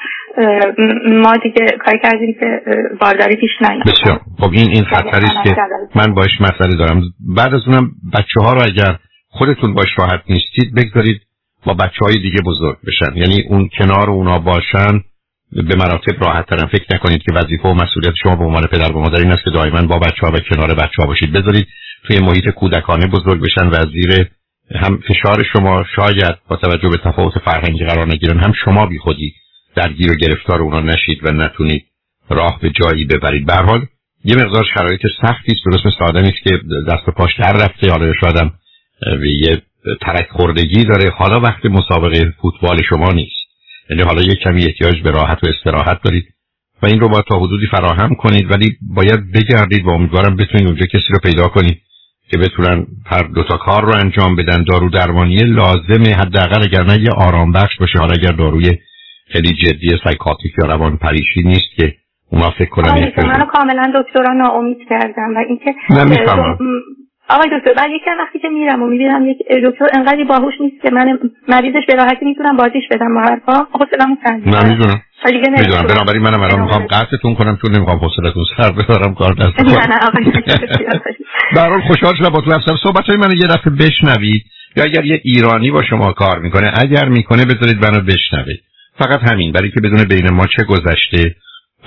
ما 1.07 1.33
دیگه 1.43 1.65
کاری 1.85 1.99
کردیم 2.03 2.35
که 2.39 2.61
بارداری 3.01 3.35
پیش 3.35 3.51
نیاد. 3.61 3.83
بسیار. 3.87 4.19
خب 4.39 4.51
این 4.53 4.69
این 4.69 4.83
خطری 4.83 5.25
است 5.25 5.43
که 5.43 5.55
من 5.95 6.13
باش 6.13 6.41
مسئله 6.41 6.75
دارم. 6.77 7.01
بعد 7.37 7.53
از 7.53 7.61
اونم 7.67 7.91
بچه 8.13 8.39
ها 8.39 8.53
رو 8.53 8.61
اگر 8.63 8.97
خودتون 9.29 9.73
باش 9.73 9.89
راحت 9.97 10.21
نیستید 10.29 10.75
بگذارید 10.75 11.21
با 11.65 11.73
بچه 11.73 12.05
های 12.05 12.15
دیگه 12.15 12.41
بزرگ 12.45 12.77
بشن. 12.87 13.15
یعنی 13.15 13.43
اون 13.49 13.69
کنار 13.79 14.09
اونا 14.09 14.39
باشن 14.39 15.01
به 15.51 15.75
مراتب 15.75 16.23
راحت 16.23 16.49
ترن. 16.49 16.67
فکر 16.67 16.95
نکنید 16.95 17.23
که 17.23 17.33
وظیفه 17.33 17.69
و 17.69 17.73
مسئولیت 17.73 18.13
شما 18.23 18.35
به 18.35 18.45
عنوان 18.45 18.67
پدر 18.67 18.91
و 18.91 18.99
مادر 18.99 19.19
این 19.19 19.31
است 19.31 19.43
که 19.43 19.49
دائما 19.49 19.81
با 19.81 19.99
بچه 19.99 20.21
ها 20.21 20.31
و 20.31 20.39
کنار 20.39 20.75
بچه 20.75 20.95
ها 20.99 21.05
باشید. 21.07 21.31
بذارید 21.31 21.67
توی 22.07 22.19
محیط 22.19 22.49
کودکانه 22.49 23.07
بزرگ 23.07 23.41
بشن 23.41 23.67
و 23.67 23.75
زیر 23.91 24.27
هم 24.75 24.97
فشار 25.07 25.43
شما 25.53 25.83
شاید 25.95 26.35
با 26.49 26.55
توجه 26.55 26.89
به 26.89 26.97
تفاوت 26.97 27.33
فرهنگی 27.45 27.85
قرار 27.85 28.07
نگیرن 28.07 28.39
هم 28.39 28.53
شما 28.65 28.85
بی 28.85 28.99
خودی 28.99 29.33
درگیر 29.75 30.11
و 30.11 30.15
گرفتار 30.15 30.61
اونا 30.61 30.79
نشید 30.79 31.19
و 31.23 31.31
نتونید 31.31 31.85
راه 32.29 32.59
به 32.61 32.69
جایی 32.69 33.05
ببرید. 33.05 33.45
به 33.45 33.53
حال 33.53 33.85
یه 34.23 34.35
مقدار 34.35 34.65
شرایط 34.73 35.01
سختی 35.21 35.51
است 35.51 35.61
درست 35.65 35.85
مثل 35.85 36.03
آدمی 36.03 36.29
است 36.29 36.43
که 36.43 36.61
دست 36.87 37.07
و 37.07 37.11
پاش 37.11 37.39
در 37.39 37.53
رفته 37.53 37.91
حالا 37.91 38.13
شاید 38.21 38.37
هم 38.37 38.51
یه 39.23 39.61
ترک 40.01 40.27
خوردگی 40.29 40.83
داره. 40.83 41.09
حالا 41.09 41.39
وقت 41.39 41.65
مسابقه 41.65 42.33
فوتبال 42.41 42.81
شما 42.89 43.11
نیست. 43.11 43.34
یعنی 43.89 44.03
حالا 44.03 44.21
یک 44.21 44.39
کمی 44.39 44.65
احتیاج 44.65 45.01
به 45.01 45.11
راحت 45.11 45.43
و 45.43 45.47
استراحت 45.47 46.01
دارید 46.03 46.25
و 46.83 46.85
این 46.85 46.99
رو 46.99 47.09
باید 47.09 47.25
تا 47.29 47.39
حدودی 47.39 47.67
فراهم 47.71 48.15
کنید 48.15 48.51
ولی 48.51 48.77
باید 48.95 49.31
بگردید 49.31 49.85
و 49.85 49.89
امیدوارم 49.89 50.35
بتونید 50.35 50.67
اونجا 50.67 50.85
کسی 50.85 51.13
رو 51.13 51.19
پیدا 51.23 51.47
کنید 51.47 51.81
که 52.31 52.37
بتونن 52.37 52.87
هر 53.05 53.23
دوتا 53.23 53.57
کار 53.57 53.85
رو 53.85 53.95
انجام 53.95 54.35
بدن. 54.35 54.63
دارو 54.63 54.89
درمانی 54.89 55.35
لازمه 55.35 56.13
حداقل 56.13 56.63
اگر 56.63 56.83
نه 56.83 56.99
یه 57.01 57.09
آرام 57.11 57.51
بخش 57.51 57.77
باشه. 57.79 57.99
حالا 57.99 58.13
اگر 58.13 58.31
داروی 58.31 58.77
خیلی 59.27 59.55
جدی 59.63 59.97
سایکاتریک 60.03 60.53
یا 60.61 60.67
روان 60.67 60.97
پریشی 60.97 61.43
نیست 61.43 61.75
که 61.75 61.93
اونا 62.31 62.49
فکر 62.57 62.69
کنن 62.69 62.89
آره 62.89 63.13
کاملا 63.53 63.93
دکترا 63.95 64.33
ناامید 64.33 64.77
کردم 64.89 65.35
و 65.35 65.39
اینکه 65.47 65.73
آقای 67.29 67.49
دکتر 67.59 67.73
بعد 67.73 67.89
یکم 67.91 68.11
وقتی 68.19 68.39
که 68.39 68.49
میرم 68.49 68.83
و 68.83 68.87
می‌بینم 68.87 69.29
یک 69.29 69.37
دکتر 69.65 69.87
انقدر 69.93 70.23
باهوش 70.23 70.53
نیست 70.59 70.81
که 70.81 70.91
من 70.91 71.19
مریضش 71.47 71.85
به 71.87 71.95
راحتی 71.95 72.25
می‌تونم 72.25 72.57
بازیش 72.57 72.83
بدم 72.91 73.15
با 73.15 73.21
حرفا 73.21 73.67
حوصله‌مو 73.71 74.15
سر 74.23 74.31
نه 74.31 74.69
می‌دونم. 74.69 75.01
می‌دونم. 75.25 75.87
بنابراین 75.87 76.21
منم 76.21 76.41
الان 76.41 76.61
می‌خوام 76.61 76.85
قطعتون 76.87 77.35
کنم 77.35 77.57
چون 77.61 77.75
نمی‌خوام 77.75 77.97
حوصلتون 77.99 78.43
سر 78.57 78.71
ببرم 78.71 79.15
کار 79.15 79.33
دست 79.33 79.59
نه 79.59 79.87
نه 79.87 79.97
آقای 80.07 80.23
برحال 81.55 81.81
خوشحال 81.81 82.15
شدم 82.15 82.29
با 82.29 82.41
تو 82.41 82.51
افسر 82.51 82.75
صحبت 82.83 83.05
های 83.09 83.17
من 83.17 83.31
یه 83.31 83.47
دفعه 83.47 83.73
بشنوید 83.73 84.43
یا 84.75 84.83
اگر 84.83 85.05
یه 85.05 85.21
ایرانی 85.23 85.71
با 85.71 85.83
شما 85.83 86.11
کار 86.11 86.39
می‌کنه 86.39 86.71
اگر 86.81 87.09
می‌کنه 87.09 87.45
بذارید 87.45 87.85
منو 87.85 88.01
بشنوید 88.01 88.59
فقط 88.99 89.31
همین 89.31 89.51
برای 89.51 89.71
که 89.71 89.81
بدون 89.81 90.03
بین 90.03 90.29
ما 90.31 90.45
چه 90.57 90.63
گذشته. 90.63 91.35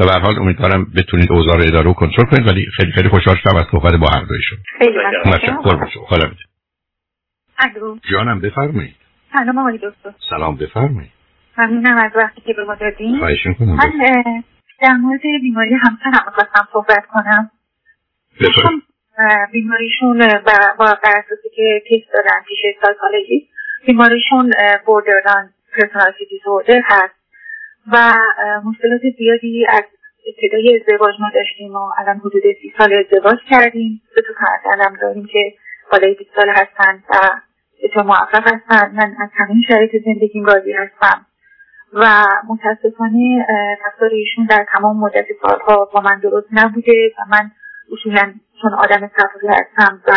و 0.01 0.05
به 0.05 0.20
حال 0.20 0.38
امیدوارم 0.38 0.92
بتونید 0.96 1.32
اوضاع 1.32 1.57
رو 1.57 1.62
اداره 1.66 1.90
و 1.90 1.92
کنترل 1.92 2.26
کنید 2.30 2.49
ولی 2.49 2.66
خیلی 2.76 2.92
خیلی 2.92 3.09
خوشحال 3.09 3.36
شدم 3.36 3.57
از 3.57 3.64
صحبت 3.70 3.94
با 3.94 4.09
هر 4.09 4.24
دویشون. 4.24 4.59
خیلی 4.78 4.99
متشکرم. 5.26 5.62
خدا 6.07 6.34
جانم 8.11 8.40
بفرمایید. 8.40 8.96
سلام 9.32 9.59
آقای 9.59 9.78
دکتر. 9.78 10.11
سلام 10.30 10.57
بفرمایید. 10.57 11.11
ممنونم 11.59 11.96
از 11.96 12.11
وقتی 12.16 12.40
که 12.40 12.53
به 12.53 12.64
ما 12.64 12.74
دادین. 12.74 13.18
خواهش 13.18 13.46
می‌کنم. 13.46 13.76
من 13.76 13.92
در 14.82 14.92
مورد 14.92 15.20
بیماری 15.22 15.74
همسرم 15.74 16.24
می‌خواستم 16.26 16.68
صحبت 16.72 17.07
کنم. 17.07 17.51
بفرمایید. 18.40 18.82
بیماریشون 19.53 20.18
با 20.78 20.84
اساسی 21.05 21.49
که 21.57 21.82
تست 21.90 22.12
دادن 22.14 22.40
پیش 22.49 22.59
سایکولوژی 22.82 23.49
بیماریشون 23.86 24.53
borderline 24.86 25.54
personality 25.72 26.26
disorder 26.30 26.80
هست. 26.84 27.17
و 27.93 28.12
مشکلات 28.64 29.01
زیادی 29.18 29.66
از 29.68 29.82
ابتدای 30.26 30.80
ازدواج 30.80 31.14
ما 31.20 31.30
داشتیم 31.34 31.74
و 31.74 31.91
الان 31.99 32.18
حدود 32.18 32.43
سی 32.62 32.72
سال 32.78 32.95
ازدواج 32.95 33.39
کردیم. 33.51 34.03
دو 34.16 34.22
تا 34.22 34.34
فرزندم 34.41 34.97
داریم 35.01 35.26
که 35.32 35.55
بالای 35.93 36.14
20 36.14 36.30
سال 36.36 36.49
هستن 36.49 37.03
و 37.11 37.41
تو 37.95 38.03
موفق 38.03 38.55
هستن. 38.55 38.91
من 38.95 39.14
از 39.20 39.28
همین 39.36 39.62
شرایط 39.68 40.05
زندگیم 40.05 40.45
راضی 40.45 40.72
هستم. 40.72 41.26
و 41.93 42.07
متاسفانه 42.49 43.47
رفتار 43.86 44.11
ایشون 44.11 44.47
در 44.47 44.66
تمام 44.72 44.97
مدت 44.97 45.26
سالها 45.43 45.84
با 45.95 46.01
من 46.01 46.20
درست 46.20 46.49
نبوده 46.53 47.12
و 47.18 47.22
من 47.28 47.51
اصولا 47.93 48.34
چون 48.62 48.74
آدم 48.74 49.11
صبوری 49.18 49.49
هستم 49.49 50.03
و 50.09 50.12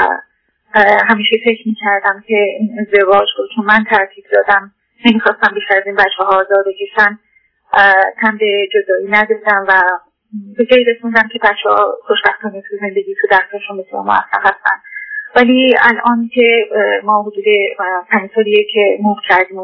همیشه 1.09 1.35
فکر 1.45 1.67
می‌کردم 1.67 2.23
که 2.27 2.35
این 2.59 2.79
ازدواج 2.79 3.27
رو 3.37 3.47
چون 3.55 3.65
من 3.65 3.83
ترتیب 3.91 4.25
دادم 4.33 4.71
نمی‌خواستم 5.05 5.53
بیشتر 5.55 5.77
از 5.77 5.83
این 5.85 5.95
بچه 5.95 6.17
ها 6.23 6.25
آزار 6.25 6.63
بکشن. 6.67 7.19
تن 8.21 8.37
به 8.37 8.67
جدایی 8.73 9.07
ندادم 9.07 9.65
و 9.67 9.81
به 10.57 10.65
جایی 10.65 10.83
رسوندم 10.83 11.27
که 11.33 11.39
بچه 11.39 11.69
ها 11.69 11.97
خوشبختانه 12.07 12.61
تو 12.61 12.77
زندگی 12.81 13.15
تو 13.21 13.27
درسشون 13.31 13.77
مثل 13.77 13.97
موفق 13.97 14.39
هستن. 14.39 14.77
ولی 15.35 15.75
الان 15.81 16.29
که 16.33 16.65
ما 17.03 17.21
حدود 17.21 17.45
پنج 18.09 18.29
که 18.73 18.97
موف 19.01 19.17
کردیم 19.29 19.57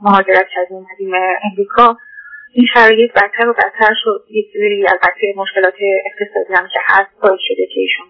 مهاجرت 0.00 0.46
کردیم 0.54 0.76
اومدیم 0.76 1.10
امریکا 1.50 1.96
این 2.52 2.66
شرایط 2.74 3.12
بدتر 3.12 3.48
و 3.48 3.52
بدتر 3.52 3.94
شد. 4.04 4.24
یک 4.30 4.46
سری 4.52 4.86
البته 4.88 5.34
مشکلات 5.36 5.74
اقتصادی 6.06 6.54
هم 6.54 6.68
که 6.72 6.80
هست 6.86 7.20
باعث 7.22 7.40
شده 7.40 7.66
که 7.66 7.80
ایشون 7.80 8.06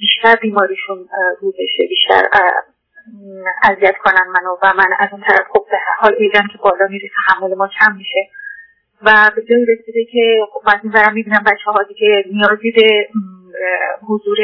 بیشتر 0.00 0.36
بیماریشون 0.42 1.08
رو 1.40 1.52
بشه 1.52 1.86
بیشتر 1.88 2.22
اذیت 3.62 3.96
کنن 4.04 4.26
منو 4.28 4.56
و 4.62 4.72
من 4.76 4.94
از 4.98 5.08
اون 5.12 5.20
طرف 5.20 5.46
خب 5.52 5.66
به 5.70 5.78
حال 5.98 6.14
ایدم 6.18 6.46
که 6.52 6.58
بالا 6.58 6.86
میره 6.90 7.08
تحمل 7.26 7.54
ما 7.54 7.68
کم 7.80 7.96
میشه. 7.96 8.28
و 9.02 9.30
به 9.36 9.42
جایی 9.42 9.66
رسیده 9.66 10.04
که 10.12 10.46
خب 10.52 10.62
از 10.66 10.80
این 10.82 10.92
ورم 10.92 11.14
می‌بینم 11.14 11.44
بچه 11.46 11.70
ها 11.70 11.82
دیگه 11.82 12.24
نیازی 12.32 12.70
به 12.70 13.08
حضور 14.08 14.38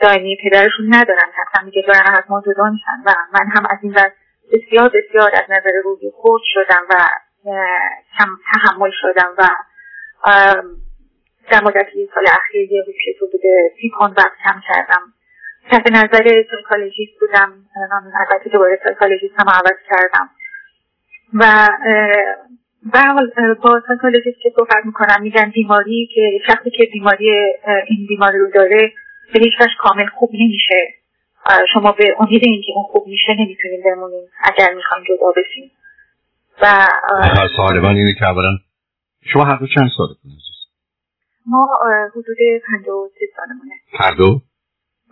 دائمی 0.00 0.38
پدرشون 0.44 0.86
ندارن. 0.94 1.28
حتی 1.36 1.64
میگه 1.64 1.82
دارن 1.88 2.14
از 2.14 2.24
ما 2.28 2.42
جدا 2.46 2.70
میشن. 2.70 3.02
و 3.06 3.14
من 3.32 3.46
هم 3.56 3.66
از 3.70 3.78
این 3.82 3.92
ور 3.92 4.12
بسیار 4.52 4.88
بسیار 4.88 5.30
از 5.34 5.44
نظر 5.50 5.70
روحی 5.84 6.10
خرد 6.10 6.42
شدم 6.44 6.82
و 6.90 6.94
کم 8.18 8.28
تحمل 8.52 8.90
شدم 9.02 9.34
و 9.38 9.42
در 11.50 11.64
مدت 11.64 11.86
یک 11.94 12.10
سال 12.14 12.24
اخیر 12.26 12.72
یه 12.72 12.82
حدود 12.82 12.94
حدود 13.16 13.40
سی 13.80 13.92
پوند 13.98 14.18
وزن 14.18 14.32
کم 14.44 14.60
کردم. 14.68 15.12
تحت 15.70 15.92
نظر 15.92 16.44
psychologist 16.50 17.20
بودم 17.20 17.52
البته 18.30 18.50
دوباره 18.50 18.80
psychologist 18.84 19.34
هم 19.38 19.46
عوض 19.48 19.78
کردم. 19.90 20.30
و 21.34 21.68
با 23.62 23.82
سایکالوژیست 23.88 24.40
که 24.42 24.52
صحبت 24.56 24.84
می‌کنم 24.84 25.22
میگن 25.22 25.50
بیماری 25.50 26.08
که 26.14 26.40
شخصی 26.46 26.70
که 26.70 26.88
بیماری 26.92 27.30
این 27.88 28.06
بیماری 28.08 28.38
رو 28.38 28.50
داره 28.54 28.92
به 29.34 29.40
هیچ 29.40 29.52
کامل 29.78 30.06
خوب 30.06 30.30
نمیشه. 30.34 30.94
شما 31.72 31.92
به 31.92 32.16
امید 32.18 32.42
اینکه 32.44 32.72
اون 32.74 32.84
خوب 32.84 33.06
میشه 33.06 33.32
نمی‌تونیم 33.32 33.80
بمونیم 33.84 34.28
اگر 34.42 34.74
می‌خوایم 34.74 35.04
جدا 35.04 35.32
بشیم. 35.36 35.70
و 36.62 36.88
سوال 37.56 37.80
من 37.80 37.94
اینه 37.96 38.14
که 38.18 38.24
اولا 38.24 38.58
شما 39.32 39.44
هر 39.44 39.56
دو 39.56 39.66
چند 39.66 39.90
سالتون 39.96 40.32
ما 41.46 41.68
حدود 42.10 42.36
پنج 42.66 42.88
و 42.88 43.08
سه 43.18 43.26
سالمونه. 43.36 43.74
هر 43.92 44.14
دو؟ 44.14 44.40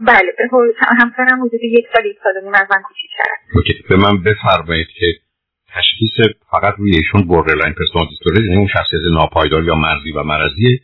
بله 0.01 0.33
همسرم 1.01 1.43
حدود 1.43 1.65
یک 1.65 1.87
سال 1.95 2.07
یک 2.07 2.17
سال 2.25 2.45
نیم 2.45 2.55
از 2.55 2.67
من 2.71 2.83
okay 3.55 3.85
به 3.89 3.97
من 3.97 4.23
بفرمایید 4.23 4.87
که 4.87 5.07
تشخیص 5.75 6.35
فقط 6.51 6.75
روی 6.79 6.95
ایشون 6.95 7.23
borderline 7.29 7.75
personality 7.75 8.09
disorder 8.11 8.45
یعنی 8.45 8.57
اون 8.57 8.67
شخصیت 8.67 9.01
ناپایدار 9.13 9.65
یا 9.65 9.75
مرزی 9.75 10.13
و 10.13 10.23
مرضیه 10.23 10.81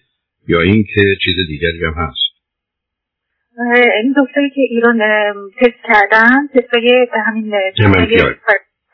یا 0.48 0.60
اینکه 0.60 1.16
چیز 1.24 1.34
دیگری 1.48 1.84
هم 1.84 1.94
هست؟ 1.96 2.30
این 4.02 4.14
دکتری 4.18 4.50
که 4.50 4.60
ایران 4.60 4.98
تست 5.60 5.82
کردن 5.88 6.46
تستای 6.54 7.06
همین 7.26 7.50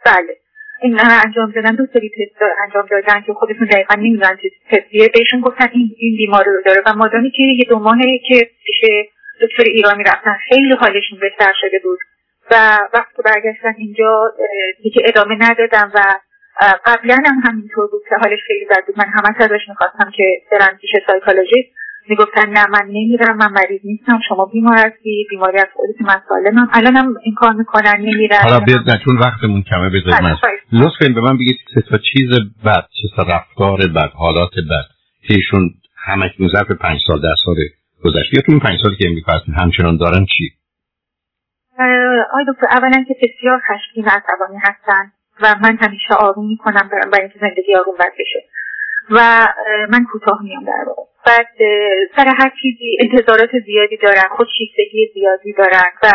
بله. 0.07 0.37
این 0.83 0.99
انجام 1.27 1.51
دادن 1.51 1.75
دو 1.75 1.87
سری 1.93 2.09
تست 2.09 2.43
انجام 2.67 2.87
دادن 2.91 3.21
که 3.27 3.33
خودشون 3.33 3.67
دقیقا 3.67 3.95
نمی‌دونن 3.95 4.37
چه 4.43 4.51
تستیه. 4.71 5.09
بهشون 5.15 5.41
گفتن 5.41 5.67
این 5.73 5.91
این 5.99 6.17
بیماری 6.17 6.51
رو 6.51 6.63
داره 6.67 6.83
و 6.87 6.93
مادامی 6.97 7.31
که 7.31 7.43
یه 7.43 7.65
دو 7.69 7.79
ماهه 7.79 8.19
که 8.29 8.51
پیش 8.67 8.91
دکتر 9.43 9.65
ایرانی 9.67 10.05
رفتن. 10.05 10.37
خیلی 10.49 10.75
حالشون 10.81 11.19
بهتر 11.21 11.53
شده 11.61 11.79
بود. 11.85 11.99
و 12.51 12.79
وقتی 12.95 13.23
برگشتن 13.25 13.75
اینجا 13.79 14.33
دیگه 14.83 15.03
ادامه 15.05 15.37
ندادم 15.41 15.91
و 15.95 15.99
قبلا 16.87 17.17
هم 17.27 17.43
همینطور 17.45 17.87
بود 17.91 18.03
که 18.09 18.15
حالش 18.23 18.39
خیلی 18.47 18.65
بد 18.71 18.87
بود. 18.87 18.99
من 18.99 19.05
همه 19.15 19.37
ازش 19.39 19.69
می‌خواستم 19.69 20.11
که 20.17 20.25
برن 20.53 20.79
پیش 20.81 20.91
سایکولوژیست 21.07 21.69
می‌گفتن 22.09 22.49
نه 22.51 22.67
من 22.67 22.87
نمیرم 22.87 23.37
من 23.37 23.51
مریض 23.53 23.81
نیستم 23.85 24.21
شما 24.29 24.45
بیمار 24.53 24.79
هستی 24.79 25.27
بیماری 25.31 25.59
از 25.59 25.67
خودت 25.75 26.01
من 26.01 26.23
سالمم. 26.29 26.69
الانم 26.73 27.15
این 27.23 27.35
کار 27.35 27.53
می‌کنن 27.53 27.97
نمیرن. 27.99 28.39
حالا 28.43 28.61
بیاد 28.61 28.91
نه 28.91 29.01
چون 29.05 29.19
وقتمون 29.19 29.63
کمه 29.63 29.89
بذارید 29.89 30.23
من 30.23 30.37
لطفا 30.73 31.09
به 31.15 31.21
من 31.21 31.37
بگید 31.37 31.57
سه 31.75 31.81
تا 31.91 31.99
چیز 31.99 32.31
بد 32.65 32.87
سه 33.03 33.17
تا 33.17 33.23
رفتار 33.23 33.79
بد 33.79 34.11
حالات 34.15 34.55
بد. 34.71 34.87
که 35.29 35.35
ایشون 35.35 35.71
همه 35.97 36.31
ظرف 36.53 36.71
پنج 36.71 36.99
سال 37.07 37.21
ده 37.21 37.35
سال 37.45 37.57
گذشته 38.05 38.37
یا 38.37 38.43
تو 38.47 38.53
این 38.53 38.61
پنج 38.61 38.79
سالی 38.83 38.97
که 38.97 39.09
امریکا 39.09 39.33
همچنان 39.57 39.97
دارن 39.97 40.27
چی؟ 40.37 40.45
آی 42.33 42.45
دکتر 42.49 42.67
اولا 42.71 43.05
که 43.09 43.17
بسیار 43.23 43.61
خشمگین 43.69 44.09
عصبانی 44.09 44.59
هستن 44.63 45.13
و 45.43 45.55
من 45.63 45.79
همیشه 45.81 46.15
آروم 46.15 46.49
می‌کنم 46.49 46.89
برای 46.93 47.21
اینکه 47.21 47.39
زندگی 47.41 47.75
آروم 47.75 47.95
بشه. 48.19 48.45
و 49.11 49.47
من 49.89 50.05
کوتاه 50.13 50.43
میام 50.43 50.65
در 50.65 50.85
واقع. 50.87 51.03
بعد 51.27 51.57
سر 52.17 52.29
هر 52.39 52.53
چیزی 52.63 52.99
انتظارات 53.01 53.51
زیادی 53.67 53.97
دارن 53.97 54.29
خودشیفتگی 54.37 55.11
زیادی 55.15 55.53
دارن 55.53 55.91
و 56.03 56.07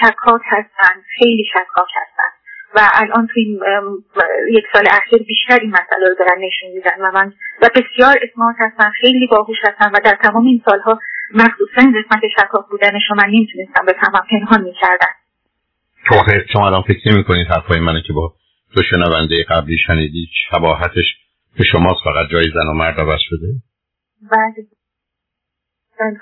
شکاک 0.00 0.42
هستن 0.44 1.02
خیلی 1.18 1.44
شکاک 1.52 1.88
هستن. 1.96 2.30
و 2.76 2.80
الان 2.94 3.26
تو 3.26 3.32
این 3.36 3.60
یک 4.50 4.64
سال 4.72 4.84
اخیر 4.90 5.22
بیشتر 5.22 5.58
این 5.60 5.70
مسئله 5.70 6.08
رو 6.08 6.14
دارن 6.18 6.38
نشون 6.40 6.70
میدن 6.74 7.00
و 7.00 7.10
من 7.14 7.32
و 7.62 7.68
بسیار 7.74 8.16
اسمارت 8.22 8.56
هستن 8.58 8.90
خیلی 8.90 9.26
باهوش 9.26 9.58
هستن 9.68 9.90
و 9.90 10.00
در 10.04 10.18
تمام 10.22 10.46
این 10.46 10.62
سالها 10.70 11.00
مخصوصا 11.34 11.80
این 11.80 11.94
قسمت 12.02 12.22
شکاک 12.38 12.66
بودن 12.70 12.98
شما 13.08 13.22
نمی‌تونستم 13.26 13.86
بفهمم 13.88 14.26
پنهان 14.30 14.62
می‌کردن 14.62 15.12
شما 16.08 16.22
شما 16.52 16.66
الان 16.66 16.82
فکر 16.82 17.12
نمی 17.12 17.24
کنید 17.24 17.46
حرفای 17.46 17.80
منه 17.80 18.02
که 18.06 18.12
با 18.12 18.32
دو 18.76 18.82
شنونده 18.90 19.44
قبلی 19.48 19.76
شنیدید 19.86 20.28
شباهتش 20.50 21.16
به 21.58 21.64
شماست 21.64 22.00
فقط 22.04 22.30
جای 22.30 22.44
زن 22.54 22.66
و 22.70 22.72
مرد 22.72 23.00
عوض 23.00 23.20
شده؟ 23.28 23.46
بله. 24.30 24.66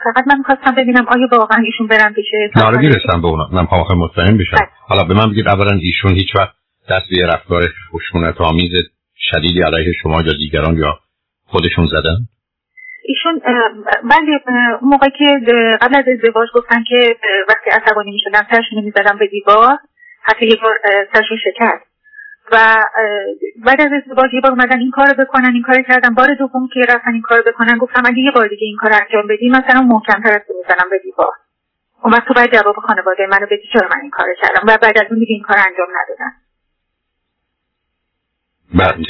فقط 0.04 0.24
من 0.26 0.38
می‌خواستم 0.38 0.74
ببینم 0.74 1.06
آیا 1.08 1.28
واقعا 1.32 1.64
ایشون 1.64 1.86
برن 1.86 2.12
پیش 2.12 2.26
نه 2.56 2.64
آره 2.64 2.78
می‌رسم 2.78 3.20
به 3.22 3.28
اونا. 3.28 3.48
من 3.52 3.66
پاخه 3.66 3.94
مطمئن 3.94 4.38
بشم. 4.38 4.56
بله. 4.56 4.68
حالا 4.88 5.04
به 5.04 5.14
من 5.14 5.30
بگید 5.30 5.48
اولا 5.48 5.78
ایشون 5.82 6.14
هیچ 6.14 6.36
وقت 6.36 6.54
دست 6.90 7.06
به 7.10 7.26
رفتار 7.26 7.62
خشونت 7.92 8.40
آمیز 8.40 8.70
شدیدی 9.16 9.60
علیه 9.62 9.92
شما 10.02 10.20
یا 10.20 10.32
دیگران 10.32 10.76
یا 10.76 10.98
خودشون 11.46 11.86
زدن؟ 11.86 12.16
ایشون 13.04 13.40
بله 14.10 14.40
موقعی 14.82 15.10
که 15.18 15.40
قبل 15.80 15.96
از 15.96 16.04
ازدواج 16.08 16.48
گفتن 16.54 16.84
که 16.88 17.16
وقتی 17.48 17.70
عصبانی 17.70 18.10
می‌شدم 18.10 18.46
سرشون 18.50 18.84
می‌زدم 18.84 19.18
به 19.18 19.26
دیوار 19.26 19.78
حتی 20.22 20.46
یه 20.46 20.56
بار 20.62 20.74
سرشون 21.12 21.38
شکست. 21.44 21.91
و 22.52 22.84
بعد 23.66 23.80
از 23.80 23.90
ازدواج 23.92 24.34
یه 24.34 24.40
بار 24.40 24.52
اومدن 24.52 24.78
این 24.78 24.90
کارو 24.90 25.24
بکنن 25.24 25.52
این 25.52 25.62
کار 25.62 25.82
کردن. 25.82 26.14
بار 26.14 26.34
دوم 26.34 26.68
که 26.74 26.80
رفتن 26.88 27.12
این 27.12 27.22
کارو 27.22 27.42
بکنن 27.46 27.78
گفتم 27.78 28.02
اگه 28.06 28.18
یه 28.18 28.30
بار 28.30 28.48
دیگه 28.48 28.66
این 28.66 28.76
کار 28.76 28.92
انجام 28.92 29.26
بدی 29.30 29.48
مثلا 29.48 29.80
محکمتر 29.80 30.32
از 30.32 30.42
می‌زنم 30.48 30.90
به 30.90 30.98
دیوار. 30.98 31.32
اون 32.02 32.12
وقت 32.12 32.28
تو 32.28 32.34
باید 32.34 32.52
جواب 32.52 32.76
خانواده 32.76 33.26
منو 33.26 33.46
بدی 33.46 33.68
چرا 33.72 33.88
من 33.94 34.00
این 34.02 34.10
کار 34.10 34.26
کردم؟ 34.42 34.62
و 34.62 34.78
بعد 34.82 34.98
از 34.98 35.06
اون 35.10 35.18
دیگه 35.18 35.34
این 35.34 35.42
کار 35.42 35.56
انجام 35.58 35.88
ندادن. 35.98 36.32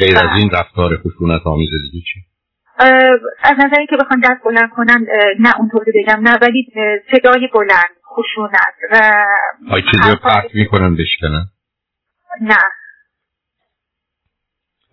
غیر 0.01 0.17
از 0.17 0.39
این 0.39 0.51
رفتار 0.51 0.97
خشونت 0.97 1.41
آمیز 1.47 1.71
دیگه 1.83 2.05
چی؟ 2.07 2.21
از 3.43 3.55
نظری 3.59 3.87
که 3.87 3.97
بخوان 3.97 4.21
دست 4.21 4.45
بلند 4.45 4.71
کنن 4.71 5.07
نه 5.39 5.59
اونطوری 5.59 5.93
بگم 5.95 6.21
نه 6.21 6.39
ولی 6.43 6.73
صدای 7.13 7.49
بلند 7.55 7.95
خشونت 8.17 8.75
و 8.93 9.25
های 9.69 9.83
چیزی 9.83 10.11
رو 10.11 10.17
پرت 10.17 10.55
می‌کنن 10.55 10.97
بشکنن؟ 10.97 11.45
نه. 12.41 12.57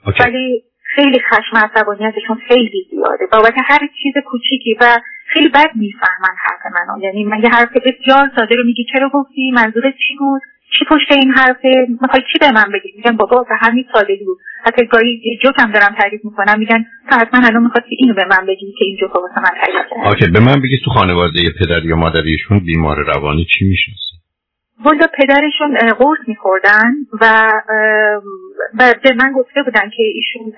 ولی 0.06 0.64
خیلی 0.96 1.20
خشم 1.20 1.58
عصبانیتشون 1.58 2.38
خیلی 2.48 2.88
زیاده. 2.92 3.26
بابت 3.32 3.54
هر 3.66 3.80
چیز 4.04 4.14
کوچیکی 4.26 4.78
و 4.82 4.98
خیلی 5.34 5.50
بد 5.50 5.72
می‌فهمن 5.76 6.36
حرف 6.46 6.74
منو. 6.74 7.04
یعنی 7.04 7.24
من 7.24 7.38
یه 7.44 7.50
حرف 7.50 7.78
بسیار 7.78 8.32
ساده 8.36 8.56
رو 8.56 8.64
میگی 8.64 8.86
چرا 8.94 9.10
گفتی؟ 9.14 9.52
منظورت 9.52 9.94
چی 10.08 10.16
بود؟ 10.20 10.42
چی 10.80 10.86
پشت 10.90 11.12
این 11.12 11.32
حرفه؟ 11.32 11.88
می‌خوای 12.02 12.24
چی 12.32 12.40
به 12.40 12.52
من 12.52 12.72
بگی؟ 12.74 12.94
میگن 12.96 13.18
بابا 13.18 13.46
به 13.50 13.56
همین 13.62 13.86
سادگی 13.94 14.26
بود. 14.26 14.38
حتی 14.66 14.86
گاهی 14.86 15.40
جوکم 15.44 15.72
دارم 15.72 15.96
تعریف 16.00 16.22
می‌کنم 16.24 16.60
میگن 16.60 16.86
تو 17.10 17.16
حتما 17.16 17.48
الان 17.48 17.64
می‌خواد 17.64 17.84
که 17.84 17.96
اینو 18.00 18.14
به 18.14 18.26
من 18.26 18.46
بگی 18.48 18.74
که 18.80 18.86
این 18.86 18.98
جوک 19.02 19.16
واسه 19.16 19.36
من 19.38 19.54
تعریف 19.62 19.90
کرد. 19.90 20.08
اوکی 20.08 20.32
به 20.32 20.40
من 20.40 20.62
بگی 20.62 20.78
تو 20.86 20.92
خانواده 20.92 21.40
پدر 21.60 21.86
یا 21.86 21.96
مادریشون 21.96 22.60
بیمار 22.60 22.98
روانی 23.06 23.46
چی 23.54 23.66
میشه 23.66 23.92
والا 24.86 25.08
پدرشون 25.18 25.78
قرص 25.78 26.18
میخوردن 26.28 26.94
و 27.22 27.52
به 28.80 29.14
من 29.16 29.34
گفته 29.34 29.64
بودن 29.64 29.90
که 29.90 30.04
ایشون 30.04 30.54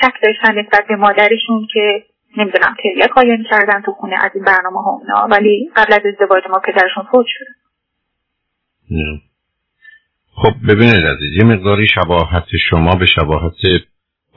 شک 0.00 0.12
داشتن 0.22 0.58
نسبت 0.58 0.86
به 0.88 0.96
مادرشون 0.96 1.66
که 1.72 2.04
نمی‌دونم 2.36 2.76
که 2.82 3.06
قایم 3.14 3.44
کردن 3.50 3.82
تو 3.82 3.92
خونه 3.92 4.16
از 4.24 4.30
این 4.34 4.44
برنامه 4.44 4.80
ها 4.82 5.00
ولی 5.30 5.70
قبل 5.76 5.92
از 5.92 6.00
ازدواج 6.12 6.42
ما 6.50 6.58
پدرشون 6.58 7.04
فوت 7.12 7.26
شده 7.28 7.50
خب 10.34 10.52
ببینید 10.68 11.06
عزیز 11.06 11.36
یه 11.36 11.44
مقداری 11.44 11.86
شباهت 11.94 12.46
شما 12.70 12.94
به 12.94 13.06
شباهت 13.06 13.52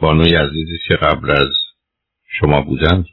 بانوی 0.01 0.35
عزیزی 0.35 0.77
که 0.87 0.95
قبل 0.95 1.31
از 1.31 1.49
شما 2.39 2.61
بودن. 2.61 3.05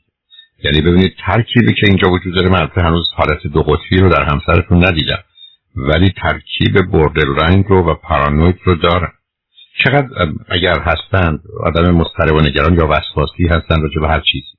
یعنی 0.64 0.80
ببینید 0.80 1.16
ترکیبی 1.26 1.74
که 1.74 1.86
اینجا 1.86 2.10
وجود 2.10 2.34
داره 2.34 2.48
من 2.48 2.70
هنوز 2.76 3.06
حالت 3.16 3.46
دو 3.54 3.62
قطبی 3.62 3.98
رو 4.00 4.08
در 4.08 4.24
همسرتون 4.24 4.84
ندیدم. 4.84 5.22
ولی 5.76 6.14
ترکیب 6.22 6.90
بردل 6.92 7.28
رنگ 7.42 7.64
رو 7.68 7.90
و 7.90 7.94
پارانوید 7.94 8.58
رو 8.64 8.74
دارن. 8.74 9.12
چقدر 9.84 10.08
اگر 10.48 10.78
هستند 10.80 11.40
آدم 11.60 11.90
مضطرب 11.90 12.34
و 12.34 12.40
نگران 12.40 12.74
یا 12.74 12.86
وسواسی 12.86 13.46
هستند 13.46 13.82
راجع 13.82 14.00
به 14.00 14.08
هر 14.08 14.20
چیزی؟ 14.20 14.52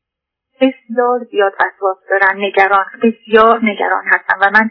بسیار 0.62 1.20
زیاد 1.32 1.54
وسواس 1.54 1.98
دارن 2.10 2.46
نگران 2.46 2.86
بسیار 3.04 3.60
نگران 3.64 4.04
هستن 4.06 4.38
و 4.42 4.52
من 4.54 4.70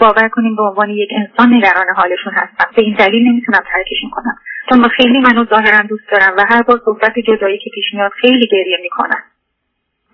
باور 0.00 0.28
کنیم 0.28 0.56
به 0.56 0.62
عنوان 0.62 0.90
یک 0.90 1.08
انسان 1.12 1.54
نگران 1.54 1.86
حالشون 1.96 2.32
هستم. 2.32 2.70
به 2.76 2.82
این 2.82 2.94
دلیل 2.94 3.28
نمی‌تونم 3.28 3.64
ترکشون 3.72 4.10
کنم. 4.10 4.38
چون 4.70 4.88
خیلی 4.88 5.18
منو 5.18 5.44
ظاهرا 5.44 5.86
دوست 5.88 6.10
دارم 6.12 6.34
و 6.38 6.44
هر 6.50 6.62
بار 6.62 6.80
صحبت 6.84 7.18
جدایی 7.18 7.58
که 7.58 7.70
پیش 7.74 7.84
میاد 7.94 8.10
خیلی 8.20 8.46
گریه 8.46 8.78
می‌کنن. 8.82 9.22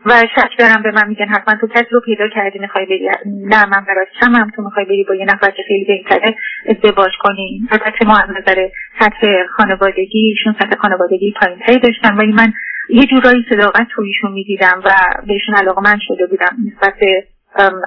و 0.07 0.23
شک 0.37 0.59
دارم 0.59 0.83
به 0.83 0.91
من 0.91 1.09
میگن 1.09 1.29
حتما 1.29 1.59
تو 1.61 1.67
کسی 1.67 1.87
رو 1.91 2.01
پیدا 2.01 2.29
کردی 2.29 2.59
می‌خوای 2.59 2.87
بری 2.87 3.09
نه 3.27 3.67
من 3.67 3.85
برات 3.89 4.09
هم 4.23 4.51
تو 4.57 4.63
می‌خوای 4.63 4.85
بری 4.85 5.05
با 5.09 5.15
یه 5.15 5.25
نفر 5.25 5.51
که 5.51 5.63
خیلی 5.69 5.85
بهتره 5.85 6.37
ازدواج 6.69 7.13
کنی. 7.21 7.69
البته 7.71 8.07
ما 8.07 8.17
از 8.17 8.31
نظر 8.31 8.69
سطح 9.01 9.47
خانوادگی 9.57 10.29
ایشون 10.29 10.55
سطح 10.61 10.77
خانوادگی 10.79 11.35
پایینتری 11.41 11.79
داشتن 11.79 12.17
ولی 12.17 12.33
من 12.33 12.53
یه 12.89 13.05
جورایی 13.05 13.45
صداقت 13.51 13.87
تو 13.91 14.03
ایشون 14.03 14.33
می‌دیدم 14.33 14.83
و 14.85 14.91
بهشون 15.27 15.55
علاقه 15.55 15.83
من 15.83 15.99
شده 16.09 16.27
بودم 16.27 16.57
نسبت 16.67 16.95
به 17.01 17.27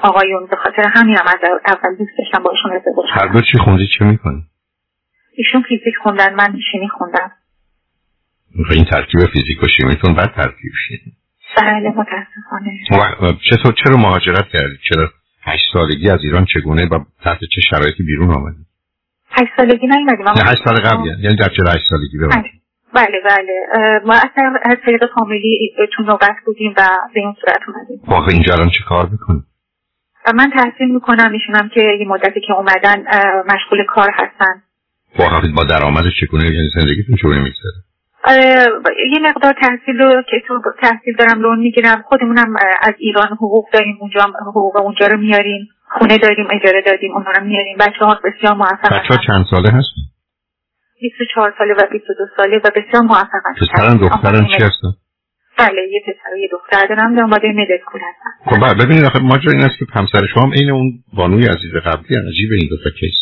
آقایون. 0.04 0.48
به 0.48 0.56
خاطر 0.56 0.92
همین 0.96 1.16
هم 1.18 1.26
از 1.28 1.40
اول 1.68 1.96
دوست 1.96 2.12
داشتم 2.18 2.44
باشون 2.44 2.72
ازدواج 2.72 3.10
هر 3.12 3.28
دو 3.28 3.42
چی 3.42 3.58
خوندی 3.58 3.88
چه 4.00 4.06
می‌کنی؟ 4.06 4.42
ایشون 5.36 5.62
فیزیک 5.62 5.96
خوندن 6.04 6.34
من 6.34 6.60
شیمی 6.72 6.90
خوندم. 6.90 7.32
این 8.72 8.86
ترکیب 8.86 9.20
فیزیک 9.34 9.64
و 9.64 9.68
شیمیتون 9.78 10.14
بعد 10.16 10.34
ترکیب 10.36 10.72
شید 10.88 11.21
بله 11.58 11.90
متاسفانه. 11.90 13.40
چطور 13.50 13.74
چرا 13.84 13.98
مهاجرت 13.98 14.48
کردی؟ 14.54 14.78
چرا 14.90 15.10
هشت 15.44 15.64
سالگی 15.74 16.10
از 16.10 16.20
ایران 16.24 16.46
چگونه 16.46 16.86
و 16.92 17.00
تحت 17.24 17.40
چه 17.40 17.62
شرایطی 17.70 18.04
بیرون 18.04 18.32
آمدی؟ 18.32 18.66
هشت 19.32 19.52
سالگی 19.58 19.88
نیومدیم 19.88 20.28
نه 20.28 20.50
هشت 20.52 20.64
سال 20.66 20.76
قبل 20.76 21.08
یعنی 21.08 21.36
در 21.36 21.50
چرا 21.58 21.72
هشت 21.72 21.90
سالگی؟ 21.90 22.18
ببینید 22.18 22.62
بله 22.94 23.22
بله 23.30 23.54
ما 24.06 24.14
اصلا 24.14 24.54
از 24.64 24.78
طریق 24.86 25.02
فامیلی 25.16 25.76
تو 25.96 26.04
نوبت 26.04 26.36
بودیم 26.46 26.74
و 26.78 26.90
به 27.14 27.20
این 27.20 27.36
صورت 27.42 27.60
اومدیم. 27.68 28.02
واقعا 28.08 28.30
اینجا 28.30 28.54
الان 28.54 28.70
چه 28.70 28.84
کار 28.88 29.10
می‌کنی؟ 29.10 29.44
من 30.36 30.52
تحصیل 30.54 30.94
می‌کنم 30.94 31.32
میشونم 31.32 31.70
که 31.74 31.82
یه 32.00 32.08
مدتی 32.08 32.42
که 32.48 32.54
اومدن 32.54 33.04
مشغول 33.54 33.86
کار 33.88 34.10
هستن. 34.14 34.62
واقعا 35.20 35.42
با 35.56 35.64
درآمد 35.64 36.04
چگونه 36.22 36.44
یعنی 36.44 36.70
زندگیتون 36.76 37.16
چگونه 37.16 37.40
میگذره؟ 37.40 37.91
یه 39.14 39.20
مقدار 39.22 39.54
تحصیل 39.62 39.98
رو 40.00 40.22
که 40.22 40.38
تو 40.48 40.62
تحصیل 40.82 41.16
دارم 41.16 41.42
لون 41.42 41.60
می‌گیرم 41.60 42.04
خودمونم 42.08 42.56
از 42.82 42.94
ایران 42.98 43.28
حقوق 43.28 43.66
داریم 43.74 43.98
اونجا 44.02 44.22
حقوق 44.48 44.78
اونجا 44.78 45.08
رو 45.08 45.18
میاریم 45.18 45.70
خونه 46.00 46.18
داریم 46.18 46.48
اجاره 46.52 46.82
دادیم 46.86 47.12
اونها 47.14 47.32
رو 47.32 47.44
میاریم. 47.44 47.78
بچه 47.78 48.06
ها 48.06 48.20
بسیار 48.26 48.54
موفق 48.54 48.94
بچه 48.94 49.14
ها 49.16 49.18
چند 49.28 49.46
ساله 49.52 49.70
هستن؟ 49.70 50.02
24 51.02 51.54
ساله 51.58 51.74
و 51.74 51.82
22 51.92 52.26
ساله 52.38 52.58
و 52.58 52.70
بسیار 52.76 53.04
موفق 53.04 53.44
هستن. 53.46 53.66
پسرن 53.66 53.98
دخترن 53.98 54.46
چی 54.46 54.64
هستن؟ 54.64 54.92
بله 55.58 55.82
یه 55.92 56.02
پسر 56.08 56.34
و 56.34 56.38
یه 56.38 56.50
دختر 56.52 56.88
دارم 56.88 57.16
دانباده 57.16 57.48
مدرسکول 57.48 58.02
هستن. 58.02 58.52
خب 58.52 58.66
بله 58.66 58.86
ببینید 58.86 59.04
آخه 59.04 59.20
ماجرا 59.20 59.52
این 59.52 59.62
است 59.62 59.78
که 59.80 59.86
همسر 59.94 60.28
شما 60.34 60.44
هم 60.44 60.52
این 60.52 60.72
اون 60.72 61.04
بانوی 61.14 61.46
عزیز 61.46 61.74
قبلی 61.86 62.18
عجیب 62.18 62.52
این 62.52 62.70
دو 62.70 62.78
تا 62.84 62.90
کیس. 63.00 63.14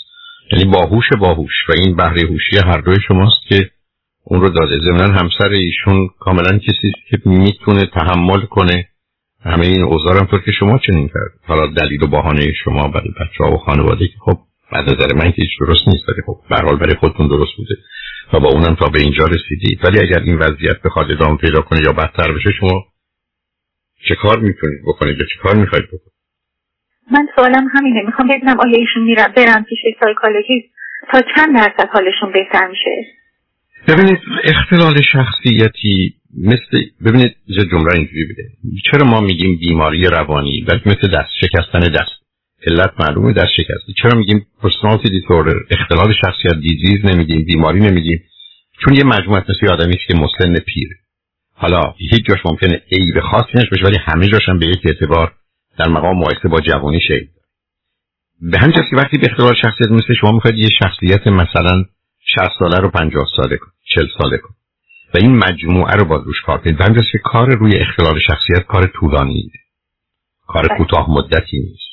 یعنی 0.52 0.72
باهوش 0.72 1.06
باهوش 1.20 1.70
و 1.70 1.72
این 1.82 1.96
بهره 1.96 2.22
هوشی 2.22 2.58
هر 2.66 2.82
دوی 2.82 2.98
شماست 3.08 3.42
که 3.50 3.70
اون 4.30 4.42
رو 4.42 4.50
داده. 4.50 4.76
ضمنا 4.80 5.14
همسر 5.20 5.48
ایشون 5.48 6.10
کاملا 6.20 6.58
کسی 6.58 6.92
که 7.10 7.18
می‌تونه 7.26 7.86
تحمل 7.86 8.46
کنه 8.46 8.90
همه 9.44 9.66
این 9.66 9.82
اوزار 9.82 10.18
هم 10.18 10.28
که 10.46 10.52
شما 10.60 10.78
چنین 10.78 11.08
کرد 11.08 11.32
حالا 11.48 11.68
دلیل 11.68 12.04
و 12.04 12.08
بهانه 12.08 12.54
شما 12.64 12.88
برای 12.88 13.12
بچه 13.22 13.44
ها 13.44 13.52
و 13.52 13.58
خانواده 13.58 14.08
که 14.08 14.14
خب 14.20 14.38
بعد 14.72 14.84
نظر 14.84 15.14
من 15.16 15.32
که 15.32 15.42
هیچ 15.42 15.52
درست 15.60 15.88
نیست. 15.88 16.10
ولی 16.10 16.22
خب 16.26 16.38
برحال 16.50 16.78
برای 16.78 16.96
خودتون 16.96 17.28
درست 17.28 17.52
بوده. 17.58 17.76
و 18.34 18.40
با 18.40 18.50
اونم 18.50 18.76
تا 18.76 18.88
به 18.88 19.00
اینجا 19.00 19.26
رسیدید. 19.26 19.80
ولی 19.86 20.00
اگر 20.00 20.20
این 20.20 20.38
وضعیت 20.38 20.82
بخواد 20.86 21.12
ادامه 21.12 21.38
پیدا 21.38 21.62
کنه 21.62 21.80
یا 21.86 21.92
بدتر 21.92 22.32
بشه 22.32 22.52
شما 22.60 22.86
چه 24.08 24.16
کار 24.16 24.40
می‌تونید 24.40 24.82
بکنید 24.88 25.18
یا 25.18 25.26
چه 25.26 25.40
کار 25.44 25.56
می‌خواید 25.56 25.86
بکنید؟ 25.88 26.14
من 27.12 27.28
سوالم 27.36 27.68
همینه. 27.74 28.02
می‌خوام 28.06 28.28
ببینم 28.28 28.60
آیا 28.60 28.78
ایشون 28.78 29.04
میرن 29.04 29.28
برن 29.38 29.64
پیش 29.70 29.80
سایکولوژیست 30.00 30.68
تا 31.12 31.22
چند 31.36 31.56
درصد 31.56 31.90
حالشون 31.94 32.32
بهتر 32.34 32.68
میشه؟ 32.68 33.19
ببینید 33.88 34.20
اختلال 34.44 35.02
شخصیتی 35.02 36.16
مثل 36.38 36.86
ببینید 37.06 37.36
یه 37.48 37.66
جمله 37.66 37.96
اینجوری 37.96 38.26
بده 38.26 38.44
چرا 38.92 39.06
ما 39.06 39.22
میگیم 39.22 39.58
بیماری 39.58 40.06
روانی 40.06 40.62
بلکه 40.68 40.90
مثل 40.90 41.08
دست 41.08 41.30
شکستن 41.42 41.80
دست؟ 41.80 42.20
علت 42.68 42.94
معلومه 43.00 43.34
دست 43.34 43.52
شکسته 43.58 43.94
چرا 44.02 44.20
میگیم 44.20 44.48
personality 44.62 45.08
disorder 45.08 45.56
اختلال 45.72 46.14
شخصیت 46.22 46.54
دیزیز 46.62 47.06
نمیگیم 47.06 47.46
بیماری 47.46 47.80
نمیگیم. 47.80 48.24
چون 48.86 48.96
یه 48.96 49.04
مجموعه 49.04 49.44
مثل 49.50 49.74
آدمی 49.74 49.98
که 50.08 50.14
مسن 50.16 50.54
پیره 50.54 50.96
حالا 51.54 51.94
هیچ 51.98 52.26
جاش 52.26 52.40
ممکنه 52.46 52.82
عیب 52.92 53.20
خاصی 53.20 53.52
نش 53.56 53.70
بشه 53.72 53.84
ولی 53.84 53.98
همه 54.06 54.28
جاش 54.28 54.50
هم 54.50 54.60
به 54.60 54.66
یک 54.66 54.82
اعتبار 54.86 55.34
در 55.80 55.88
مقام 55.88 56.18
مقایسه 56.18 56.48
با 56.48 56.62
جوانی 56.62 57.02
شید 57.08 57.30
به 58.42 58.60
همین 58.60 58.72
که 58.72 58.96
وقتی 58.96 59.18
به 59.18 59.28
اختلال 59.32 59.56
شخصیت 59.62 59.92
مثل 59.92 60.14
شما 60.22 60.32
می‌خواید 60.32 60.58
یه 60.58 60.70
شخصیت 60.84 61.28
مثلا 61.28 61.84
60 62.36 62.50
ساله 62.60 62.78
رو 62.78 62.90
50 62.90 63.26
ساله 63.36 63.58
کن 63.58 63.72
40 63.96 64.08
ساله 64.18 64.38
کن. 64.38 64.54
و 65.14 65.18
این 65.18 65.36
مجموعه 65.36 65.96
رو 65.96 66.06
باز 66.06 66.24
روش 66.26 66.42
کار 66.46 66.58
کنید 66.58 66.78
که 67.12 67.18
کار 67.24 67.58
روی 67.58 67.78
اختلال 67.78 68.20
شخصیت 68.28 68.66
کار 68.68 68.92
طولانی 69.00 69.52
کار 70.48 70.68
بله. 70.68 70.78
کوتاه 70.78 71.12
مدتی 71.12 71.60
نیست. 71.60 71.90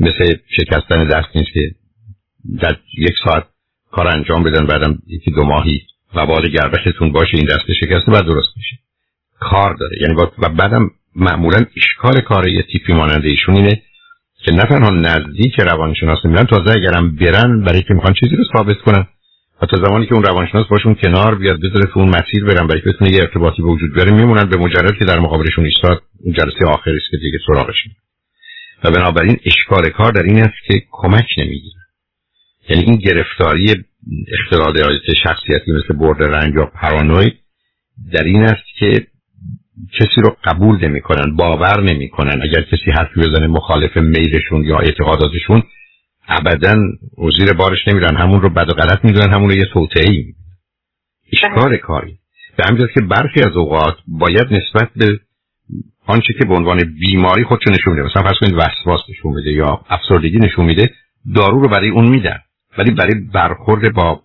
مثل 0.00 0.36
شکستن 0.56 1.04
دست 1.04 1.36
نیست 1.36 1.52
که 1.52 1.60
در 2.60 2.76
یک 2.98 3.14
ساعت 3.24 3.44
کار 3.90 4.08
انجام 4.16 4.42
بدن 4.42 4.66
بعدم 4.66 4.98
یکی 5.06 5.30
دو 5.30 5.44
ماهی 5.44 5.82
و 6.14 6.26
بال 6.26 6.48
گربشتون 6.48 7.12
باشه 7.12 7.36
این 7.36 7.46
دست 7.46 7.72
شکسته 7.80 8.12
بعد 8.12 8.24
درست 8.24 8.56
میشه. 8.56 8.78
کار 9.40 9.74
داره. 9.74 9.96
یعنی 10.02 10.14
با 10.14 10.32
و 10.38 10.48
بعدم 10.48 10.90
معمولا 11.16 11.64
اشکال 11.76 12.20
کار 12.20 12.48
یه 12.48 12.62
تیپی 12.62 12.92
ماننده 12.92 13.28
ایشون 13.28 13.56
اینه 13.56 13.82
که 14.44 14.52
نه 14.52 14.62
تنها 14.62 14.90
نزدیک 14.90 15.60
روانشناس 15.60 16.24
میرن 16.24 16.44
تازه 16.44 16.70
اگرم 16.70 17.16
برن 17.16 17.60
برای 17.60 17.82
که 17.82 17.94
می‌خوان 17.94 18.14
چیزی 18.20 18.36
رو 18.36 18.44
ثابت 18.56 18.76
کنن. 18.76 19.06
و 19.62 19.66
تا 19.66 19.76
زمانی 19.76 20.06
که 20.06 20.14
اون 20.14 20.22
روانشناس 20.22 20.66
باشون 20.66 20.94
کنار 20.94 21.34
بیاد 21.34 21.60
بذاره 21.60 21.86
تو 21.92 22.00
اون 22.00 22.08
مسیر 22.08 22.44
برن 22.44 22.66
برای 22.66 22.82
بتونه 22.82 23.12
یه 23.12 23.20
ارتباطی 23.20 23.62
به 23.62 23.68
وجود 23.68 23.94
بیاره 23.94 24.10
میمونن 24.10 24.44
به 24.44 24.56
مجرد 24.56 24.98
که 24.98 25.04
در 25.04 25.18
مقابلشون 25.18 25.64
ایستاد 25.64 26.02
اون 26.24 26.34
جلسه 26.34 26.66
آخری 26.66 26.96
است 26.96 27.10
که 27.10 27.16
دیگه 27.16 27.38
سراغش 27.46 27.76
و 28.84 28.90
بنابراین 28.90 29.40
اشکال 29.44 29.88
کار 29.88 30.12
در 30.12 30.22
این 30.22 30.40
است 30.40 30.64
که 30.66 30.82
کمک 30.90 31.26
نمی‌گیره. 31.38 31.80
یعنی 32.68 32.82
این 32.82 32.96
گرفتاری 32.96 33.84
اختلال 34.40 34.98
شخصیتی 35.24 35.72
مثل 35.72 35.98
برد 35.98 36.22
رنگ 36.22 36.54
یا 36.54 36.66
پارانوید 36.66 37.34
در 38.12 38.24
این 38.24 38.42
است 38.42 38.66
که 38.78 39.06
کسی 39.92 40.20
رو 40.22 40.36
قبول 40.44 40.84
نمی‌کنن 40.84 41.36
باور 41.36 41.80
نمی‌کنن. 41.82 42.42
اگر 42.42 42.62
کسی 42.62 42.90
حرفی 42.90 43.20
بزنه 43.20 43.46
مخالف 43.46 43.96
میلشون 43.96 44.64
یا 44.64 44.78
اعتقاداتشون 44.78 45.62
ابدا 46.30 46.74
وزیر 47.18 47.52
بارش 47.52 47.88
نمیرن 47.88 48.16
همون 48.16 48.42
رو 48.42 48.50
بد 48.50 48.70
و 48.70 48.72
غلط 48.72 49.04
می‌دونن 49.04 49.34
همون 49.34 49.50
رو 49.50 49.56
یه 49.56 49.66
ای 49.96 50.34
اشکار 51.32 51.68
بله. 51.68 51.76
کاری. 51.76 52.18
به 52.56 52.64
همین 52.68 52.88
که 52.94 53.00
برخی 53.00 53.40
از 53.40 53.56
اوقات 53.56 53.96
باید 54.06 54.46
نسبت 54.54 54.90
به 54.96 55.20
آنچه 56.06 56.32
که 56.32 56.44
به 56.44 56.54
عنوان 56.54 56.84
بیماری 57.00 57.44
خودشو 57.44 57.70
نشون 57.70 57.92
میده 57.92 58.06
مثلا 58.06 58.22
فرض 58.22 58.38
کنید 58.40 58.54
وسواس 58.54 59.00
نشون 59.10 59.32
میده 59.32 59.52
یا 59.52 59.80
افسردگی 59.88 60.38
نشون 60.38 60.64
میده 60.64 60.90
دارو 61.34 61.60
رو 61.60 61.68
برای 61.68 61.90
اون 61.90 62.08
میدن. 62.08 62.38
ولی 62.78 62.90
برای 62.90 63.14
برخورد 63.34 63.94
با 63.94 64.22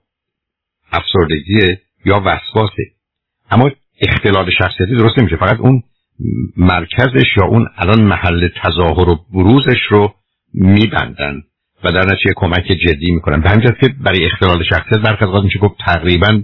افسردگی 0.91 1.77
یا 2.05 2.21
وسواسه 2.25 2.83
اما 3.51 3.71
اختلال 4.01 4.51
شخصیتی 4.51 4.95
درست 4.95 5.19
نمیشه. 5.19 5.35
فقط 5.35 5.59
اون 5.59 5.83
مرکزش 6.57 7.37
یا 7.37 7.45
اون 7.45 7.67
الان 7.77 8.01
محل 8.01 8.49
تظاهر 8.63 9.09
و 9.09 9.25
بروزش 9.33 9.81
رو 9.89 10.13
میبندن. 10.53 11.41
و 11.85 11.91
در 11.91 12.05
نتیجه 12.05 12.33
کمک 12.35 12.65
جدی 12.65 13.11
می‌کنن 13.11 13.41
به 13.41 13.49
همین 13.49 13.71
که 13.81 13.89
برای 13.99 14.25
اختلال 14.25 14.63
شخصیت 14.63 14.99
برخی 14.99 15.25
از 15.25 15.43
میشه 15.43 15.59
گفت 15.59 15.75
تقریبا 15.85 16.41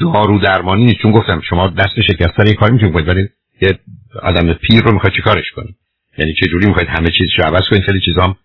دارو 0.00 0.38
درمانی 0.38 0.84
نیست. 0.84 0.98
چون 1.02 1.12
گفتم 1.12 1.40
شما 1.48 1.68
دست 1.68 2.00
شکسته 2.08 2.48
یه 2.48 2.54
کاری 2.54 2.72
می‌تونید 2.72 3.08
ولی 3.08 3.28
یه 3.62 3.78
آدم 4.22 4.52
پیر 4.52 4.82
رو 4.82 4.92
می‌خواید 4.92 5.16
چیکارش 5.16 5.50
کنید؟ 5.56 5.74
یعنی 6.18 6.34
چه 6.34 6.50
جوری 6.50 6.66
می‌خواید 6.66 6.88
همه 6.88 7.10
چیز 7.18 7.28
رو 7.38 7.44
عوض 7.44 7.62
کنید؟ 7.70 7.82
خیلی 7.82 8.00
چیزام 8.00 8.36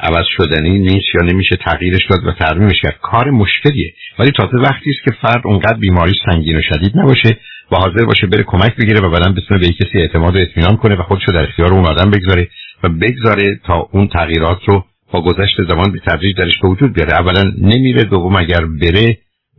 عوض 0.00 0.26
شدنی 0.36 0.78
نیست 0.78 1.06
یا 1.14 1.26
نمیشه 1.32 1.56
تغییرش 1.56 2.06
داد 2.10 2.26
و 2.26 2.32
ترمیمش 2.32 2.80
کرد 2.82 2.98
کار 3.02 3.30
مشکلیه. 3.30 3.92
ولی 4.18 4.30
تازه 4.30 4.56
وقتی 4.56 4.90
است 4.90 5.04
که 5.04 5.10
فرد 5.22 5.42
اونقدر 5.44 5.78
بیماری 5.78 6.12
سنگین 6.26 6.56
و 6.56 6.62
شدید 6.62 6.92
نباشه 6.98 7.36
و 7.72 7.76
حاضر 7.76 8.04
باشه 8.04 8.26
بره 8.26 8.42
کمک 8.42 8.76
بگیره 8.76 9.00
و 9.00 9.10
بعدا 9.10 9.32
بتونه 9.32 9.60
به 9.60 9.66
کسی 9.66 9.98
اعتماد 9.98 10.36
و 10.36 10.38
اطمینان 10.38 10.76
کنه 10.76 10.94
و 10.94 11.02
خودشو 11.02 11.32
در 11.32 11.42
اختیار 11.42 11.72
اون 11.72 11.84
آدم 11.84 12.10
بگذاره 12.10 12.48
و 12.82 12.88
بگذاره 12.88 13.60
تا 13.64 13.88
اون 13.92 14.08
تغییرات 14.08 14.58
رو 14.66 14.84
با 15.12 15.22
گذشت 15.22 15.62
زمان 15.68 15.92
به 15.92 16.00
تدریج 16.06 16.36
درش 16.36 16.60
به 16.62 16.68
وجود 16.68 16.92
بیاره. 16.92 17.12
اولا 17.12 17.52
نمیره 17.58 18.04
دوم 18.04 18.36
اگر 18.36 18.64
بره 18.64 19.18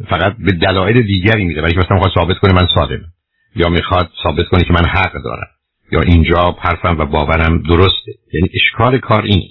فقط 0.09 0.35
به 0.39 0.51
دلایل 0.51 1.01
دیگری 1.01 1.45
میره. 1.45 1.61
ولی 1.61 1.77
مثلا 1.77 1.95
می‌خواد 1.97 2.13
ثابت 2.15 2.37
کنه 2.37 2.53
من 2.53 2.67
سالمم؟ 2.75 3.05
یا 3.55 3.69
می‌خواد 3.69 4.09
ثابت 4.23 4.45
کنه 4.45 4.63
که 4.63 4.73
من 4.73 4.85
حق 4.85 5.13
دارم؟ 5.23 5.47
یا 5.91 6.01
اینجا 6.01 6.55
حرفم 6.59 6.97
و 6.99 7.05
باورم 7.05 7.61
درسته؟ 7.61 8.11
یعنی 8.33 8.49
اشکال 8.53 8.97
کار 8.97 9.23
این 9.23 9.41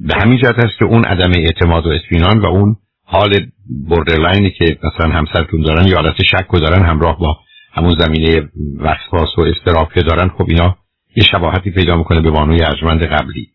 به 0.00 0.14
همین 0.22 0.38
جهت 0.38 0.58
است 0.58 0.78
که 0.78 0.84
اون 0.84 1.04
عدم 1.04 1.32
اعتماد 1.32 1.86
و 1.86 1.88
اطمینان 1.88 2.38
و 2.38 2.46
اون 2.46 2.76
حال 3.04 3.46
بوردرلاینی 3.88 4.50
که 4.50 4.78
مثلا 4.82 5.12
همسرتون 5.12 5.60
دارن 5.60 5.86
یا 5.88 5.96
حالت 5.96 6.22
شک 6.22 6.52
دارن 6.52 6.84
همراه 6.84 7.18
با 7.18 7.36
همون 7.72 7.94
زمینه 7.98 8.48
وسواس 8.78 9.38
و 9.38 9.40
استراب 9.40 9.92
که 9.92 10.02
دارن 10.02 10.28
خب 10.28 10.44
اینا 10.48 10.76
یه 11.16 11.24
شباهتی 11.24 11.70
پیدا 11.70 11.96
می‌کنه 11.96 12.20
به 12.20 12.30
بانوی 12.30 12.64
ارجمند 12.64 13.04
قبلی. 13.04 13.48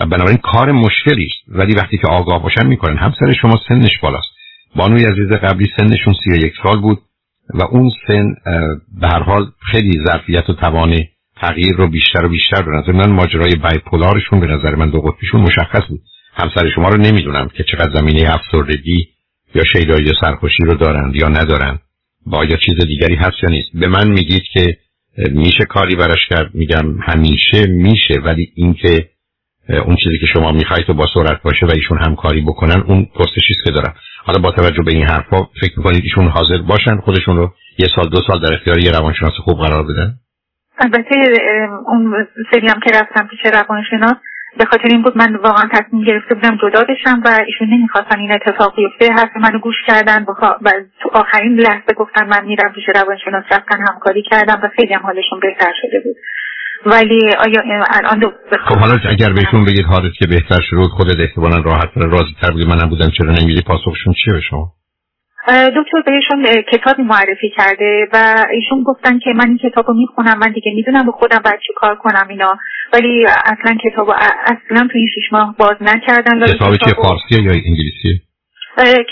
و 0.00 0.06
بنابراین 0.06 0.38
کار 0.42 0.72
مشکلی 0.72 1.24
است 1.24 1.58
ولی 1.58 1.74
وقتی 1.74 1.98
که 1.98 2.06
آگاه 2.06 2.42
باشن 2.42 2.66
می‌کنن. 2.66 2.96
همسر 2.96 3.32
شما 3.42 3.60
سنش 3.68 3.98
بالاست. 4.02 4.28
بانوی 4.76 5.04
عزیز 5.04 5.28
قبلی 5.28 5.66
سنشون 5.76 6.14
سی 6.24 6.46
یک 6.46 6.52
سال 6.62 6.80
بود 6.80 6.98
و 7.54 7.62
اون 7.62 7.90
سن 8.06 8.34
به 9.00 9.08
هر 9.12 9.22
حال 9.22 9.46
خیلی 9.70 10.04
ظرفیت 10.06 10.50
و 10.50 10.54
توان 10.54 11.04
تغییر 11.36 11.76
رو 11.76 11.88
بیشتر 11.88 12.24
و 12.24 12.28
بیشتر 12.28 12.62
به 12.62 12.92
من 12.92 13.10
ماجرای 13.10 13.54
بایپولارشون 13.54 14.40
به 14.40 14.46
نظر 14.46 14.74
من 14.74 14.90
دو 14.90 15.00
قطبیشون 15.00 15.40
مشخص 15.40 15.82
بود. 15.88 16.00
همسر 16.34 16.70
شما 16.74 16.88
رو 16.88 17.00
نمی‌دونم 17.00 17.48
که 17.48 17.64
چقدر 17.64 17.94
زمینه 17.94 18.34
افسردگی 18.34 19.08
یا 19.54 19.62
شیدایی 19.72 20.04
یا 20.06 20.12
سرخوشی 20.20 20.64
رو 20.64 20.74
دارند 20.74 21.16
یا 21.16 21.28
ندارند. 21.28 21.80
با 22.26 22.44
یا 22.44 22.56
چیز 22.56 22.86
دیگری 22.86 23.14
هست 23.14 23.36
یا 23.42 23.50
نیست. 23.50 23.68
به 23.74 23.88
من 23.88 24.08
میگید 24.08 24.42
که 24.52 24.76
میشه 25.30 25.64
کاری 25.64 25.96
براش 25.96 26.28
کرد؟ 26.30 26.54
میگم 26.54 26.98
همیشه 27.00 27.66
میشه. 27.66 28.14
ولی 28.24 28.52
اینکه 28.54 29.08
اون 29.68 29.96
چیزی 29.96 30.18
که 30.18 30.26
شما 30.32 30.52
می‌خواید 30.52 30.90
و 30.90 30.94
با 30.94 31.06
سرعت 31.14 31.42
باشه 31.42 31.66
و 31.66 31.70
ایشون 31.70 31.98
همکاری 31.98 32.40
بکنن 32.40 32.82
اون 32.86 33.08
پرسشی 33.14 33.54
که 33.64 33.70
دارم 33.70 33.94
حالا 34.24 34.38
با 34.38 34.50
توجه 34.50 34.82
به 34.82 34.92
این 34.92 35.06
حرفا 35.06 35.42
فکر 35.60 35.72
می‌کنید 35.76 36.02
ایشون 36.04 36.28
حاضر 36.28 36.58
باشن 36.68 36.96
خودشون 36.96 37.36
رو 37.36 37.52
یه 37.78 37.86
سال 37.96 38.08
دو 38.08 38.20
سال 38.26 38.40
در 38.40 38.54
اختیار 38.54 38.78
یه 38.78 38.90
روانشناس 38.90 39.32
خوب 39.32 39.58
قرار 39.58 39.82
بدن؟ 39.82 40.14
البته 40.78 41.14
اون 41.86 42.26
سری 42.52 42.66
هم 42.68 42.80
که 42.80 42.90
رفتم 43.00 43.28
پیش 43.28 43.40
روانشناس 43.52 44.16
به 44.58 44.64
خاطر 44.64 44.88
این 44.90 45.02
بود 45.02 45.16
من 45.16 45.36
واقعا 45.36 45.68
تصمیم 45.72 46.04
گرفته 46.04 46.34
بودم 46.34 46.56
جدا 46.62 46.84
بشم 46.88 47.22
و 47.24 47.38
ایشون 47.46 47.68
نمی‌خواستن 47.68 48.18
این 48.18 48.32
اتفاق 48.32 48.76
بیفته. 48.76 49.12
حرف 49.12 49.36
منو 49.36 49.58
گوش 49.58 49.76
کردن 49.86 50.22
و 50.28 50.34
تو 51.02 51.08
آخرین 51.12 51.60
لحظه 51.60 51.94
گفتن 51.96 52.26
من 52.26 52.44
میرم 52.44 52.72
پیش 52.72 52.84
روانشناس 52.94 53.44
رفتن 53.50 53.78
همکاری 53.88 54.22
کردم 54.22 54.60
و 54.62 54.68
خیلی 54.76 54.94
هم 54.94 55.02
حالشون 55.02 55.40
بهتر 55.40 55.72
شده 55.82 56.00
بود. 56.04 56.16
ولی 56.86 57.20
آیا 57.46 57.84
الان 57.90 58.32
خب 58.68 58.78
حالا 58.78 58.98
اگر 59.10 59.32
بهشون 59.32 59.64
بگید 59.64 59.84
حالت 59.84 60.12
که 60.18 60.26
بهتر 60.26 60.60
شد 60.70 60.76
خودت 60.96 61.20
احتمالا 61.20 61.58
راحت 61.58 61.90
راضی 61.96 62.34
تر 62.42 62.50
بودی 62.50 62.66
منم 62.66 62.88
بودم 62.88 63.10
چرا 63.18 63.30
نمیدی 63.30 63.62
پاسخشون 63.62 64.14
چیه 64.24 64.34
به 64.34 64.40
شما؟ 64.40 64.72
دکتر 65.48 66.00
بهشون 66.06 66.62
کتابی 66.72 67.02
معرفی 67.02 67.50
کرده 67.56 68.08
و 68.12 68.44
ایشون 68.50 68.82
گفتن 68.82 69.18
که 69.18 69.30
من 69.36 69.48
این 69.48 69.58
کتاب 69.58 69.88
رو 69.88 69.94
می‌خونم 69.94 70.38
من 70.38 70.52
دیگه 70.52 70.72
می‌دونم 70.74 71.06
به 71.06 71.12
خودم 71.12 71.40
باید 71.44 71.60
چی 71.66 71.72
کار 71.76 71.96
کنم 71.96 72.28
اینا. 72.28 72.58
ولی 72.92 73.26
اصلا 73.26 73.76
کتاب 73.84 74.10
اصلا 74.44 74.88
تو 74.92 74.98
این 74.98 75.08
شیش 75.14 75.32
ماه 75.32 75.54
باز 75.58 75.76
نکردن. 75.80 76.46
کتاب 76.46 76.76
چیه 76.76 76.94
فارسیه 77.02 77.42
یا 77.42 77.52
انگلیسیه؟ 77.52 78.20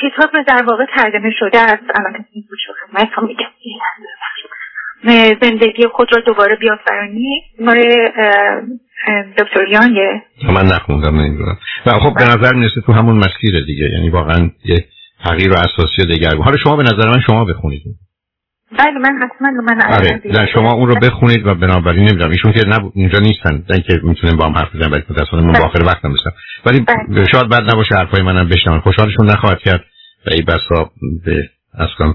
کتاب 0.02 0.30
در 0.46 0.62
واقع 0.70 0.84
ترجمه 0.96 1.30
شده 1.38 1.58
است. 1.58 1.84
الان 1.98 2.24
شد 2.58 3.22
میگم 3.22 3.46
زندگی 5.42 5.86
خود 5.92 6.09
را 6.16 6.22
دوباره 6.26 6.57
بیافرانی 6.57 7.42
مال 7.61 7.82
دکتر 9.38 9.68
یانگه. 9.70 10.22
من 10.44 10.66
نخوندم 10.66 11.20
نمی‌دونم 11.20 11.57
و 11.86 11.90
خب 11.90 12.14
به 12.14 12.24
نظر 12.24 12.55
می‌رسه 12.55 12.80
تو 12.86 12.92
همون 12.92 13.16
مسیر 13.16 13.64
دیگه 13.66 13.90
یعنی 13.92 14.11
واقعا 14.11 14.50
یه 14.64 14.84
تغییر 15.24 15.53
و 15.53 15.57
اساسی 15.57 16.07
دیگر 16.07 16.36
حالا 16.36 16.57
شما 16.57 16.76
به 16.76 16.82
نظر 16.82 17.09
من 17.09 17.20
شما 17.26 17.44
بخونید. 17.44 17.82
بله 18.78 18.98
من 18.98 19.18
حتما 19.22 19.50
من 19.50 19.82
آره 19.92 20.22
نه 20.24 20.46
شما 20.55 20.72
اون 20.72 20.88
رو 20.88 20.94
بخونید 20.94 21.46
و 21.46 21.55
بنابراین 21.55 22.09
نمی‌دونم 22.09 22.30
ایشون 22.30 22.53
که 22.53 22.61
نب... 22.66 22.92
اینجا 22.94 23.18
نیستن 23.18 23.64
نه 23.70 23.80
که 23.80 24.00
می‌تونیم 24.03 24.36
با 24.36 24.44
هم 24.44 24.53
حرف 24.53 24.76
بزنیم 24.76 24.92
ولی 24.92 25.03
متأسفانه 25.11 25.42
من 25.42 25.57
آخر 25.57 25.84
وقت 25.84 26.05
نمیستم 26.05 26.32
ولی 26.66 26.80
بله. 26.80 27.24
شاید 27.32 27.48
بد 27.48 27.62
نباشه 27.72 27.94
حرفای 27.94 28.22
منم 28.22 28.48
بشنون. 28.48 28.80
خوشحالشون 28.80 29.30
نخواهد 29.30 29.59
کرد 29.59 29.84
و 30.26 30.30
ای 30.32 30.42
بسا 30.42 30.90
به 31.24 31.48
اصلا 31.74 32.14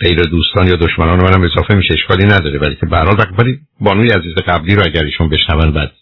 غیر 0.00 0.22
دوستان 0.22 0.66
یا 0.66 0.76
دشمنان 0.76 1.22
منم 1.22 1.42
اضافه 1.42 1.74
میشه 1.74 1.94
اشکالی 1.94 2.24
نداره. 2.24 2.58
ولی 2.58 2.74
که 2.74 2.86
به 2.86 2.98
ولی 3.38 3.58
بانوی 3.80 4.10
عزیز 4.10 4.34
قبلی 4.34 4.74
رو 4.74 4.82
اگر 4.86 5.04
ایشون 5.04 5.28
بشنون 5.28 5.72
بعد. 5.72 5.92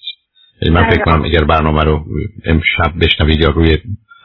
یعنی 0.63 0.75
من 0.75 0.91
فکر 0.91 1.05
کنم 1.05 1.25
اگر 1.25 1.45
برنامه 1.45 1.83
رو 1.83 2.05
امشب 2.45 2.93
بشنوید 3.01 3.41
یا 3.41 3.49
روی 3.49 3.79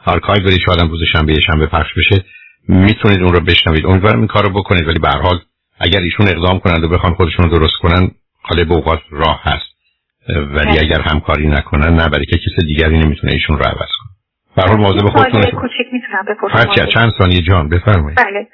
آرکایو 0.04 0.44
برید 0.44 0.60
شاید 0.66 0.90
روز 0.90 1.00
شنبه 1.12 1.40
شنبه 1.40 1.66
پخش 1.66 1.94
بشه 1.96 2.24
می‌تونید 2.68 3.22
اون 3.22 3.32
رو 3.32 3.40
بشنوید. 3.40 3.86
امیدوارم 3.86 4.18
این 4.18 4.26
کار 4.26 4.44
رو 4.44 4.50
بکنید 4.50 4.88
ولی 4.88 4.98
به 4.98 5.03
هر 5.03 5.08
حال 5.08 5.38
اگر 5.80 6.00
ایشون 6.00 6.28
اقدام 6.28 6.58
کنند 6.58 6.84
و 6.84 6.88
بخوان 6.88 7.14
خودشون 7.14 7.50
رو 7.50 7.58
درست 7.58 7.76
کنن 7.82 8.10
به 8.54 8.74
اوقات 8.74 9.00
راه 9.10 9.40
هست 9.42 9.76
ولی 10.28 10.46
بله. 10.46 10.80
اگر 10.80 11.00
همکاری 11.00 11.48
نکنن 11.48 11.94
نه 11.94 12.08
برای 12.08 12.26
که 12.26 12.38
کسی 12.38 12.66
دیگری 12.66 12.98
نمی‌تونه 12.98 13.32
ایشون 13.32 13.58
رو 13.58 13.64
عوض 13.64 13.88
به 14.56 14.62
حال 14.62 14.76
مواظب 14.80 15.08
خودتون 15.08 15.42
کوچیک 15.42 15.86
می‌تونم 15.92 16.24
بپرسم. 16.28 16.86
چند 16.94 17.12
ثانیه 17.18 17.42
جان 17.42 17.68
بفرمایید. 17.68 18.18
بله. 18.18 18.46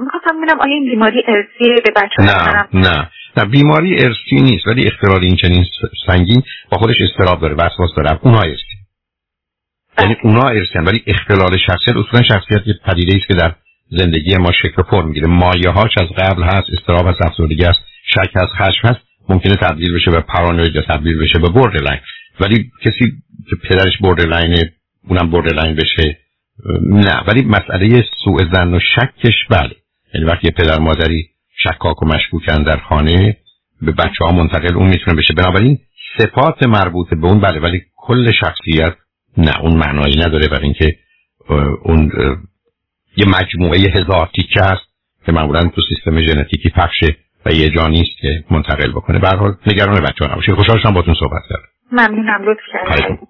می‌خواستم 0.00 0.36
ببینم 0.36 0.60
آیا 0.60 0.74
این 0.74 0.84
بیماری 0.84 1.22
ارثیه 1.28 1.74
به 1.84 1.92
بچه 1.96 2.22
نه 2.22 2.68
نه. 2.74 3.08
نه 3.36 3.44
بیماری 3.44 3.94
ارثی 3.94 4.36
نیست 4.42 4.66
ولی 4.66 4.86
اختلال 4.86 5.20
این 5.22 5.36
چنین 5.36 5.64
سنگین 6.06 6.42
با 6.70 6.78
خودش 6.78 6.96
استراب 7.00 7.40
داره 7.40 7.54
وسواس 7.54 7.90
داره. 7.96 8.18
اونها 8.22 8.40
ارثی. 8.40 8.76
یعنی 9.98 10.14
بله. 10.14 10.24
اونا 10.24 10.48
ارثی 10.48 10.78
ولی 10.78 11.02
اختلال 11.06 11.56
شخصیت 11.66 11.96
اصولا 11.96 12.22
شخصیت 12.22 12.66
یه 12.66 12.74
پدیده 12.86 13.16
است 13.16 13.26
که 13.28 13.34
در 13.34 13.52
زندگی 13.90 14.36
ما 14.36 14.52
شکل 14.52 14.82
فرم 14.82 15.06
می‌گیره. 15.08 15.26
مایه 15.26 15.70
هاش 15.70 15.90
از 15.98 16.08
قبل 16.08 16.42
هست 16.42 16.66
استراب 16.78 17.08
هست 17.08 17.22
افسردگی 17.22 17.64
هست 17.64 17.80
شک 18.14 18.30
هست 18.36 18.52
خشم 18.52 18.88
هست 18.88 19.00
ممکنه 19.28 19.56
تبدیل 19.56 19.94
بشه 19.94 20.10
به 20.10 20.20
پارانوید 20.20 20.74
یا 20.74 20.82
تبدیل 20.82 21.18
بشه 21.18 21.38
به 21.38 21.48
borderline 21.48 22.00
ولی 22.40 22.70
کسی 22.84 23.12
که 23.50 23.56
پدرش 23.68 23.98
borderline 24.00 24.54
اونم 25.08 25.30
borderline 25.30 25.74
بشه. 25.76 26.18
نه 26.82 27.22
ولی 27.28 27.42
مسئله 27.44 28.04
سوء 28.24 28.38
ظن 28.52 28.74
و 28.74 28.80
شکش 28.80 29.46
بله. 29.50 29.76
یعنی 30.14 30.26
وقتی 30.26 30.50
پدر 30.50 30.78
مادری 30.78 31.28
شکاک 31.62 32.02
و 32.02 32.06
مشکوکن 32.06 32.62
در 32.62 32.76
خانه 32.76 33.36
به 33.82 33.92
بچه 33.92 34.24
ها 34.24 34.32
منتقل 34.32 34.74
اون 34.74 34.88
می‌تونه 34.88 35.16
بشه. 35.16 35.34
بنابراین 35.34 35.78
صفات 36.18 36.62
مربوط 36.62 37.08
به 37.10 37.26
اون 37.26 37.40
بله 37.40 37.60
ولی 37.60 37.82
کل 37.96 38.32
شخصیت 38.32 38.94
نه 39.38 39.60
اون 39.60 39.76
معنایی 39.76 40.14
نداره. 40.16 40.48
برای 40.48 40.64
اینکه 40.64 40.96
اون 41.82 42.12
یه 43.16 43.26
مجموعه 43.26 43.78
هزار 43.78 44.30
تیکه 44.34 44.62
است 44.62 44.86
که 45.26 45.32
معمولا 45.32 45.60
تو 45.60 45.82
سیستم 45.88 46.20
ژنتیکی 46.20 46.70
پخشه 46.70 47.16
و 47.46 47.50
یه 47.50 47.68
جا 47.68 47.86
نیست 47.86 48.18
که 48.20 48.44
منتقل 48.50 48.92
بکنه. 48.92 49.18
به 49.18 49.28
حال 49.28 49.54
نگران 49.66 50.00
بچه 50.00 50.24
ها 50.24 50.32
نباشید 50.32 50.54
خوشحال 50.54 50.78
شدم 50.78 50.94
باتون 50.94 51.14
صحبت 51.14 51.42
کردم. 51.48 51.68
ممنونم. 51.92 52.50
لطف 52.50 52.60
کردید 52.72 53.28